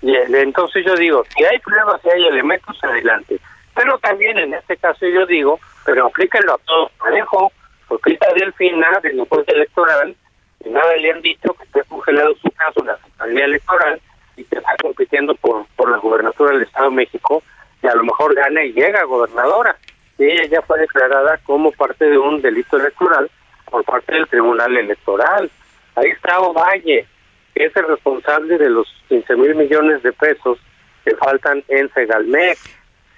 eh, 0.02 0.26
entonces 0.32 0.84
yo 0.84 0.94
digo, 0.96 1.24
si 1.36 1.44
hay 1.44 1.58
pruebas, 1.60 2.00
si 2.02 2.10
hay 2.10 2.26
elementos, 2.26 2.76
adelante. 2.82 3.38
Pero 3.74 3.98
también 3.98 4.38
en 4.38 4.54
este 4.54 4.76
caso 4.76 5.06
yo 5.06 5.26
digo, 5.26 5.58
pero 5.84 6.06
aplíquenlo 6.06 6.54
a 6.54 6.58
todos 6.58 6.92
parejo 6.92 7.52
porque 7.94 8.18
Delfina, 8.34 8.98
de 9.02 9.12
la 9.12 9.24
Corte 9.26 9.52
Electoral, 9.52 10.16
nada 10.64 10.96
le 10.96 11.12
han 11.12 11.22
dicho 11.22 11.54
que 11.54 11.64
está 11.64 11.82
congelado 11.84 12.34
su 12.42 12.50
caso 12.50 12.80
en 12.80 12.86
la 12.86 12.96
Secretaría 12.96 13.44
Electoral 13.44 14.00
y 14.36 14.44
que 14.44 14.56
está 14.56 14.74
compitiendo 14.82 15.34
por, 15.36 15.64
por 15.76 15.90
la 15.90 15.98
gobernatura 15.98 16.52
del 16.52 16.62
Estado 16.62 16.90
de 16.90 16.96
México 16.96 17.42
y 17.82 17.86
a 17.86 17.94
lo 17.94 18.02
mejor 18.02 18.34
gana 18.34 18.64
y 18.64 18.72
llega 18.72 19.04
gobernadora. 19.04 19.76
Y 20.18 20.24
ella 20.24 20.44
ya 20.46 20.62
fue 20.62 20.80
declarada 20.80 21.38
como 21.44 21.70
parte 21.72 22.04
de 22.06 22.18
un 22.18 22.42
delito 22.42 22.78
electoral 22.78 23.30
por 23.70 23.84
parte 23.84 24.12
del 24.12 24.26
Tribunal 24.26 24.76
Electoral. 24.76 25.50
Ahí 25.94 26.10
está 26.10 26.40
Ovalle, 26.40 27.06
que 27.54 27.64
es 27.64 27.76
el 27.76 27.86
responsable 27.86 28.58
de 28.58 28.70
los 28.70 28.88
15 29.08 29.36
mil 29.36 29.54
millones 29.54 30.02
de 30.02 30.12
pesos 30.12 30.58
que 31.04 31.14
faltan 31.16 31.62
en 31.68 31.92
Segalmex 31.92 32.58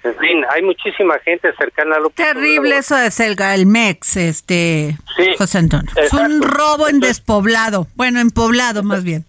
en 0.03 0.15
fin, 0.17 0.45
hay 0.49 0.61
muchísima 0.61 1.19
gente 1.19 1.51
cercana 1.57 1.95
a 1.95 1.99
lo 1.99 2.09
Terrible 2.11 2.77
eso 2.77 2.95
de 2.95 3.11
Segalmex, 3.11 4.17
este, 4.17 4.95
José 5.37 5.57
Antonio. 5.57 5.91
Es 5.95 6.13
un 6.13 6.41
robo 6.41 6.87
en 6.87 6.99
despoblado, 6.99 7.87
bueno, 7.95 8.19
en 8.19 8.29
poblado 8.31 8.83
más 8.83 9.03
bien. 9.03 9.25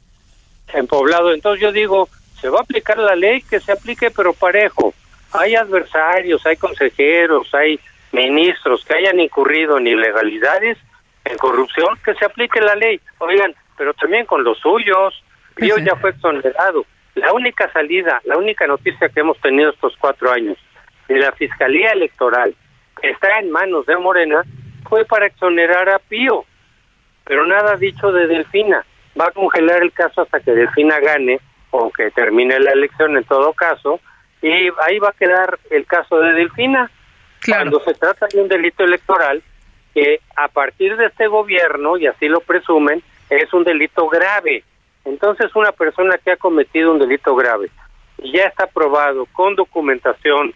En 0.73 0.87
poblado, 0.87 1.33
entonces 1.33 1.63
yo 1.63 1.73
digo, 1.73 2.09
se 2.41 2.49
va 2.49 2.59
a 2.59 2.63
aplicar 2.63 2.99
la 2.99 3.17
ley, 3.17 3.43
que 3.43 3.61
se 3.61 3.73
aplique 3.73 4.11
pero 4.11 4.33
parejo. 4.33 4.95
Hay 5.33 5.55
adversarios, 5.55 6.45
hay 6.47 6.57
consejeros, 6.57 7.53
hay 7.55 7.81
ministros 8.13 8.85
que 8.85 8.95
hayan 8.95 9.21
incurrido 9.21 9.79
en 9.79 9.87
ilegalidades, 9.87 10.79
en 11.25 11.37
corrupción, 11.39 11.99
que 12.05 12.15
se 12.15 12.25
aplique 12.25 12.61
la 12.61 12.75
ley. 12.75 13.01
Oigan, 13.19 13.55
pero 13.77 13.95
también 13.95 14.27
con 14.27 14.45
los 14.45 14.59
suyos. 14.59 15.23
Yo 15.57 15.77
ya 15.79 15.97
fue 15.97 16.11
exonerado. 16.11 16.87
La 17.19 17.33
única 17.33 17.71
salida, 17.73 18.21
la 18.25 18.37
única 18.37 18.67
noticia 18.67 19.09
que 19.09 19.21
hemos 19.21 19.39
tenido 19.41 19.71
estos 19.71 19.97
cuatro 19.99 20.31
años 20.31 20.57
de 21.09 21.19
la 21.19 21.33
Fiscalía 21.33 21.91
Electoral, 21.91 22.55
que 23.01 23.11
está 23.11 23.41
en 23.41 23.51
manos 23.51 23.87
de 23.87 23.97
Morena, 23.97 24.43
fue 24.89 25.05
para 25.05 25.27
exonerar 25.27 25.89
a 25.89 25.99
Pío. 25.99 26.45
Pero 27.25 27.45
nada 27.45 27.77
dicho 27.77 28.13
de 28.13 28.29
Delfina. 28.29 28.85
Va 29.21 29.27
a 29.27 29.31
congelar 29.33 29.83
el 29.83 29.93
caso 29.93 30.23
hasta 30.23 30.39
que 30.39 30.53
Delfina 30.53 31.01
gane 31.01 31.41
o 31.71 31.91
que 31.91 32.11
termine 32.13 32.61
la 32.61 32.71
elección 32.71 33.17
en 33.17 33.25
todo 33.25 33.53
caso, 33.53 34.01
y 34.41 34.49
ahí 34.87 34.99
va 35.01 35.09
a 35.09 35.19
quedar 35.19 35.59
el 35.71 35.87
caso 35.87 36.21
de 36.21 36.33
Delfina. 36.35 36.89
Cuando 37.45 37.81
se 37.81 37.95
trata 37.95 38.27
de 38.33 38.41
un 38.41 38.49
delito 38.49 38.85
electoral, 38.85 39.43
que 39.93 40.21
a 40.37 40.47
partir 40.49 40.97
de 40.97 41.07
este 41.07 41.27
gobierno, 41.27 41.97
y 41.97 42.07
así 42.07 42.29
lo 42.29 42.41
presumen, 42.41 43.03
es 43.29 43.53
un 43.53 43.65
delito 43.65 44.09
grave. 44.09 44.63
Entonces, 45.05 45.55
una 45.55 45.73
persona 45.73 46.19
que 46.19 46.33
ha 46.33 46.37
cometido 46.37 46.93
un 46.93 46.99
delito 46.99 47.35
grave 47.35 47.71
y 48.19 48.33
ya 48.33 48.45
está 48.45 48.67
probado 48.67 49.27
con 49.33 49.55
documentación, 49.55 50.53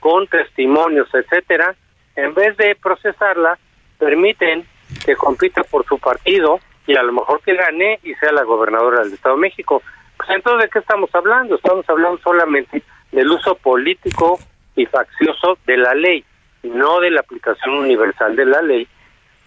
con 0.00 0.26
testimonios, 0.26 1.08
etcétera, 1.12 1.74
en 2.16 2.34
vez 2.34 2.56
de 2.56 2.74
procesarla, 2.76 3.58
permiten 3.98 4.66
que 5.04 5.16
compita 5.16 5.62
por 5.64 5.84
su 5.86 5.98
partido 5.98 6.60
y 6.86 6.96
a 6.96 7.02
lo 7.02 7.12
mejor 7.12 7.40
que 7.42 7.54
gane 7.54 7.98
y 8.02 8.14
sea 8.14 8.32
la 8.32 8.44
gobernadora 8.44 9.02
del 9.02 9.14
Estado 9.14 9.34
de 9.36 9.40
México. 9.40 9.82
Pues 10.16 10.30
entonces, 10.30 10.64
¿de 10.64 10.70
qué 10.70 10.78
estamos 10.78 11.10
hablando? 11.14 11.56
Estamos 11.56 11.88
hablando 11.88 12.18
solamente 12.22 12.82
del 13.10 13.30
uso 13.30 13.54
político 13.56 14.38
y 14.76 14.86
faccioso 14.86 15.58
de 15.66 15.76
la 15.76 15.94
ley, 15.94 16.24
no 16.62 17.00
de 17.00 17.10
la 17.10 17.20
aplicación 17.20 17.74
universal 17.74 18.36
de 18.36 18.44
la 18.44 18.62
ley, 18.62 18.88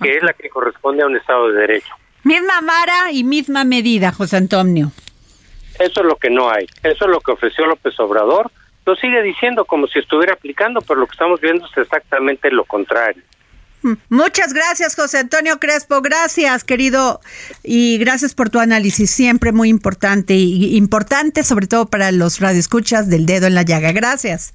que 0.01 0.17
es 0.17 0.23
la 0.23 0.33
que 0.33 0.49
corresponde 0.49 1.03
a 1.03 1.07
un 1.07 1.17
Estado 1.17 1.49
de 1.49 1.61
Derecho. 1.61 1.93
Misma 2.27 2.59
vara 2.59 3.13
y 3.13 3.23
misma 3.23 3.63
medida, 3.63 4.11
José 4.11 4.35
Antonio. 4.35 4.91
Eso 5.79 6.01
es 6.01 6.05
lo 6.05 6.17
que 6.17 6.29
no 6.29 6.51
hay. 6.51 6.67
Eso 6.83 7.05
es 7.05 7.09
lo 7.09 7.21
que 7.21 7.31
ofreció 7.31 7.65
López 7.65 7.97
Obrador. 8.01 8.51
Lo 8.85 8.97
sigue 8.97 9.21
diciendo 9.21 9.63
como 9.63 9.87
si 9.87 9.99
estuviera 9.99 10.33
aplicando, 10.33 10.81
pero 10.81 10.99
lo 10.99 11.07
que 11.07 11.13
estamos 11.13 11.39
viendo 11.39 11.65
es 11.65 11.77
exactamente 11.77 12.51
lo 12.51 12.65
contrario. 12.65 13.23
Mm, 13.81 13.93
muchas 14.09 14.51
gracias, 14.51 14.97
José 14.97 15.19
Antonio 15.19 15.57
Crespo. 15.57 16.01
Gracias, 16.01 16.65
querido. 16.65 17.21
Y 17.63 17.97
gracias 17.97 18.33
por 18.33 18.49
tu 18.49 18.59
análisis, 18.59 19.09
siempre 19.09 19.53
muy 19.53 19.69
importante 19.69 20.33
y 20.33 20.75
importante, 20.75 21.45
sobre 21.45 21.67
todo 21.67 21.85
para 21.85 22.11
los 22.11 22.41
radioescuchas 22.41 23.09
del 23.09 23.25
dedo 23.25 23.47
en 23.47 23.55
la 23.55 23.61
llaga. 23.61 23.93
Gracias. 23.93 24.53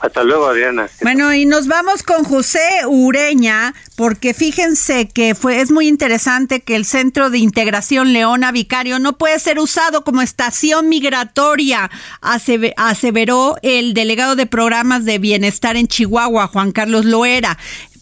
Hasta 0.00 0.24
luego, 0.24 0.46
Adriana. 0.46 0.88
Bueno, 1.02 1.34
y 1.34 1.44
nos 1.44 1.66
vamos 1.66 2.02
con 2.02 2.24
José 2.24 2.60
Ureña, 2.86 3.74
porque 3.96 4.32
fíjense 4.32 5.08
que 5.08 5.34
fue 5.34 5.60
es 5.60 5.70
muy 5.70 5.88
interesante 5.88 6.60
que 6.60 6.74
el 6.74 6.86
Centro 6.86 7.28
de 7.28 7.38
Integración 7.38 8.14
Leona 8.14 8.50
Vicario 8.50 8.98
no 8.98 9.18
puede 9.18 9.38
ser 9.38 9.58
usado 9.58 10.02
como 10.02 10.22
estación 10.22 10.88
migratoria, 10.88 11.90
aseveró 12.22 13.56
el 13.62 13.92
delegado 13.92 14.36
de 14.36 14.46
programas 14.46 15.04
de 15.04 15.18
bienestar 15.18 15.76
en 15.76 15.86
Chihuahua, 15.86 16.46
Juan 16.46 16.72
Carlos 16.72 17.04
Loera 17.04 17.58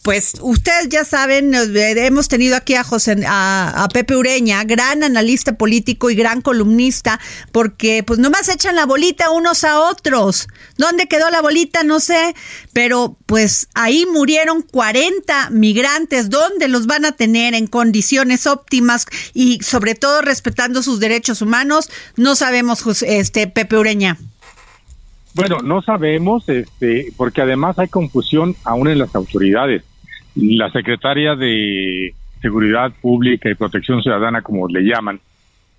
pues 0.09 0.37
ustedes 0.41 0.89
ya 0.89 1.05
saben, 1.05 1.53
hemos 1.55 2.29
tenido 2.29 2.57
aquí 2.57 2.75
a 2.77 2.83
José, 2.83 3.15
a, 3.27 3.87
Pepe 3.93 4.17
Ureña, 4.17 4.65
gran 4.65 5.03
analista 5.03 5.59
político 5.59 6.09
y 6.09 6.15
gran 6.15 6.41
columnista, 6.41 7.21
porque 7.53 8.03
pues 8.07 8.19
nomás 8.19 8.49
echan 8.49 8.75
la 8.75 8.87
bolita 8.87 9.29
unos 9.31 9.65
a 9.65 9.79
otros. 9.79 10.49
¿Dónde 10.79 11.09
quedó 11.09 11.29
la 11.29 11.43
bolita? 11.43 11.85
No 11.85 12.01
sé, 12.01 12.35
pero 12.73 13.19
pues 13.27 13.69
ahí 13.75 14.07
murieron 14.11 14.63
40 14.63 15.51
migrantes. 15.51 16.31
¿Dónde 16.31 16.69
los 16.69 16.87
van 16.87 17.05
a 17.05 17.13
tener 17.13 17.53
en 17.53 17.67
condiciones 17.67 18.47
óptimas 18.47 19.05
y 19.35 19.61
sobre 19.61 19.95
todo 19.95 20.23
respetando 20.23 20.83
sus 20.83 21.01
derechos 21.01 21.43
humanos? 21.43 21.91
No 22.17 22.35
sabemos, 22.35 23.03
este 23.03 23.47
Pepe 23.47 23.77
Ureña. 23.77 24.17
Bueno, 25.35 25.59
no 25.63 25.83
sabemos, 25.83 26.49
este, 26.49 27.13
porque 27.15 27.43
además 27.43 27.79
hay 27.79 27.89
confusión 27.89 28.57
aún 28.65 28.89
en 28.89 28.99
las 28.99 29.15
autoridades 29.15 29.85
la 30.39 30.70
secretaria 30.70 31.34
de 31.34 32.14
Seguridad 32.41 32.93
Pública 33.01 33.51
y 33.51 33.55
Protección 33.55 34.03
Ciudadana, 34.03 34.43
como 34.43 34.68
le 34.68 34.82
llaman, 34.82 35.20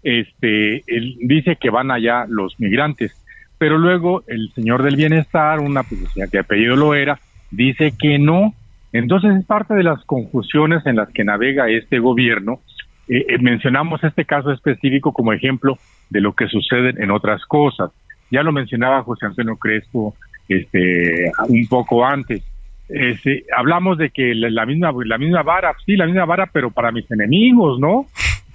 este, 0.04 0.84
dice 1.22 1.56
que 1.56 1.70
van 1.70 1.92
allá 1.92 2.26
los 2.28 2.60
migrantes, 2.60 3.16
pero 3.58 3.78
luego 3.78 4.24
el 4.28 4.52
señor 4.54 4.84
del 4.84 4.96
bienestar, 4.96 5.60
una 5.60 5.84
policía 5.84 6.28
que 6.28 6.40
apellido 6.40 6.76
lo 6.76 6.94
era, 6.94 7.20
dice 7.52 7.94
que 7.98 8.20
no. 8.20 8.54
Entonces 8.92 9.36
es 9.38 9.46
parte 9.46 9.74
de 9.74 9.84
las 9.84 10.04
confusiones 10.06 10.86
en 10.86 10.96
las 10.96 11.10
que 11.10 11.24
navega 11.24 11.70
este 11.70 12.00
gobierno. 12.00 12.60
Eh, 13.08 13.26
eh, 13.30 13.38
mencionamos 13.40 14.04
este 14.04 14.26
caso 14.26 14.52
específico 14.52 15.14
como 15.14 15.34
ejemplo 15.34 15.78
de 16.10 16.22
lo 16.22 16.34
que 16.34 16.48
sucede 16.48 16.94
en 17.02 17.12
otras 17.12 17.46
cosas. 17.46 17.92
Ya 18.32 18.44
lo 18.44 18.52
mencionaba 18.52 19.04
José 19.04 19.26
Antonio 19.26 19.58
Crespo 19.58 20.16
este, 20.48 21.32
un 21.48 21.68
poco 21.68 22.06
antes 22.06 22.44
este, 22.90 23.46
hablamos 23.56 23.98
de 24.00 24.10
que 24.10 24.34
la, 24.34 24.66
misma 24.66 24.92
la 25.06 25.18
misma 25.18 25.44
vara, 25.44 25.76
sí, 25.86 25.96
la 25.96 26.08
misma 26.08 26.26
vara, 26.26 26.50
pero 26.52 26.72
para 26.72 26.92
mis 26.92 27.10
enemigos, 27.12 27.80
¿no? 27.80 28.08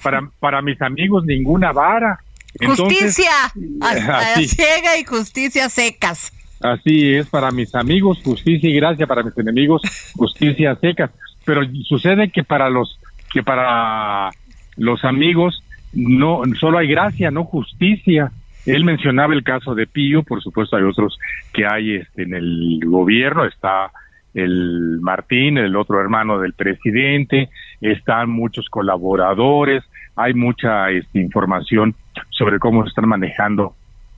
Para, 0.03 0.29
para 0.41 0.61
mis 0.61 0.81
amigos 0.83 1.25
ninguna 1.25 1.73
vara. 1.73 2.19
justicia, 2.61 3.31
ciega 4.47 4.99
y 4.99 5.05
justicia 5.05 5.69
secas. 5.69 6.33
Así 6.61 7.15
es, 7.15 7.29
para 7.29 7.51
mis 7.51 7.75
amigos 7.75 8.21
justicia 8.25 8.71
y 8.71 8.75
gracia, 8.75 9.07
para 9.07 9.23
mis 9.23 9.37
enemigos 9.39 9.83
justicia 10.17 10.75
secas. 10.77 11.11
Pero 11.45 11.63
sucede 11.87 12.31
que 12.31 12.43
para 12.43 12.71
los 12.71 12.99
que 13.33 13.43
para 13.43 14.31
los 14.77 15.05
amigos 15.05 15.63
no 15.93 16.43
solo 16.59 16.79
hay 16.79 16.89
gracia, 16.89 17.31
no 17.31 17.45
justicia. 17.45 18.33
Él 18.67 18.83
mencionaba 18.85 19.35
el 19.35 19.45
caso 19.45 19.75
de 19.75 19.87
Pío, 19.87 20.23
por 20.23 20.43
supuesto 20.43 20.77
hay 20.77 20.85
otros 20.85 21.19
que 21.53 21.67
hay 21.67 21.97
este, 21.97 22.23
en 22.23 22.35
el 22.35 22.81
gobierno, 22.85 23.45
está 23.45 23.91
el 24.35 24.99
Martín, 25.01 25.59
el 25.59 25.77
otro 25.77 26.01
hermano 26.01 26.39
del 26.39 26.53
presidente, 26.53 27.49
están 27.81 28.31
muchos 28.31 28.69
colaboradores, 28.69 29.85
hay 30.17 30.35
mucha 30.35 30.91
este, 30.91 31.21
información 31.21 31.95
sobre 32.31 32.59
cómo 32.59 32.83
se 32.83 32.89
están 32.91 33.09
manejando 33.09 33.75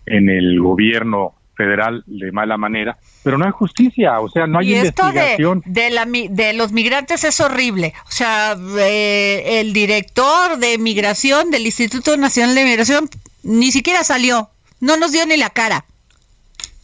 en 0.06 0.28
el 0.28 0.60
gobierno 0.60 1.34
federal 1.56 2.04
de 2.06 2.30
mala 2.32 2.58
manera, 2.58 2.96
pero 3.22 3.38
no 3.38 3.46
hay 3.46 3.50
justicia, 3.50 4.20
o 4.20 4.28
sea, 4.28 4.46
no 4.46 4.58
hay 4.58 4.72
y 4.72 4.76
investigación. 4.76 5.58
Esto 5.58 5.70
de, 5.70 5.90
la, 5.90 6.04
de 6.04 6.52
los 6.52 6.72
migrantes 6.72 7.24
es 7.24 7.40
horrible. 7.40 7.94
O 8.06 8.10
sea, 8.10 8.56
eh, 8.78 9.60
el 9.60 9.72
director 9.72 10.58
de 10.58 10.76
migración 10.78 11.50
del 11.50 11.64
Instituto 11.64 12.16
Nacional 12.16 12.54
de 12.54 12.64
Migración 12.64 13.08
ni 13.42 13.72
siquiera 13.72 14.04
salió, 14.04 14.50
no 14.80 14.96
nos 14.96 15.12
dio 15.12 15.24
ni 15.26 15.36
la 15.36 15.50
cara. 15.50 15.86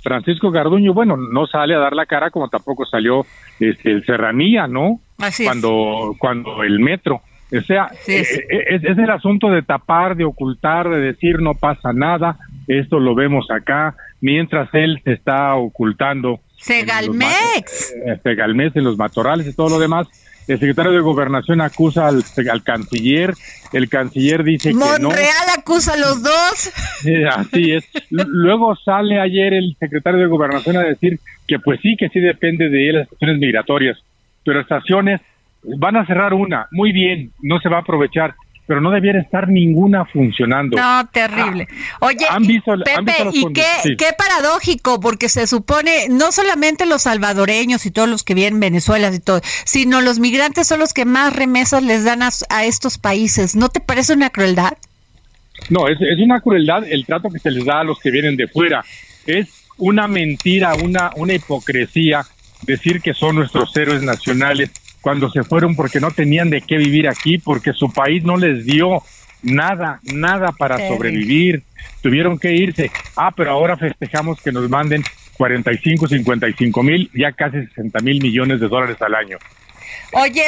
Francisco 0.03 0.50
Garduño, 0.50 0.92
bueno, 0.92 1.16
no 1.16 1.46
sale 1.46 1.74
a 1.74 1.78
dar 1.78 1.94
la 1.94 2.07
cara 2.07 2.30
como 2.30 2.48
tampoco 2.48 2.84
salió 2.84 3.24
este, 3.61 3.92
el 3.92 4.05
Serranía, 4.05 4.66
¿no? 4.66 5.00
Así 5.18 5.44
cuando, 5.44 6.14
cuando 6.18 6.62
el 6.62 6.80
metro. 6.80 7.22
O 7.57 7.61
sea, 7.61 7.90
eh, 8.09 8.24
eh, 8.50 8.80
es. 8.82 8.98
el 8.98 9.11
asunto 9.11 9.50
de 9.50 9.62
tapar, 9.62 10.16
de 10.16 10.24
ocultar, 10.24 10.88
de 10.88 11.00
decir 11.00 11.40
no 11.40 11.55
pasa 11.55 11.92
nada, 11.92 12.38
esto 12.66 12.98
lo 12.98 13.14
vemos 13.14 13.50
acá, 13.50 13.94
mientras 14.20 14.72
él 14.72 15.00
se 15.05 15.12
está 15.12 15.55
ocultando. 15.55 16.40
Segalmex. 16.57 17.94
En 18.07 18.22
Segalmex, 18.22 18.76
en 18.76 18.84
los 18.84 18.96
matorrales 18.96 19.46
y 19.46 19.55
todo 19.55 19.68
lo 19.68 19.78
demás 19.78 20.09
el 20.49 20.59
secretario 20.59 20.93
de 20.93 21.01
Gobernación 21.01 21.61
acusa 21.61 22.09
al, 22.09 22.24
canciller, 22.64 23.34
el 23.72 23.88
canciller 23.88 24.43
dice 24.43 24.70
que 24.70 24.74
no. 24.74 25.09
Monreal 25.09 25.49
acusa 25.57 25.95
a 25.95 25.97
los 25.97 26.22
dos. 26.22 26.72
así 27.36 27.72
es. 27.72 27.84
Luego 28.11 28.76
sale 28.76 29.20
ayer 29.20 29.55
el 29.55 29.76
secretario 29.78 30.20
de 30.20 30.26
Gobernación 30.26 30.76
a 30.76 30.82
decir 30.82 31.20
que 31.47 31.59
pues 31.59 31.80
sí, 31.80 31.97
que 31.97 32.09
sí 32.09 32.20
depende 32.20 32.68
de 32.68 32.88
él 32.88 32.97
las 32.97 33.05
estaciones 33.05 33.38
migratorias, 33.38 33.99
pero 34.45 34.61
estaciones 34.61 35.20
van 35.62 35.97
a 35.97 36.07
cerrar 36.07 36.34
una, 36.34 36.66
muy 36.72 36.93
bien, 36.93 37.30
no 37.40 37.61
se 37.61 37.68
va 37.68 37.78
a 37.78 37.80
aprovechar. 37.80 38.34
Pero 38.66 38.80
no 38.80 38.90
debiera 38.90 39.20
estar 39.20 39.48
ninguna 39.48 40.04
funcionando. 40.04 40.76
No, 40.76 41.08
terrible. 41.12 41.68
Oye, 42.00 42.26
Pepe, 42.84 43.30
y 43.32 43.52
qué, 43.52 43.96
qué 43.98 44.06
paradójico, 44.16 45.00
porque 45.00 45.28
se 45.28 45.46
supone 45.46 46.08
no 46.08 46.32
solamente 46.32 46.86
los 46.86 47.02
salvadoreños 47.02 47.84
y 47.86 47.90
todos 47.90 48.08
los 48.08 48.22
que 48.22 48.34
vienen 48.34 48.60
Venezuela 48.60 49.10
y 49.12 49.18
todo, 49.18 49.40
sino 49.64 50.00
los 50.00 50.18
migrantes 50.18 50.66
son 50.68 50.78
los 50.78 50.92
que 50.92 51.04
más 51.04 51.34
remesas 51.34 51.82
les 51.82 52.04
dan 52.04 52.22
a, 52.22 52.30
a 52.50 52.64
estos 52.64 52.98
países. 52.98 53.56
¿No 53.56 53.68
te 53.68 53.80
parece 53.80 54.12
una 54.12 54.30
crueldad? 54.30 54.72
No, 55.68 55.88
es, 55.88 55.98
es 56.00 56.18
una 56.18 56.40
crueldad 56.40 56.84
el 56.88 57.04
trato 57.04 57.30
que 57.30 57.38
se 57.38 57.50
les 57.50 57.64
da 57.64 57.80
a 57.80 57.84
los 57.84 57.98
que 57.98 58.10
vienen 58.10 58.36
de 58.36 58.48
fuera. 58.48 58.84
Es 59.26 59.48
una 59.78 60.06
mentira, 60.06 60.74
una, 60.74 61.10
una 61.16 61.34
hipocresía 61.34 62.24
decir 62.62 63.00
que 63.00 63.14
son 63.14 63.36
nuestros 63.36 63.76
héroes 63.76 64.02
nacionales 64.02 64.70
cuando 65.03 65.30
se 65.30 65.42
fueron 65.42 65.76
porque 65.76 66.00
no 66.00 66.11
tenían 66.11 66.48
de 66.48 66.62
qué 66.62 66.78
vivir 66.78 67.09
aquí, 67.09 67.36
porque 67.36 67.72
su 67.74 67.92
país 67.92 68.24
no 68.24 68.36
les 68.36 68.64
dio 68.64 69.03
nada, 69.42 70.00
nada 70.05 70.53
para 70.53 70.88
sobrevivir. 70.88 71.64
Tuvieron 72.00 72.38
que 72.38 72.53
irse. 72.53 72.90
Ah, 73.16 73.32
pero 73.36 73.50
ahora 73.50 73.76
festejamos 73.76 74.40
que 74.40 74.53
nos 74.53 74.70
manden 74.70 75.03
45, 75.36 76.09
55 76.09 76.82
mil, 76.82 77.11
ya 77.14 77.32
casi 77.32 77.66
60 77.66 77.98
mil 78.00 78.22
millones 78.22 78.61
de 78.61 78.68
dólares 78.68 78.96
al 79.03 79.14
año. 79.14 79.38
Oye, 80.12 80.44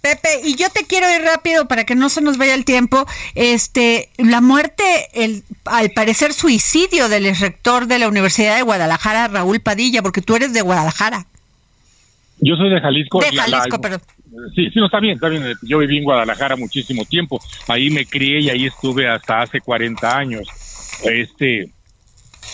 Pepe, 0.00 0.40
y 0.42 0.56
yo 0.56 0.70
te 0.70 0.84
quiero 0.84 1.10
ir 1.14 1.22
rápido 1.22 1.68
para 1.68 1.84
que 1.84 1.94
no 1.94 2.08
se 2.08 2.22
nos 2.22 2.38
vaya 2.38 2.54
el 2.54 2.64
tiempo. 2.64 3.06
Este, 3.34 4.08
la 4.16 4.40
muerte, 4.40 4.84
el, 5.12 5.44
al 5.66 5.90
parecer 5.90 6.32
suicidio 6.32 7.08
del 7.08 7.36
rector 7.36 7.86
de 7.86 7.98
la 7.98 8.08
Universidad 8.08 8.56
de 8.56 8.62
Guadalajara, 8.62 9.28
Raúl 9.28 9.60
Padilla, 9.60 10.02
porque 10.02 10.22
tú 10.22 10.34
eres 10.34 10.54
de 10.54 10.62
Guadalajara. 10.62 11.26
Yo 12.44 12.56
soy 12.56 12.70
de 12.70 12.80
Jalisco. 12.80 13.20
De 13.20 13.36
Jalisco, 13.36 13.80
pero... 13.80 13.98
Sí, 14.54 14.68
sí, 14.70 14.80
no, 14.80 14.86
está 14.86 14.98
bien, 14.98 15.14
está 15.14 15.28
bien. 15.28 15.44
Yo 15.62 15.78
viví 15.78 15.98
en 15.98 16.04
Guadalajara 16.04 16.56
muchísimo 16.56 17.04
tiempo. 17.04 17.40
Ahí 17.68 17.88
me 17.90 18.04
crié 18.04 18.40
y 18.40 18.50
ahí 18.50 18.66
estuve 18.66 19.08
hasta 19.08 19.42
hace 19.42 19.60
40 19.60 20.18
años. 20.18 20.48
Este, 21.04 21.70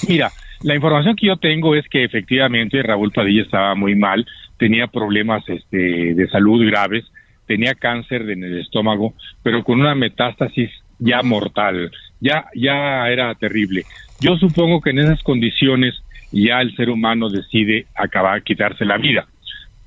mira, 0.07 0.31
la 0.63 0.75
información 0.75 1.17
que 1.17 1.29
yo 1.29 1.37
tengo 1.39 1.75
es 1.75 1.89
que 1.89 2.05
efectivamente 2.05 2.83
Raúl 2.83 3.13
Padilla 3.13 3.43
estaba 3.43 3.75
muy 3.75 3.95
mal, 3.95 4.27
tenía 4.59 4.89
problemas 4.89 5.49
este, 5.49 6.15
de 6.15 6.29
salud 6.29 6.67
graves, 6.67 7.05
tenía 7.47 7.75
cáncer 7.75 8.29
en 8.29 8.45
el 8.45 8.61
estómago, 8.61 9.15
pero 9.43 9.65
con 9.65 9.81
una 9.81 9.95
metástasis 9.95 10.71
ya 10.99 11.23
mortal, 11.23 11.91
ya, 12.21 12.47
ya 12.55 13.09
era 13.09 13.35
terrible. 13.37 13.85
Yo 14.21 14.37
supongo 14.37 14.83
que 14.83 14.91
en 14.91 14.99
esas 14.99 15.23
condiciones 15.23 15.95
ya 16.31 16.61
el 16.61 16.77
ser 16.77 16.91
humano 16.91 17.31
decide 17.31 17.87
acabar, 17.95 18.43
quitarse 18.43 18.85
la 18.85 18.99
vida. 18.99 19.27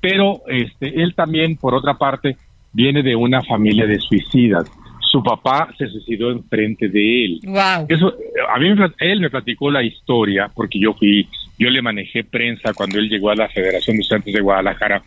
Pero 0.02 0.42
este, 0.48 1.00
él 1.00 1.14
también, 1.14 1.56
por 1.56 1.74
otra 1.74 1.94
parte, 1.94 2.36
viene 2.72 3.02
de 3.02 3.16
una 3.16 3.40
familia 3.42 3.86
de 3.86 3.98
suicidas. 3.98 4.70
Su 5.00 5.22
papá 5.22 5.72
se 5.78 5.86
suicidó 5.88 6.30
enfrente 6.30 6.88
de 6.88 7.24
él. 7.24 7.40
Wow. 7.44 7.86
Eso, 7.88 8.14
a 8.52 8.58
mí 8.58 8.74
él 8.98 9.20
me 9.20 9.30
platicó 9.30 9.70
la 9.70 9.82
historia 9.82 10.50
porque 10.54 10.78
yo 10.78 10.92
fui 10.94 11.28
yo 11.58 11.70
le 11.70 11.80
manejé 11.80 12.24
prensa 12.24 12.74
cuando 12.74 12.98
él 12.98 13.08
llegó 13.08 13.30
a 13.30 13.36
la 13.36 13.48
Federación 13.48 13.96
de 13.96 14.02
Estudiantes 14.02 14.34
de 14.34 14.40
Guadalajara 14.40 15.02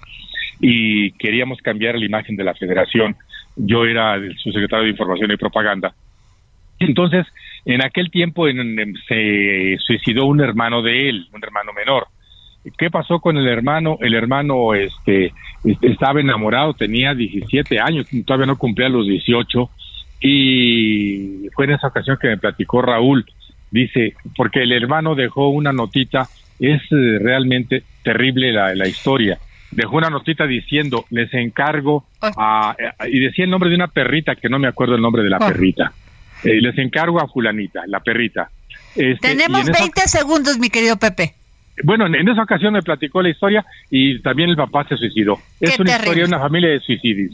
y 0.61 1.11
queríamos 1.13 1.59
cambiar 1.59 1.95
la 1.97 2.05
imagen 2.05 2.37
de 2.37 2.45
la 2.45 2.53
federación. 2.53 3.17
Yo 3.57 3.83
era 3.83 4.17
su 4.37 4.51
secretario 4.51 4.85
de 4.85 4.91
Información 4.91 5.31
y 5.31 5.37
Propaganda. 5.37 5.93
Entonces, 6.79 7.25
en 7.65 7.83
aquel 7.83 8.09
tiempo 8.09 8.45
se 9.07 9.77
suicidó 9.79 10.25
un 10.27 10.39
hermano 10.39 10.81
de 10.81 11.09
él, 11.09 11.27
un 11.33 11.43
hermano 11.43 11.73
menor. 11.73 12.07
¿Qué 12.77 12.89
pasó 12.89 13.19
con 13.19 13.37
el 13.37 13.47
hermano? 13.47 13.97
El 14.01 14.15
hermano 14.15 14.73
este, 14.73 15.33
estaba 15.81 16.19
enamorado, 16.19 16.73
tenía 16.73 17.13
17 17.13 17.79
años, 17.79 18.07
todavía 18.25 18.47
no 18.47 18.57
cumplía 18.57 18.89
los 18.89 19.07
18 19.07 19.69
y 20.21 21.47
fue 21.53 21.65
en 21.65 21.71
esa 21.71 21.87
ocasión 21.87 22.17
que 22.19 22.29
me 22.29 22.37
platicó 22.37 22.81
Raúl, 22.81 23.25
dice, 23.69 24.15
porque 24.35 24.63
el 24.63 24.71
hermano 24.71 25.15
dejó 25.15 25.49
una 25.49 25.71
notita 25.71 26.27
es 26.59 26.81
eh, 26.91 27.19
realmente 27.19 27.83
terrible 28.03 28.51
la, 28.51 28.73
la, 28.75 28.87
historia. 28.87 29.37
Dejó 29.71 29.97
una 29.97 30.09
notita 30.09 30.47
diciendo, 30.47 31.05
les 31.09 31.33
encargo, 31.33 32.05
a, 32.21 32.75
y 33.07 33.19
decía 33.19 33.45
el 33.45 33.51
nombre 33.51 33.69
de 33.69 33.75
una 33.75 33.87
perrita, 33.87 34.35
que 34.35 34.49
no 34.49 34.59
me 34.59 34.67
acuerdo 34.67 34.95
el 34.95 35.01
nombre 35.01 35.23
de 35.23 35.29
la 35.29 35.39
perrita. 35.39 35.91
Eh, 36.43 36.61
les 36.61 36.77
encargo 36.77 37.19
a 37.19 37.27
fulanita, 37.27 37.81
la 37.87 37.99
perrita. 37.99 38.49
Este, 38.95 39.35
Tenemos 39.35 39.65
20 39.65 40.01
segundos, 40.07 40.57
mi 40.59 40.69
querido 40.69 40.97
Pepe. 40.97 41.33
Bueno, 41.83 42.05
en 42.07 42.27
esa 42.27 42.43
ocasión 42.43 42.73
me 42.73 42.81
platicó 42.81 43.21
la 43.21 43.29
historia 43.29 43.65
y 43.89 44.21
también 44.21 44.49
el 44.49 44.55
papá 44.55 44.87
se 44.87 44.95
suicidó. 44.95 45.39
Es 45.59 45.77
una 45.79 45.91
historia 45.91 46.23
de 46.23 46.29
una 46.29 46.39
familia 46.39 46.69
de 46.69 46.79
suicidios. 46.79 47.33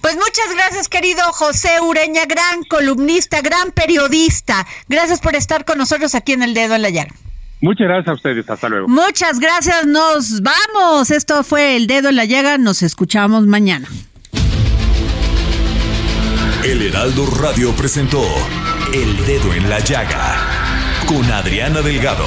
Pues 0.00 0.16
muchas 0.16 0.54
gracias, 0.54 0.88
querido 0.88 1.22
José 1.32 1.80
Ureña, 1.80 2.24
gran 2.26 2.64
columnista, 2.64 3.40
gran 3.42 3.70
periodista. 3.72 4.66
Gracias 4.88 5.20
por 5.20 5.36
estar 5.36 5.64
con 5.64 5.78
nosotros 5.78 6.14
aquí 6.14 6.32
en 6.32 6.42
El 6.42 6.54
Dedo 6.54 6.74
en 6.74 6.82
la 6.82 6.90
Llaga. 6.90 7.14
Muchas 7.60 7.86
gracias 7.86 8.08
a 8.08 8.12
ustedes, 8.12 8.50
hasta 8.50 8.68
luego. 8.68 8.88
Muchas 8.88 9.38
gracias, 9.38 9.86
nos 9.86 10.42
vamos. 10.42 11.10
Esto 11.10 11.42
fue 11.44 11.76
El 11.76 11.86
Dedo 11.86 12.08
en 12.08 12.16
la 12.16 12.24
Llaga, 12.24 12.58
nos 12.58 12.82
escuchamos 12.82 13.46
mañana. 13.46 13.88
El 16.64 16.82
Heraldo 16.82 17.24
Radio 17.40 17.72
presentó 17.76 18.22
El 18.92 19.16
Dedo 19.24 19.54
en 19.54 19.70
la 19.70 19.78
Llaga 19.78 20.36
con 21.06 21.24
Adriana 21.30 21.80
Delgado. 21.80 22.26